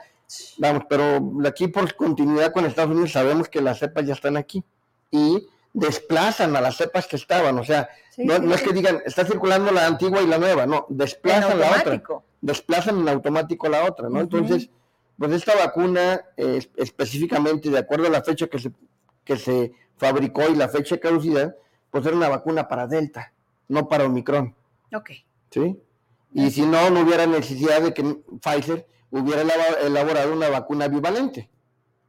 vamos, 0.58 0.84
pero 0.88 1.20
aquí 1.46 1.68
por 1.68 1.94
continuidad 1.96 2.52
con 2.52 2.66
Estados 2.66 2.92
Unidos 2.92 3.12
sabemos 3.12 3.50
que 3.50 3.62
las 3.62 3.80
cepas 3.80 4.06
ya 4.06 4.14
están 4.14 4.38
aquí 4.38 4.64
y 5.10 5.48
desplazan 5.74 6.56
a 6.56 6.62
las 6.62 6.78
cepas 6.78 7.08
que 7.08 7.16
estaban, 7.16 7.58
o 7.58 7.64
sea, 7.64 7.90
no, 8.18 8.54
es 8.54 8.62
que 8.62 8.74
digan, 8.74 9.02
está 9.06 9.26
circulando 9.26 9.72
la 9.72 9.86
antigua 9.86 10.22
y 10.22 10.28
la 10.28 10.38
nueva, 10.38 10.66
no, 10.66 10.86
desplazan 10.90 11.60
la 11.60 11.72
otra 11.72 12.02
desplazan 12.42 13.00
en 13.00 13.10
automático 13.10 13.68
la 13.68 13.86
otra, 13.86 14.10
¿no? 14.10 14.20
Entonces, 14.20 14.70
pues 15.18 15.32
esta 15.32 15.56
vacuna, 15.56 16.22
eh, 16.38 16.66
específicamente 16.76 17.70
de 17.70 17.80
acuerdo 17.80 18.08
a 18.08 18.12
la 18.12 18.22
fecha 18.22 18.48
que 18.48 18.60
se, 18.60 18.72
que 19.24 19.38
se 19.38 19.74
fabricó 19.98 20.44
y 20.50 20.56
la 20.56 20.70
fecha 20.70 20.96
de 20.96 21.02
caducidad, 21.02 21.56
pues 21.90 22.06
era 22.06 22.16
una 22.16 22.30
vacuna 22.30 22.68
para 22.68 22.88
Delta, 22.88 23.34
no 23.68 23.88
para 23.88 24.06
Omicron. 24.06 24.56
Ok. 24.94 25.12
¿Sí? 25.50 25.80
Y 26.34 26.52
si 26.52 26.66
no, 26.66 26.90
no 26.90 27.02
hubiera 27.02 27.26
necesidad 27.26 27.82
de 27.82 27.94
que 27.94 28.04
Pfizer 28.42 28.88
hubiera 29.10 29.42
elaborado 29.82 30.34
una 30.34 30.50
vacuna 30.50 30.88
bivalente. 30.88 31.50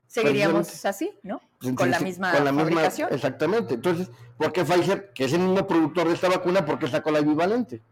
Seguiríamos 0.06 0.84
así, 0.84 1.12
¿no? 1.22 1.40
Pues 1.60 1.74
con 1.74 1.90
la 1.90 2.00
misma 2.00 2.32
con 2.32 2.44
la 2.44 2.52
fabricación. 2.52 3.08
exactamente. 3.12 3.74
Entonces, 3.74 4.10
¿por 4.36 4.52
qué 4.52 4.64
Pfizer, 4.64 5.12
que 5.12 5.24
es 5.24 5.32
el 5.32 5.40
mismo 5.40 5.66
productor 5.66 6.08
de 6.08 6.14
esta 6.14 6.28
vacuna, 6.28 6.64
por 6.64 6.78
qué 6.78 6.88
sacó 6.88 7.10
la 7.10 7.20
bivalente? 7.20 7.82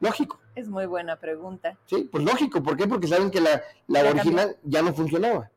Lógico. 0.00 0.38
Es 0.54 0.68
muy 0.68 0.86
buena 0.86 1.16
pregunta. 1.16 1.76
Sí, 1.86 2.08
pues 2.10 2.24
lógico. 2.24 2.62
¿Por 2.62 2.76
qué? 2.76 2.86
Porque 2.86 3.08
saben 3.08 3.30
que 3.30 3.40
la, 3.40 3.60
original 4.10 4.56
ya 4.62 4.82
no 4.82 4.92
funcionaba. 4.92 5.50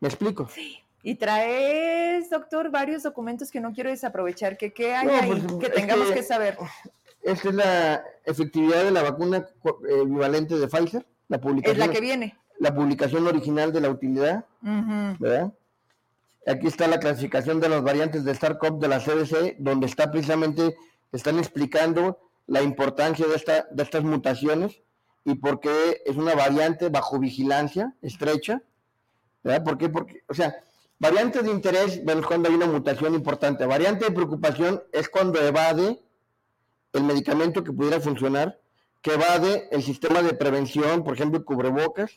¿Me 0.00 0.08
explico? 0.08 0.48
Sí. 0.48 0.78
Y 1.02 1.14
traes, 1.14 2.28
doctor, 2.28 2.70
varios 2.70 3.02
documentos 3.02 3.50
que 3.50 3.60
no 3.60 3.72
quiero 3.72 3.90
desaprovechar. 3.90 4.56
¿Qué, 4.58 4.72
qué 4.72 4.94
hay 4.94 5.08
ahí 5.08 5.30
pues, 5.30 5.54
que 5.60 5.70
tengamos 5.70 6.10
que, 6.10 6.22
saber? 6.22 6.58
Esta 7.22 7.48
es 7.48 7.54
la 7.54 8.04
efectividad 8.24 8.84
de 8.84 8.90
la 8.90 9.02
vacuna 9.02 9.38
eh, 9.88 10.04
bivalente 10.04 10.58
de 10.58 10.68
Pfizer. 10.68 11.06
La 11.28 11.40
publicación, 11.40 11.80
es 11.80 11.86
la 11.86 11.92
que 11.92 12.00
viene. 12.00 12.36
La 12.58 12.74
publicación 12.74 13.26
original 13.26 13.72
de 13.72 13.80
la 13.80 13.88
utilidad. 13.88 14.44
¿Verdad? 14.60 15.52
Aquí 16.46 16.66
está 16.66 16.86
la 16.88 16.98
clasificación 16.98 17.60
de 17.60 17.68
las 17.68 17.82
variantes 17.82 18.24
de 18.24 18.32
SARS-CoV 18.32 18.78
de 18.78 18.88
la 18.88 18.98
CDC, 18.98 19.56
donde 19.58 19.86
está 19.86 20.10
precisamente, 20.10 20.76
están 21.12 21.38
explicando 21.38 22.18
la 22.50 22.62
importancia 22.62 23.28
de, 23.28 23.36
esta, 23.36 23.68
de 23.70 23.82
estas 23.84 24.02
mutaciones 24.02 24.82
y 25.24 25.36
por 25.36 25.60
qué 25.60 26.02
es 26.04 26.16
una 26.16 26.34
variante 26.34 26.88
bajo 26.88 27.20
vigilancia 27.20 27.94
estrecha. 28.02 28.60
¿Verdad? 29.44 29.62
¿Por 29.62 29.78
qué? 29.78 29.88
Porque, 29.88 30.24
o 30.26 30.34
sea, 30.34 30.56
variante 30.98 31.42
de 31.42 31.50
interés, 31.50 32.04
bueno, 32.04 32.22
es 32.22 32.26
cuando 32.26 32.48
hay 32.48 32.56
una 32.56 32.66
mutación 32.66 33.14
importante. 33.14 33.64
Variante 33.66 34.06
de 34.06 34.10
preocupación 34.10 34.82
es 34.92 35.08
cuando 35.08 35.40
evade 35.40 36.02
el 36.92 37.04
medicamento 37.04 37.62
que 37.62 37.72
pudiera 37.72 38.00
funcionar, 38.00 38.58
que 39.00 39.14
evade 39.14 39.68
el 39.70 39.84
sistema 39.84 40.20
de 40.20 40.34
prevención, 40.34 41.04
por 41.04 41.14
ejemplo, 41.14 41.44
cubrebocas, 41.44 42.16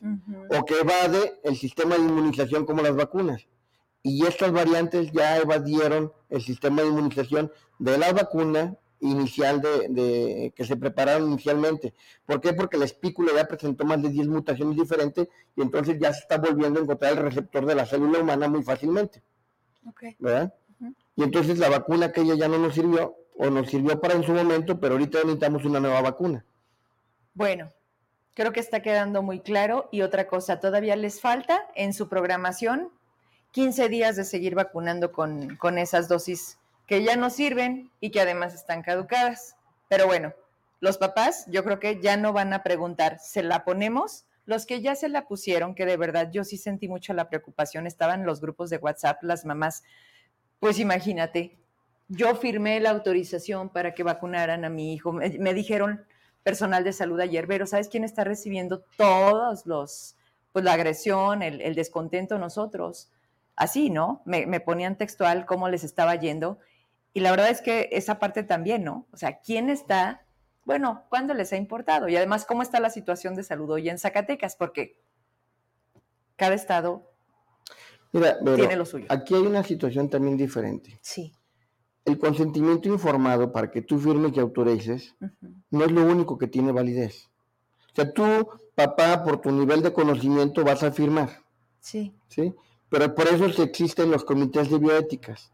o 0.50 0.66
que 0.66 0.80
evade 0.80 1.40
el 1.44 1.56
sistema 1.56 1.94
de 1.94 2.02
inmunización 2.02 2.66
como 2.66 2.82
las 2.82 2.96
vacunas. 2.96 3.46
Y 4.02 4.26
estas 4.26 4.52
variantes 4.52 5.12
ya 5.12 5.38
evadieron 5.38 6.12
el 6.30 6.42
sistema 6.42 6.82
de 6.82 6.88
inmunización 6.88 7.52
de 7.78 8.00
la 8.00 8.12
vacuna 8.14 8.80
inicial 9.04 9.62
de, 9.62 10.54
que 10.56 10.66
se 10.66 10.78
prepararon 10.78 11.30
inicialmente. 11.32 11.94
¿Por 12.26 12.42
qué? 12.42 12.54
Porque 12.54 12.78
la 12.78 12.86
espícula 12.86 13.32
ya 13.36 13.48
presentó 13.48 13.86
más 13.86 14.02
de 14.02 14.10
10 14.10 14.28
mutaciones 14.28 14.78
diferentes 14.78 15.28
y 15.56 15.62
entonces 15.62 15.98
ya 16.00 16.14
se 16.14 16.22
está 16.22 16.38
volviendo 16.38 16.80
a 16.80 16.84
encontrar 16.84 17.14
el 17.14 17.20
receptor 17.20 17.66
de 17.66 17.76
la 17.76 17.86
célula 17.86 18.20
humana 18.20 18.48
muy 18.48 18.64
fácilmente. 18.64 19.22
¿Verdad? 20.20 20.54
Y 21.16 21.24
entonces 21.24 21.60
la 21.60 21.70
vacuna 21.70 22.12
que 22.12 22.22
ella 22.22 22.36
ya 22.36 22.48
no 22.48 22.58
nos 22.58 22.74
sirvió 22.74 23.16
o 23.38 23.50
nos 23.50 23.70
sirvió 23.70 24.00
para 24.00 24.16
en 24.16 24.24
su 24.24 24.32
momento, 24.32 24.80
pero 24.80 24.94
ahorita 24.94 25.20
necesitamos 25.20 25.66
una 25.66 25.80
nueva 25.80 26.02
vacuna. 26.02 26.46
Bueno, 27.34 27.70
creo 28.34 28.54
que 28.54 28.60
está 28.60 28.82
quedando 28.82 29.22
muy 29.22 29.42
claro. 29.42 29.90
Y 29.92 30.02
otra 30.02 30.28
cosa, 30.28 30.60
todavía 30.60 30.96
les 30.96 31.20
falta 31.20 31.68
en 31.76 31.94
su 31.94 32.08
programación 32.08 32.90
15 33.52 33.90
días 33.90 34.16
de 34.16 34.24
seguir 34.24 34.56
vacunando 34.56 35.12
con, 35.12 35.56
con 35.58 35.78
esas 35.78 36.08
dosis 36.08 36.58
que 36.88 37.04
ya 37.04 37.16
no 37.16 37.30
sirven 37.30 37.92
y 38.00 38.12
que 38.12 38.22
además 38.22 38.54
están 38.54 38.82
caducadas. 38.82 39.56
Pero 39.90 40.08
bueno, 40.08 40.34
los 40.80 40.98
papás 40.98 41.46
yo 41.48 41.64
creo 41.64 41.80
que 41.80 42.02
ya 42.02 42.18
no 42.18 42.34
van 42.34 42.54
a 42.54 42.64
preguntar, 42.64 43.20
¿se 43.20 43.44
la 43.44 43.64
ponemos? 43.64 44.26
Los 44.46 44.66
que 44.66 44.82
ya 44.82 44.96
se 44.96 45.08
la 45.08 45.28
pusieron, 45.28 45.76
que 45.76 45.86
de 45.86 45.98
verdad 45.98 46.30
yo 46.32 46.44
sí 46.44 46.58
sentí 46.58 46.88
mucho 46.88 47.14
la 47.14 47.30
preocupación, 47.30 47.88
estaban 47.88 48.26
los 48.26 48.42
grupos 48.42 48.70
de 48.70 48.78
WhatsApp, 48.78 49.24
las 49.24 49.46
mamás, 49.46 49.84
pues 50.60 50.80
imagínate, 50.80 51.58
yo 52.10 52.36
firmé 52.36 52.80
la 52.80 52.92
autorización 52.92 53.70
para 53.70 53.94
que 53.94 54.04
vacunaran 54.04 54.66
a 54.66 54.70
mi 54.70 54.94
hijo. 54.94 55.12
Me, 55.14 55.54
dijeron 55.54 56.06
personal 56.44 56.84
de 56.84 56.94
salud 56.94 57.20
ayer, 57.20 57.48
pero 57.48 57.66
¿sabes 57.66 57.88
quién 57.88 58.04
está 58.04 58.24
recibiendo 58.24 58.84
todos 58.98 59.66
los, 59.66 60.16
pues 60.52 60.66
la 60.66 60.74
agresión, 60.74 61.42
el, 61.42 61.76
descontento 61.76 62.38
nosotros? 62.38 63.10
Así, 63.56 63.90
¿no? 63.90 64.22
Me, 64.26 64.60
ponían 64.60 64.98
textual 64.98 65.46
cómo 65.46 65.70
les 65.70 65.84
estaba 65.84 66.16
yendo. 66.16 66.60
Y 67.14 67.20
la 67.20 67.32
verdad 67.32 67.50
es 67.50 67.62
que 67.62 67.90
esa 67.92 68.20
parte 68.20 68.44
también, 68.44 68.84
¿no? 68.84 69.08
O 69.12 69.18
sea, 69.18 69.40
¿quién 69.40 69.70
está? 69.70 70.26
Bueno, 70.66 71.06
¿cuándo 71.10 71.34
les 71.34 71.54
ha 71.54 71.58
importado? 71.58 72.10
Y 72.10 72.16
además, 72.16 72.46
¿cómo 72.46 72.62
está 72.62 72.80
la 72.80 72.90
situación 72.90 73.36
de 73.36 73.44
salud 73.44 73.70
hoy 73.70 73.90
en 73.90 74.00
Zacatecas? 74.00 74.56
Porque 74.56 75.00
cada 76.36 76.56
estado 76.56 77.12
tiene 78.12 78.76
lo 78.76 78.86
suyo. 78.86 79.06
Aquí 79.10 79.36
hay 79.36 79.42
una 79.42 79.64
situación 79.64 80.10
también 80.10 80.38
diferente. 80.38 81.00
Sí 81.02 81.34
el 82.06 82.18
consentimiento 82.18 82.90
informado 82.90 83.52
para 83.52 83.72
que 83.72 83.82
tú 83.82 83.98
firmes 83.98 84.34
y 84.36 84.40
autorices 84.40 85.16
no 85.70 85.86
es 85.86 85.92
lo 85.92 86.04
único 86.04 86.38
que 86.38 86.48
tiene 86.48 86.72
validez. 86.72 87.30
O 87.92 87.96
sea, 87.96 88.12
tú, 88.12 88.50
papá, 88.76 89.24
por 89.24 89.40
tu 89.40 89.52
nivel 89.52 89.82
de 89.82 89.94
conocimiento 89.94 90.64
vas 90.64 90.84
a 90.84 90.92
firmar. 90.92 91.30
Sí. 91.80 92.14
¿Sí? 92.28 92.54
Pero 92.90 93.14
por 93.16 93.28
eso 93.28 93.46
existen 93.64 94.12
los 94.12 94.26
comités 94.26 94.70
de 94.70 94.78
bioéticas 94.78 95.53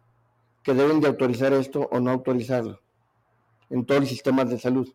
que 0.69 0.75
deben 0.75 1.01
de 1.01 1.07
autorizar 1.07 1.51
esto 1.53 1.89
o 1.91 1.99
no 1.99 2.11
autorizarlo 2.11 2.79
en 3.71 3.85
todos 3.85 4.01
los 4.01 4.09
sistemas 4.09 4.51
de 4.51 4.59
salud. 4.59 4.87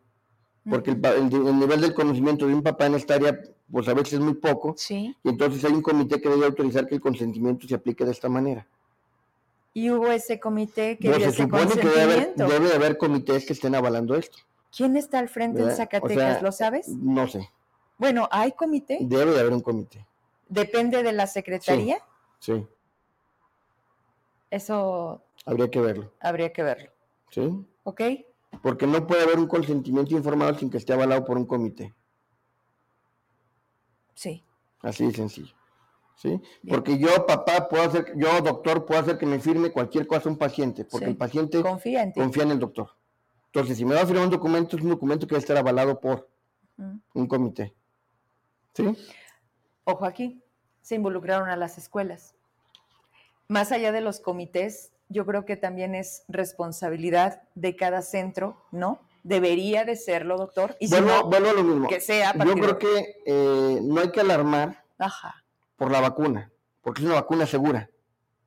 Porque 0.70 0.92
el, 0.92 1.58
nivel 1.58 1.80
del 1.80 1.92
conocimiento 1.92 2.46
de 2.46 2.54
un 2.54 2.62
papá 2.62 2.86
en 2.86 2.94
esta 2.94 3.14
área, 3.16 3.38
pues 3.70 3.88
a 3.88 3.94
veces 3.94 4.14
es 4.14 4.20
muy 4.20 4.34
poco. 4.34 4.74
Sí. 4.78 5.16
Y 5.24 5.28
entonces 5.28 5.64
hay 5.64 5.72
un 5.72 5.82
comité 5.82 6.20
que 6.20 6.28
debe 6.28 6.46
autorizar 6.46 6.86
que 6.86 6.94
el 6.94 7.00
consentimiento 7.00 7.66
se 7.66 7.74
aplique 7.74 8.04
de 8.04 8.12
esta 8.12 8.28
manera. 8.28 8.64
Y 9.74 9.90
hubo 9.90 10.12
ese 10.12 10.38
comité 10.38 10.96
que 10.96 11.12
dio 11.12 11.32
se 11.32 11.42
supone 11.42 11.66
que 11.72 11.88
debe 11.88 12.02
haber, 12.02 12.72
haber, 12.72 12.96
comités 12.96 13.44
que 13.44 13.52
estén 13.52 13.74
avalando 13.74 14.14
esto. 14.14 14.38
¿Quién 14.74 14.96
está 14.96 15.18
al 15.18 15.28
frente 15.28 15.60
en 15.60 15.72
Zacatecas? 15.72 16.40
¿Lo 16.40 16.52
sabes? 16.52 16.86
No 16.88 17.26
sé. 17.26 17.50
Bueno, 17.98 18.28
¿hay 18.30 18.52
comité? 18.52 18.98
Debe 19.00 19.32
de 19.32 19.40
haber 19.40 19.52
un 19.52 19.60
comité. 19.60 20.06
¿Depende 20.48 21.02
de 21.02 21.12
la 21.12 21.26
secretaría? 21.26 21.98
Sí. 22.38 22.64
Eso. 24.54 25.20
Habría 25.46 25.68
que 25.68 25.80
verlo. 25.80 26.12
Habría 26.20 26.52
que 26.52 26.62
verlo. 26.62 26.90
Sí. 27.30 27.66
Ok. 27.82 28.00
Porque 28.62 28.86
no 28.86 29.04
puede 29.04 29.24
haber 29.24 29.40
un 29.40 29.48
consentimiento 29.48 30.14
informado 30.14 30.54
sin 30.54 30.70
que 30.70 30.76
esté 30.76 30.92
avalado 30.92 31.24
por 31.24 31.36
un 31.36 31.44
comité. 31.44 31.92
Sí. 34.14 34.44
Así 34.80 35.06
de 35.06 35.12
sencillo. 35.12 35.52
¿sí? 36.14 36.40
Porque 36.68 36.96
yo, 36.98 37.26
papá, 37.26 37.68
puedo 37.68 37.82
hacer, 37.82 38.12
yo, 38.16 38.40
doctor, 38.42 38.86
puedo 38.86 39.00
hacer 39.00 39.18
que 39.18 39.26
me 39.26 39.40
firme 39.40 39.72
cualquier 39.72 40.06
cosa 40.06 40.28
un 40.28 40.38
paciente, 40.38 40.84
porque 40.84 41.06
el 41.06 41.16
paciente 41.16 41.60
confía 41.60 42.04
en, 42.04 42.12
confía 42.12 42.44
en 42.44 42.52
el 42.52 42.60
doctor. 42.60 42.90
Entonces, 43.46 43.76
si 43.76 43.84
me 43.84 43.96
va 43.96 44.02
a 44.02 44.06
firmar 44.06 44.26
un 44.26 44.30
documento, 44.30 44.76
es 44.76 44.84
un 44.84 44.90
documento 44.90 45.26
que 45.26 45.34
debe 45.34 45.40
estar 45.40 45.56
avalado 45.56 45.98
por 45.98 46.30
un 46.78 47.26
comité. 47.26 47.74
¿Sí? 48.72 48.96
Ojo 49.82 50.04
aquí, 50.04 50.40
se 50.80 50.94
involucraron 50.94 51.48
a 51.48 51.56
las 51.56 51.76
escuelas. 51.76 52.36
Más 53.48 53.72
allá 53.72 53.92
de 53.92 54.00
los 54.00 54.20
comités, 54.20 54.92
yo 55.08 55.26
creo 55.26 55.44
que 55.44 55.56
también 55.56 55.94
es 55.94 56.24
responsabilidad 56.28 57.42
de 57.54 57.76
cada 57.76 58.02
centro, 58.02 58.64
¿no? 58.72 59.00
Debería 59.22 59.84
de 59.84 59.96
serlo, 59.96 60.36
doctor. 60.36 60.76
Y 60.80 60.88
bueno, 60.88 61.12
a 61.12 61.40
lo 61.40 61.64
mismo. 61.64 61.88
Que 61.88 62.00
sea. 62.00 62.34
Yo 62.34 62.54
creo 62.54 62.78
que 62.78 63.22
eh, 63.26 63.78
no 63.82 64.00
hay 64.00 64.10
que 64.10 64.20
alarmar. 64.20 64.84
Ajá 64.98 65.44
por 65.76 65.90
la 65.90 66.00
vacuna, 66.00 66.52
porque 66.82 67.02
es 67.02 67.06
una 67.06 67.16
vacuna 67.16 67.46
segura. 67.46 67.90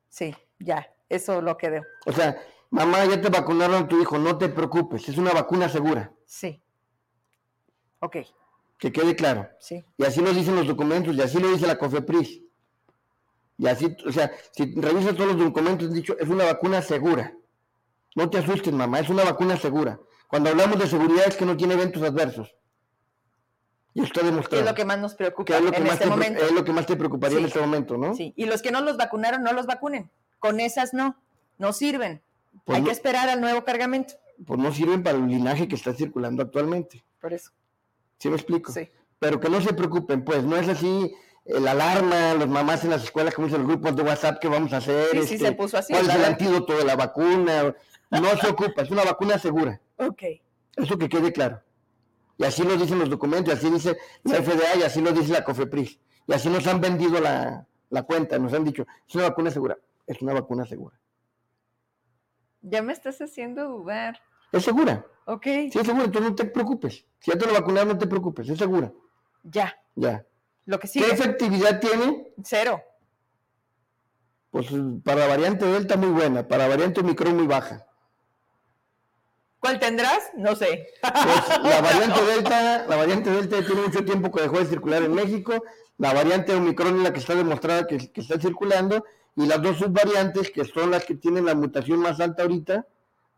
Sí, 0.08 0.34
ya, 0.58 0.92
eso 1.08 1.40
lo 1.42 1.56
que 1.56 1.70
veo. 1.70 1.84
O 2.06 2.12
sea, 2.12 2.40
mamá, 2.70 3.04
ya 3.04 3.20
te 3.20 3.28
vacunaron 3.28 3.84
a 3.84 3.88
tu 3.88 4.00
hijo, 4.00 4.18
no 4.18 4.38
te 4.38 4.48
preocupes, 4.48 5.08
es 5.08 5.18
una 5.18 5.32
vacuna 5.32 5.68
segura. 5.68 6.12
Sí. 6.24 6.62
Ok. 8.00 8.16
Que 8.78 8.92
quede 8.92 9.16
claro. 9.16 9.48
Sí. 9.58 9.84
Y 9.96 10.04
así 10.04 10.20
lo 10.20 10.32
dicen 10.32 10.56
los 10.56 10.66
documentos, 10.66 11.14
y 11.14 11.22
así 11.22 11.38
lo 11.38 11.48
dice 11.48 11.66
la 11.66 11.78
COFEPRIS. 11.78 12.42
Y 13.58 13.66
así, 13.66 13.94
o 14.06 14.12
sea, 14.12 14.30
si 14.52 14.72
revisas 14.76 15.14
todos 15.16 15.34
los 15.34 15.44
documentos, 15.44 15.88
han 15.88 15.94
dicho, 15.94 16.16
es 16.18 16.28
una 16.28 16.44
vacuna 16.44 16.80
segura. 16.80 17.34
No 18.14 18.30
te 18.30 18.38
asustes, 18.38 18.72
mamá, 18.72 19.00
es 19.00 19.08
una 19.08 19.24
vacuna 19.24 19.56
segura. 19.56 19.98
Cuando 20.28 20.50
hablamos 20.50 20.78
de 20.78 20.86
seguridad 20.86 21.26
es 21.26 21.36
que 21.36 21.44
no 21.44 21.56
tiene 21.56 21.74
eventos 21.74 22.02
adversos. 22.02 22.54
Y 23.94 24.02
está 24.02 24.22
demostrado. 24.22 24.62
es 24.62 24.70
lo 24.70 24.76
que 24.76 24.84
más 24.84 24.98
nos 24.98 25.14
preocupa 25.14 25.56
en 25.56 25.86
este 25.86 26.06
momento. 26.06 26.44
Es 26.44 26.52
lo 26.52 26.64
que 26.64 26.72
más 26.72 26.86
te 26.86 26.96
preocuparía 26.96 27.38
en 27.38 27.46
este 27.46 27.60
momento, 27.60 27.96
¿no? 27.96 28.14
Sí, 28.14 28.32
y 28.36 28.46
los 28.46 28.62
que 28.62 28.70
no 28.70 28.80
los 28.80 28.96
vacunaron, 28.96 29.42
no 29.42 29.52
los 29.52 29.66
vacunen. 29.66 30.10
Con 30.38 30.60
esas 30.60 30.94
no, 30.94 31.16
no 31.58 31.72
sirven. 31.72 32.22
Pues 32.64 32.78
Hay 32.78 32.84
que 32.84 32.92
esperar 32.92 33.28
al 33.28 33.40
nuevo 33.40 33.64
cargamento. 33.64 34.14
Pues 34.46 34.60
no 34.60 34.72
sirven 34.72 35.02
para 35.02 35.18
el 35.18 35.26
linaje 35.26 35.66
que 35.66 35.74
está 35.74 35.92
circulando 35.94 36.42
actualmente. 36.42 37.04
Por 37.20 37.32
eso. 37.32 37.50
¿Sí 38.18 38.28
me 38.28 38.36
explico? 38.36 38.70
Sí. 38.70 38.88
Pero 39.18 39.40
que 39.40 39.48
no 39.48 39.60
se 39.60 39.72
preocupen, 39.74 40.24
pues, 40.24 40.44
no 40.44 40.56
es 40.56 40.68
así 40.68 41.12
el 41.48 41.66
alarma, 41.66 42.34
los 42.34 42.46
mamás 42.46 42.84
en 42.84 42.90
las 42.90 43.04
escuelas, 43.04 43.34
como 43.34 43.46
dicen 43.46 43.62
los 43.62 43.70
grupos 43.70 43.96
de 43.96 44.02
WhatsApp, 44.02 44.38
¿qué 44.38 44.48
vamos 44.48 44.72
a 44.74 44.78
hacer? 44.78 45.10
Sí, 45.12 45.22
sí, 45.22 45.26
se 45.28 45.34
este, 45.34 45.52
puso 45.52 45.78
así. 45.78 45.92
¿Cuál 45.94 46.08
es 46.08 46.14
el 46.14 46.24
antídoto 46.24 46.76
de 46.76 46.84
la 46.84 46.94
vacuna? 46.94 47.74
No 48.10 48.36
se 48.36 48.48
ocupa, 48.48 48.82
es 48.82 48.90
una 48.90 49.02
vacuna 49.02 49.38
segura. 49.38 49.80
Ok. 49.96 50.22
Eso 50.76 50.98
que 50.98 51.08
quede 51.08 51.32
claro. 51.32 51.62
Y 52.36 52.44
así 52.44 52.62
lo 52.62 52.76
dicen 52.76 52.98
los 52.98 53.08
documentos, 53.08 53.52
y 53.52 53.56
así 53.56 53.70
dice 53.70 53.96
la 54.24 54.42
FDA, 54.42 54.76
y 54.78 54.82
así 54.82 55.00
lo 55.00 55.10
dice 55.12 55.32
la 55.32 55.42
COFEPRIS. 55.42 55.98
Y 56.26 56.32
así 56.34 56.50
nos 56.50 56.66
han 56.66 56.80
vendido 56.82 57.18
la, 57.18 57.66
cuenta, 58.06 58.38
nos 58.38 58.52
han 58.52 58.64
dicho, 58.64 58.86
es 59.08 59.14
una 59.14 59.30
vacuna 59.30 59.50
segura. 59.50 59.78
Es 60.06 60.20
una 60.20 60.34
vacuna 60.34 60.66
segura. 60.66 60.98
Ya 62.60 62.82
me 62.82 62.92
estás 62.92 63.20
haciendo 63.20 63.66
dudar. 63.68 64.20
Es 64.52 64.64
segura. 64.64 65.04
Ok. 65.24 65.44
Sí, 65.44 65.78
es 65.78 65.86
segura, 65.86 66.04
entonces 66.04 66.30
no 66.30 66.34
te 66.34 66.44
preocupes. 66.44 67.06
Si 67.20 67.30
ya 67.30 67.38
te 67.38 67.46
lo 67.46 67.54
vacunaron, 67.54 67.88
no 67.88 67.98
te 67.98 68.06
preocupes, 68.06 68.48
es 68.48 68.58
segura. 68.58 68.92
Ya. 69.42 69.74
Ya. 69.94 70.24
Lo 70.68 70.78
que 70.78 70.86
¿Qué 70.86 71.00
efectividad 71.00 71.80
tiene? 71.80 72.34
Cero. 72.44 72.82
Pues 74.50 74.66
para 75.02 75.26
variante 75.26 75.64
Delta 75.64 75.96
muy 75.96 76.10
buena, 76.10 76.46
para 76.46 76.68
variante 76.68 77.00
Omicron 77.00 77.36
muy 77.36 77.46
baja. 77.46 77.86
¿Cuál 79.60 79.80
tendrás? 79.80 80.30
No 80.36 80.54
sé. 80.54 80.88
Pues 81.00 81.58
la 81.62 81.80
variante 81.80 82.22
Delta, 82.22 82.86
la 82.86 82.96
variante 82.96 83.30
Delta 83.30 83.64
tiene 83.64 83.80
mucho 83.80 84.04
tiempo 84.04 84.30
que 84.30 84.42
dejó 84.42 84.58
de 84.58 84.66
circular 84.66 85.02
en 85.02 85.14
México. 85.14 85.64
La 85.96 86.12
variante 86.12 86.54
Omicron 86.54 86.98
es 86.98 87.02
la 87.02 87.12
que 87.14 87.20
está 87.20 87.34
demostrada 87.34 87.86
que, 87.86 87.96
está 88.14 88.38
circulando. 88.38 89.06
Y 89.36 89.46
las 89.46 89.62
dos 89.62 89.78
subvariantes, 89.78 90.50
que 90.50 90.66
son 90.66 90.90
las 90.90 91.06
que 91.06 91.14
tienen 91.14 91.46
la 91.46 91.54
mutación 91.54 92.00
más 92.00 92.20
alta 92.20 92.42
ahorita, 92.42 92.86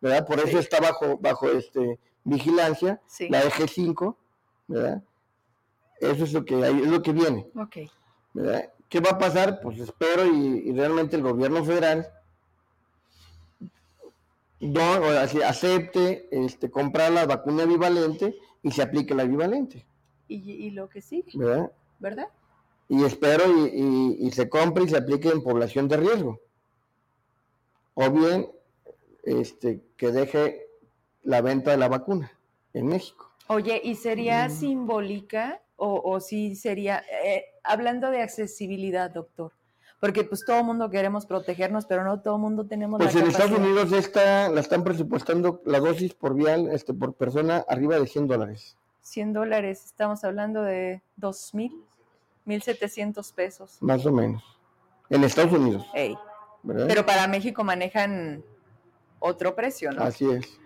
¿verdad? 0.00 0.26
Por 0.26 0.40
eso 0.40 0.58
está 0.58 0.80
bajo, 0.80 1.16
bajo 1.18 1.48
este, 1.48 2.00
vigilancia, 2.24 3.00
la 3.28 3.44
eje 3.44 3.68
5, 3.68 4.18
¿verdad? 4.66 5.04
Eso 6.00 6.24
es 6.24 6.32
lo 6.32 6.44
que 6.44 6.54
hay, 6.56 6.80
es 6.80 6.88
lo 6.88 7.02
que 7.02 7.12
viene. 7.12 7.46
¿Qué 8.88 9.00
va 9.00 9.10
a 9.10 9.18
pasar? 9.18 9.60
Pues 9.60 9.78
espero 9.78 10.26
y, 10.26 10.72
realmente 10.72 11.16
el 11.16 11.22
gobierno 11.22 11.64
federal 11.64 12.08
acepte 15.46 16.28
este, 16.30 16.70
comprar 16.70 17.12
la 17.12 17.26
vacuna 17.26 17.64
bivalente 17.64 18.36
y 18.62 18.70
se 18.72 18.82
aplique 18.82 19.14
la 19.14 19.24
bivalente. 19.24 19.86
¿Y, 20.28 20.70
lo 20.70 20.88
que 20.88 21.02
sigue? 21.02 21.30
¿Verdad? 21.34 21.72
¿Verdad? 21.98 22.28
Y 22.88 23.04
espero 23.04 23.44
y, 23.66 24.30
se 24.32 24.48
compre 24.48 24.84
y 24.84 24.88
se 24.88 24.96
aplique 24.96 25.28
en 25.28 25.42
población 25.42 25.86
de 25.86 25.96
riesgo. 25.96 26.40
O 27.94 28.10
bien 28.10 28.48
este, 29.22 29.82
que 29.96 30.10
deje 30.10 30.66
la 31.22 31.42
venta 31.42 31.70
de 31.72 31.76
la 31.76 31.88
vacuna 31.88 32.32
en 32.72 32.86
México. 32.86 33.30
Oye, 33.48 33.80
¿y 33.82 33.96
sería 33.96 34.48
mm. 34.48 34.50
simbólica 34.50 35.60
o, 35.80 36.02
o 36.04 36.20
sí 36.20 36.54
sería, 36.56 37.02
eh, 37.24 37.46
hablando 37.64 38.10
de 38.10 38.22
accesibilidad, 38.22 39.10
doctor? 39.10 39.52
Porque 39.98 40.24
pues 40.24 40.44
todo 40.46 40.58
el 40.58 40.64
mundo 40.64 40.90
queremos 40.90 41.26
protegernos, 41.26 41.86
pero 41.86 42.04
no 42.04 42.20
todo 42.20 42.36
el 42.36 42.42
mundo 42.42 42.66
tenemos 42.66 42.98
pues 42.98 43.14
en 43.14 43.26
Estados 43.26 43.58
Unidos 43.58 43.92
esta, 43.92 44.48
la 44.50 44.60
están 44.60 44.84
presupuestando 44.84 45.62
la 45.64 45.80
dosis 45.80 46.14
por 46.14 46.34
vial, 46.34 46.70
este, 46.70 46.94
por 46.94 47.14
persona, 47.14 47.64
arriba 47.68 47.98
de 47.98 48.06
100 48.06 48.26
dólares. 48.26 48.76
100 49.02 49.32
dólares, 49.32 49.84
estamos 49.86 50.22
hablando 50.24 50.62
de 50.62 51.02
2 51.16 51.54
mil, 51.54 51.72
1.700 52.46 53.34
pesos. 53.34 53.78
Más 53.80 54.04
o 54.06 54.12
menos. 54.12 54.42
En 55.08 55.24
Estados 55.24 55.52
Unidos. 55.52 55.86
Pero 55.92 57.06
para 57.06 57.26
México 57.26 57.64
manejan 57.64 58.44
otro 59.18 59.54
precio, 59.54 59.92
¿no? 59.92 60.02
Así 60.02 60.30
es. 60.30 60.60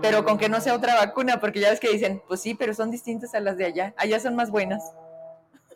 Pero 0.00 0.24
con 0.24 0.38
que 0.38 0.48
no 0.48 0.60
sea 0.60 0.74
otra 0.74 0.94
vacuna, 0.96 1.40
porque 1.40 1.60
ya 1.60 1.70
ves 1.70 1.80
que 1.80 1.90
dicen, 1.90 2.22
pues 2.26 2.40
sí, 2.40 2.54
pero 2.54 2.74
son 2.74 2.90
distintas 2.90 3.34
a 3.34 3.40
las 3.40 3.56
de 3.56 3.66
allá. 3.66 3.94
Allá 3.96 4.20
son 4.20 4.36
más 4.36 4.50
buenas. 4.50 4.82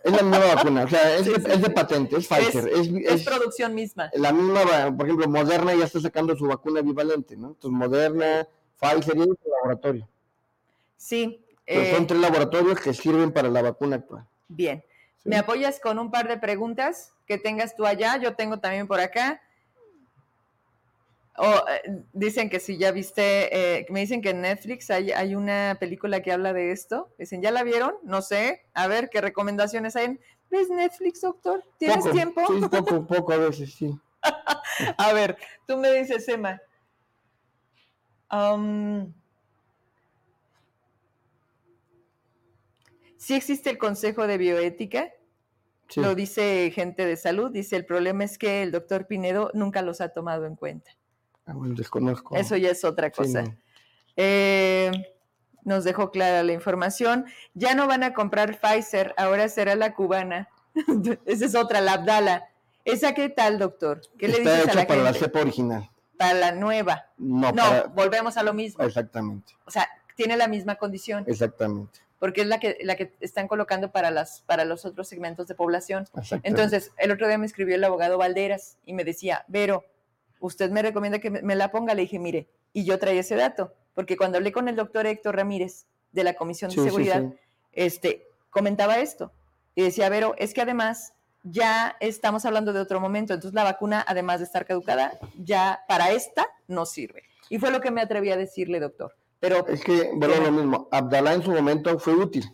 Es 0.05 0.13
la 0.13 0.23
misma 0.23 0.55
vacuna, 0.55 0.85
o 0.85 0.89
sea, 0.89 1.17
es, 1.17 1.27
de, 1.27 1.71
patente, 1.71 2.17
es 2.17 2.29
Pfizer. 2.29 2.69
Es, 2.69 3.25
producción 3.25 3.75
misma. 3.75 4.11
La 4.15 4.33
misma, 4.33 4.97
por 4.97 5.07
ejemplo, 5.07 5.29
Moderna 5.29 5.75
ya 5.75 5.85
está 5.85 6.01
sacando 6.01 6.37
su 6.37 6.47
vacuna 6.47 6.83
bivalente, 6.83 7.37
¿no? 7.37 7.49
Entonces, 7.49 7.79
Moderna, 7.79 8.49
Pfizer 8.81 9.17
y 9.17 9.21
el 9.23 9.37
laboratorio. 9.57 10.09
Sí. 10.97 11.45
son 11.67 11.77
eh, 11.77 12.05
tres 12.07 12.21
laboratorios 12.21 12.81
que 12.81 12.95
sirven 12.95 13.33
para 13.33 13.49
la 13.49 13.63
vacuna 13.63 13.97
actual. 13.97 14.25
Bien. 14.47 14.85
¿Me 15.25 15.37
apoyas 15.37 15.81
con 15.81 15.99
un 15.99 16.11
par 16.11 16.29
de 16.29 16.39
preguntas 16.39 17.13
que 17.27 17.39
tengas 17.39 17.77
tú 17.77 17.85
allá? 17.85 18.17
Yo 18.17 18.35
tengo 18.35 18.61
también 18.61 18.87
por 18.87 19.01
acá. 19.01 19.43
Oh, 21.41 21.65
dicen 22.13 22.51
que 22.51 22.59
si 22.59 22.79
ya 22.79 22.91
viste, 22.91 23.79
eh, 23.79 23.87
me 23.91 24.01
dicen 24.01 24.21
que 24.21 24.31
en 24.31 24.41
Netflix 24.41 24.91
hay, 24.91 25.13
hay, 25.13 25.37
una 25.37 25.77
película 25.79 26.21
que 26.21 26.33
habla 26.33 26.53
de 26.53 26.73
esto. 26.73 27.15
Dicen, 27.17 27.41
¿ya 27.41 27.53
la 27.53 27.63
vieron? 27.63 27.95
No 28.03 28.23
sé. 28.23 28.67
A 28.75 28.89
ver, 28.89 29.09
¿qué 29.09 29.21
recomendaciones 29.21 29.95
hay? 29.95 30.19
¿Ves 30.51 30.69
Netflix, 30.69 31.21
doctor? 31.21 31.63
¿Tienes 31.79 32.11
tiempo? 32.11 32.43
Sí, 32.49 32.67
poco, 32.69 33.07
poco 33.07 33.33
a 33.33 33.37
veces, 33.37 33.73
sí. 33.75 33.97
a 34.99 35.13
ver, 35.13 35.37
tú 35.67 35.77
me 35.77 35.93
dices, 35.93 36.27
Emma. 36.29 36.61
Um, 38.33 39.13
sí 43.17 43.35
existe 43.35 43.71
el 43.71 43.79
Consejo 43.79 44.27
de 44.27 44.39
Bioética, 44.39 45.13
lo 45.97 46.15
dice 46.15 46.71
gente 46.75 47.07
de 47.07 47.17
salud, 47.17 47.51
dice 47.51 47.77
el 47.77 47.87
problema 47.87 48.25
es 48.25 48.37
que 48.37 48.63
el 48.63 48.73
doctor 48.73 49.07
Pinedo 49.07 49.51
nunca 49.55 49.81
los 49.81 50.01
ha 50.03 50.11
tomado 50.11 50.45
en 50.45 50.57
cuenta. 50.57 50.98
Ah, 51.49 51.55
desconozco. 51.57 52.37
Eso 52.37 52.57
ya 52.57 52.71
es 52.71 52.85
otra 52.85 53.11
cosa. 53.11 53.45
Eh, 54.17 54.93
nos 55.65 55.85
dejó 55.85 56.11
clara 56.11 56.43
la 56.43 56.53
información. 56.53 57.25
Ya 57.55 57.75
no 57.75 57.87
van 57.87 58.03
a 58.03 58.13
comprar 58.13 58.59
Pfizer, 58.61 59.15
ahora 59.17 59.49
será 59.49 59.75
la 59.75 59.95
cubana. 59.95 60.49
Esa 61.27 61.47
es 61.47 61.55
otra, 61.55 61.81
la 61.81 61.95
Abdala. 61.95 62.49
¿Esa 62.85 63.15
qué 63.15 63.29
tal, 63.29 63.59
doctor? 63.59 64.03
¿Qué 64.19 64.29
le 64.29 64.41
dices 64.41 64.69
a 64.69 64.75
la 64.75 64.87
para 64.87 65.03
la 65.03 65.15
cepa 65.15 65.41
original. 65.41 65.91
Para 66.19 66.35
la 66.35 66.53
nueva. 66.53 67.07
No, 67.17 67.53
volvemos 67.95 68.37
a 68.37 68.43
lo 68.43 68.53
mismo. 68.53 68.85
Exactamente. 68.85 69.55
O 69.67 69.71
sea, 69.71 69.89
tiene 70.17 70.37
la 70.37 70.49
misma 70.49 70.77
condición. 70.77 71.25
Exactamente. 71.27 72.01
Porque 72.19 72.41
es 72.41 72.49
la 72.49 72.59
que, 72.59 72.79
la 72.83 72.97
que 72.97 73.15
están 73.21 73.47
colocando 73.47 73.93
para, 73.93 74.11
las, 74.11 74.43
para 74.43 74.65
los 74.65 74.85
otros 74.85 75.07
segmentos 75.09 75.47
de 75.47 75.55
población. 75.55 76.07
Entonces, 76.43 76.91
el 76.99 77.13
otro 77.13 77.29
día 77.29 77.39
me 77.39 77.47
escribió 77.47 77.77
el 77.77 77.85
abogado 77.85 78.19
Valderas 78.19 78.79
y 78.85 78.93
me 78.93 79.05
decía, 79.05 79.45
Vero, 79.47 79.85
usted 80.41 80.71
me 80.71 80.83
recomienda 80.83 81.19
que 81.19 81.31
me 81.31 81.57
la 81.57 81.71
ponga, 81.71 81.95
le 81.95 82.03
dije, 82.03 82.19
mire, 82.19 82.49
y 82.73 82.85
yo 82.85 82.99
traía 82.99 83.21
ese 83.21 83.37
dato, 83.37 83.75
porque 83.95 84.17
cuando 84.17 84.39
hablé 84.39 84.53
con 84.53 84.69
el 84.69 84.77
doctor 84.77 85.07
Héctor 85.07 85.37
Ramírez 85.37 85.87
de 86.13 86.25
la 86.25 86.35
Comisión 86.35 86.71
de 86.71 86.77
Seguridad, 86.77 87.25
este, 87.73 88.29
comentaba 88.51 88.99
esto, 88.99 89.33
y 89.75 89.83
decía, 89.83 90.09
Vero, 90.09 90.35
es 90.39 90.55
que 90.55 90.63
además 90.63 91.15
ya 91.43 91.97
estamos 92.01 92.45
hablando 92.45 92.73
de 92.73 92.81
otro 92.81 93.01
momento, 93.01 93.35
entonces 93.35 93.55
la 93.55 93.65
vacuna, 93.65 94.05
además 94.07 94.41
de 94.41 94.45
estar 94.45 94.67
caducada, 94.67 95.19
ya 95.37 95.81
para 95.89 96.11
esta 96.11 96.47
no 96.67 96.87
sirve. 96.87 97.23
Y 97.49 97.59
fue 97.59 97.71
lo 97.71 97.81
que 97.81 97.91
me 97.91 98.01
atreví 98.01 98.31
a 98.31 98.37
decirle, 98.37 98.81
doctor. 98.81 99.15
Pero, 99.41 99.67
es 99.69 99.85
que, 99.85 100.11
bueno, 100.15 100.35
lo 100.41 100.51
mismo, 100.51 100.89
Abdalá 100.91 101.35
en 101.35 101.43
su 101.43 101.53
momento 101.53 101.99
fue 101.99 102.15
útil. 102.15 102.45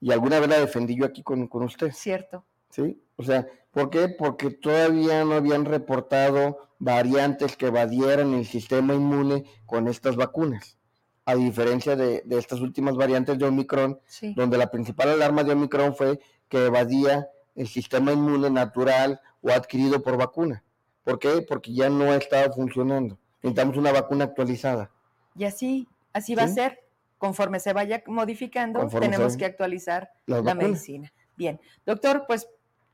Y 0.00 0.12
alguna 0.12 0.40
vez 0.40 0.48
la 0.48 0.60
defendí 0.60 0.96
yo 0.96 1.04
aquí 1.04 1.22
con, 1.22 1.46
con 1.46 1.62
usted. 1.62 1.92
Cierto. 1.92 2.44
¿Sí? 2.70 2.98
O 3.20 3.24
sea, 3.24 3.46
¿Por 3.70 3.90
qué? 3.90 4.08
Porque 4.08 4.50
todavía 4.50 5.24
no 5.24 5.34
habían 5.34 5.64
reportado 5.64 6.70
variantes 6.78 7.56
que 7.56 7.66
evadieran 7.66 8.34
el 8.34 8.46
sistema 8.46 8.94
inmune 8.94 9.44
con 9.66 9.86
estas 9.86 10.16
vacunas. 10.16 10.76
A 11.24 11.36
diferencia 11.36 11.94
de, 11.94 12.24
estas 12.30 12.60
últimas 12.60 12.96
variantes 12.96 13.38
de 13.38 13.44
Omicron, 13.44 14.00
donde 14.34 14.58
la 14.58 14.70
principal 14.70 15.10
alarma 15.10 15.44
de 15.44 15.52
Omicron 15.52 15.94
fue 15.94 16.18
que 16.48 16.66
evadía 16.66 17.28
el 17.54 17.68
sistema 17.68 18.12
inmune 18.12 18.50
natural 18.50 19.20
o 19.40 19.50
adquirido 19.50 20.02
por 20.02 20.16
vacuna. 20.16 20.64
¿Por 21.04 21.18
qué? 21.18 21.44
Porque 21.48 21.72
ya 21.72 21.88
no 21.88 22.10
ha 22.10 22.16
estado 22.16 22.52
funcionando. 22.52 23.18
Necesitamos 23.42 23.76
una 23.76 23.92
vacuna 23.92 24.24
actualizada. 24.24 24.90
Y 25.36 25.44
así, 25.44 25.88
así 26.12 26.34
va 26.34 26.44
a 26.44 26.48
ser. 26.48 26.80
Conforme 27.18 27.60
se 27.60 27.74
vaya 27.74 28.02
modificando, 28.06 28.88
tenemos 28.88 29.36
que 29.36 29.44
actualizar 29.44 30.10
la 30.26 30.54
medicina. 30.54 31.12
Bien, 31.36 31.60
doctor, 31.84 32.24
pues 32.26 32.48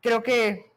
creo 0.06 0.22
que 0.22 0.70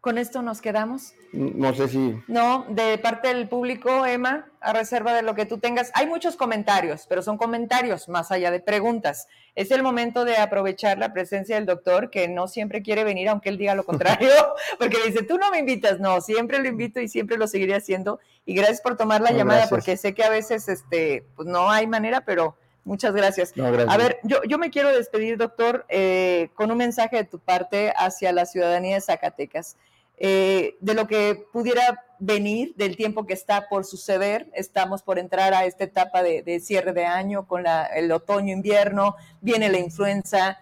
con 0.00 0.16
esto 0.16 0.40
nos 0.40 0.62
quedamos. 0.62 1.12
No 1.32 1.74
sé 1.74 1.88
si. 1.88 2.16
No, 2.26 2.64
de 2.70 2.96
parte 2.96 3.28
del 3.28 3.46
público, 3.46 4.06
Emma, 4.06 4.48
a 4.60 4.72
reserva 4.72 5.12
de 5.12 5.20
lo 5.20 5.34
que 5.34 5.44
tú 5.44 5.58
tengas. 5.58 5.90
Hay 5.92 6.06
muchos 6.06 6.36
comentarios, 6.36 7.04
pero 7.06 7.20
son 7.20 7.36
comentarios 7.36 8.08
más 8.08 8.32
allá 8.32 8.50
de 8.50 8.60
preguntas. 8.60 9.28
Es 9.54 9.70
el 9.70 9.82
momento 9.82 10.24
de 10.24 10.38
aprovechar 10.38 10.96
la 10.96 11.12
presencia 11.12 11.56
del 11.56 11.66
doctor, 11.66 12.08
que 12.08 12.26
no 12.28 12.48
siempre 12.48 12.82
quiere 12.82 13.04
venir, 13.04 13.28
aunque 13.28 13.50
él 13.50 13.58
diga 13.58 13.74
lo 13.74 13.84
contrario, 13.84 14.30
porque 14.78 14.96
dice, 15.06 15.22
tú 15.22 15.36
no 15.36 15.50
me 15.50 15.58
invitas. 15.58 16.00
No, 16.00 16.22
siempre 16.22 16.58
lo 16.60 16.68
invito 16.68 17.00
y 17.00 17.08
siempre 17.08 17.36
lo 17.36 17.46
seguiré 17.46 17.74
haciendo. 17.74 18.18
Y 18.46 18.54
gracias 18.54 18.80
por 18.80 18.96
tomar 18.96 19.20
la 19.20 19.32
llamada, 19.32 19.68
porque 19.68 19.98
sé 19.98 20.14
que 20.14 20.24
a 20.24 20.30
veces 20.30 20.68
este, 20.68 21.26
pues 21.36 21.46
no 21.46 21.70
hay 21.70 21.86
manera, 21.86 22.22
pero 22.22 22.56
Muchas 22.84 23.14
gracias. 23.14 23.52
A 23.58 23.96
ver, 23.96 24.18
yo, 24.22 24.42
yo 24.48 24.58
me 24.58 24.70
quiero 24.70 24.90
despedir, 24.90 25.36
doctor, 25.36 25.84
eh, 25.88 26.50
con 26.54 26.70
un 26.70 26.78
mensaje 26.78 27.16
de 27.16 27.24
tu 27.24 27.38
parte 27.38 27.92
hacia 27.96 28.32
la 28.32 28.46
ciudadanía 28.46 28.94
de 28.94 29.00
Zacatecas. 29.00 29.76
Eh, 30.22 30.76
de 30.80 30.92
lo 30.92 31.06
que 31.06 31.46
pudiera 31.50 32.04
venir, 32.18 32.74
del 32.76 32.94
tiempo 32.96 33.24
que 33.24 33.32
está 33.32 33.68
por 33.68 33.86
suceder. 33.86 34.50
Estamos 34.54 35.02
por 35.02 35.18
entrar 35.18 35.54
a 35.54 35.64
esta 35.64 35.84
etapa 35.84 36.22
de, 36.22 36.60
cierre 36.60 36.92
de 36.92 37.06
año 37.06 37.46
con 37.46 37.64
el 37.94 38.12
otoño-invierno, 38.12 39.16
viene 39.40 39.70
la 39.70 39.78
influenza. 39.78 40.58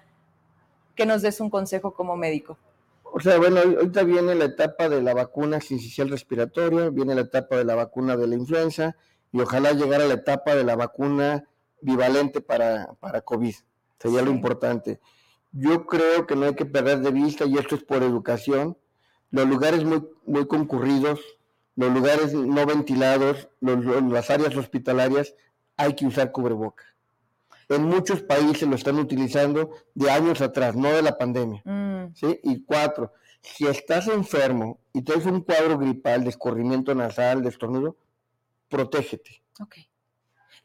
Que 0.95 1.07
nos 1.07 1.23
des 1.23 1.41
un 1.41 1.51
consejo 1.51 1.93
como 1.93 2.17
médico. 2.17 2.57
O 3.05 3.21
sea, 3.21 3.39
bueno, 3.39 3.61
ahorita 3.61 4.03
viene 4.03 4.35
la 4.35 4.45
etapa 4.45 4.89
de 4.89 5.03
la 5.03 5.15
vacuna 5.15 5.61
sincicial 5.61 6.09
respiratoria, 6.09 6.91
viene 6.91 7.15
la 7.15 7.23
etapa 7.23 7.57
de 7.57 7.65
la 7.65 7.75
vacuna 7.75 8.17
de 8.17 8.27
la 8.27 8.35
influenza 8.35 8.97
y 9.33 9.41
ojalá 9.41 9.73
llegar 9.73 10.03
a 10.03 10.07
la 10.07 10.15
etapa 10.15 10.55
de 10.55 10.65
la 10.65 10.77
vacuna 10.77 11.45
bivalente 11.81 12.41
para, 12.41 12.95
para 13.01 13.21
COVID. 13.21 13.55
Sería 13.99 14.23
lo 14.23 14.31
importante. 14.31 15.01
Yo 15.53 15.87
creo 15.87 16.27
que 16.27 16.37
no 16.37 16.47
hay 16.47 16.55
que 16.55 16.67
perder 16.67 17.01
de 17.01 17.11
vista, 17.11 17.45
y 17.47 17.57
esto 17.57 17.75
es 17.75 17.83
por 17.83 18.03
educación, 18.03 18.77
los 19.31 19.47
lugares 19.47 19.85
muy, 19.85 20.07
muy 20.27 20.47
concurridos, 20.47 21.21
los 21.77 21.93
lugares 21.93 22.35
no 22.35 22.67
ventilados, 22.67 23.49
las 23.61 24.31
áreas 24.31 24.57
hospitalarias, 24.57 25.35
hay 25.77 25.95
que 25.95 26.07
usar 26.07 26.33
cubreboca. 26.33 26.85
En 27.69 27.85
muchos 27.85 28.23
países 28.23 28.67
lo 28.67 28.75
están 28.75 28.99
utilizando 28.99 29.71
de 29.95 30.11
años 30.11 30.41
atrás, 30.41 30.75
no 30.75 30.89
de 30.89 31.03
la 31.03 31.17
pandemia. 31.17 31.63
Mm. 31.65 32.15
¿sí? 32.15 32.41
Y 32.43 32.65
cuatro, 32.65 33.13
si 33.43 33.67
estás 33.67 34.09
enfermo 34.09 34.81
y 34.93 35.03
tienes 35.03 35.27
un 35.27 35.43
cuadro 35.43 35.79
gripal 35.79 36.25
de 36.25 36.31
escorrimiento 36.31 36.95
nasal, 36.95 37.43
de 37.43 37.51
estornudo, 37.51 37.97
protégete. 38.69 39.43
Ok. 39.61 39.77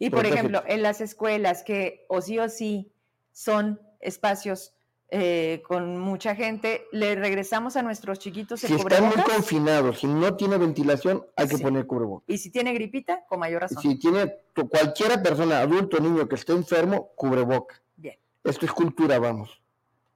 Y 0.05 0.09
por 0.09 0.25
ejemplo, 0.25 0.63
en 0.67 0.81
las 0.81 0.99
escuelas 0.99 1.63
que 1.63 2.05
o 2.09 2.21
sí 2.21 2.37
o 2.37 2.49
sí 2.49 2.91
son 3.31 3.79
espacios 4.01 4.73
eh, 5.09 5.61
con 5.65 5.97
mucha 5.97 6.35
gente, 6.35 6.87
le 6.91 7.15
regresamos 7.15 7.77
a 7.77 7.83
nuestros 7.83 8.19
chiquitos 8.19 8.61
el 8.63 8.69
Si 8.69 8.75
están 8.75 9.05
muy 9.05 9.23
confinados, 9.23 9.99
si 9.99 10.07
no 10.07 10.35
tiene 10.35 10.57
ventilación, 10.57 11.25
hay 11.37 11.47
que 11.47 11.57
poner 11.57 11.87
cubrebocas. 11.87 12.27
Y 12.27 12.37
si 12.37 12.49
tiene 12.49 12.73
gripita, 12.73 13.23
con 13.29 13.39
mayor 13.39 13.61
razón. 13.61 13.81
Si 13.81 13.95
tiene 13.97 14.39
cualquiera 14.69 15.23
persona, 15.23 15.59
adulto, 15.59 15.99
niño 16.01 16.27
que 16.27 16.35
esté 16.35 16.51
enfermo, 16.51 17.11
cubreboca. 17.15 17.81
Bien. 17.95 18.17
Esto 18.43 18.65
es 18.65 18.73
cultura, 18.73 19.19
vamos. 19.19 19.61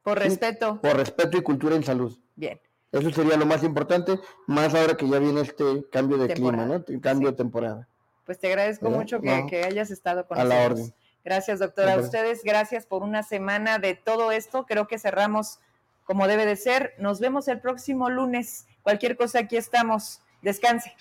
Por 0.02 0.20
respeto. 0.20 0.82
Por 0.82 0.98
respeto 0.98 1.38
y 1.38 1.42
cultura 1.44 1.78
en 1.78 1.84
salud. 1.84 2.18
Bien. 2.36 2.60
Eso 2.92 3.10
sería 3.12 3.38
lo 3.38 3.46
más 3.46 3.64
importante, 3.64 4.20
más 4.48 4.74
ahora 4.74 4.98
que 4.98 5.08
ya 5.08 5.20
viene 5.20 5.42
este 5.42 5.86
cambio 5.92 6.18
de 6.18 6.34
clima, 6.34 6.66
¿no? 6.66 6.84
Cambio 7.02 7.32
de 7.32 7.38
temporada. 7.38 7.88
Pues 8.28 8.40
te 8.40 8.48
agradezco 8.48 8.90
mucho 8.90 9.22
que, 9.22 9.64
hayas 9.64 9.90
estado 9.90 10.28
con 10.28 10.38
nosotros. 10.38 10.60
A 10.60 10.60
la 10.60 10.66
orden. 10.66 10.94
Gracias, 11.24 11.60
doctora. 11.60 11.94
A 11.94 11.98
ustedes, 11.98 12.44
gracias 12.44 12.86
por 12.86 13.02
una 13.02 13.24
semana 13.24 13.80
de 13.80 13.96
todo 13.96 14.34
esto. 14.34 14.66
Creo 14.66 14.86
que 14.86 15.00
cerramos 15.00 15.60
como 16.04 16.28
debe 16.28 16.46
de 16.46 16.58
ser. 16.58 16.94
Nos 17.00 17.22
vemos 17.22 17.48
el 17.48 17.62
próximo 17.62 18.10
lunes. 18.10 18.68
Cualquier 18.84 19.16
cosa, 19.16 19.40
aquí 19.40 19.56
estamos. 19.56 20.22
Descanse. 20.42 20.94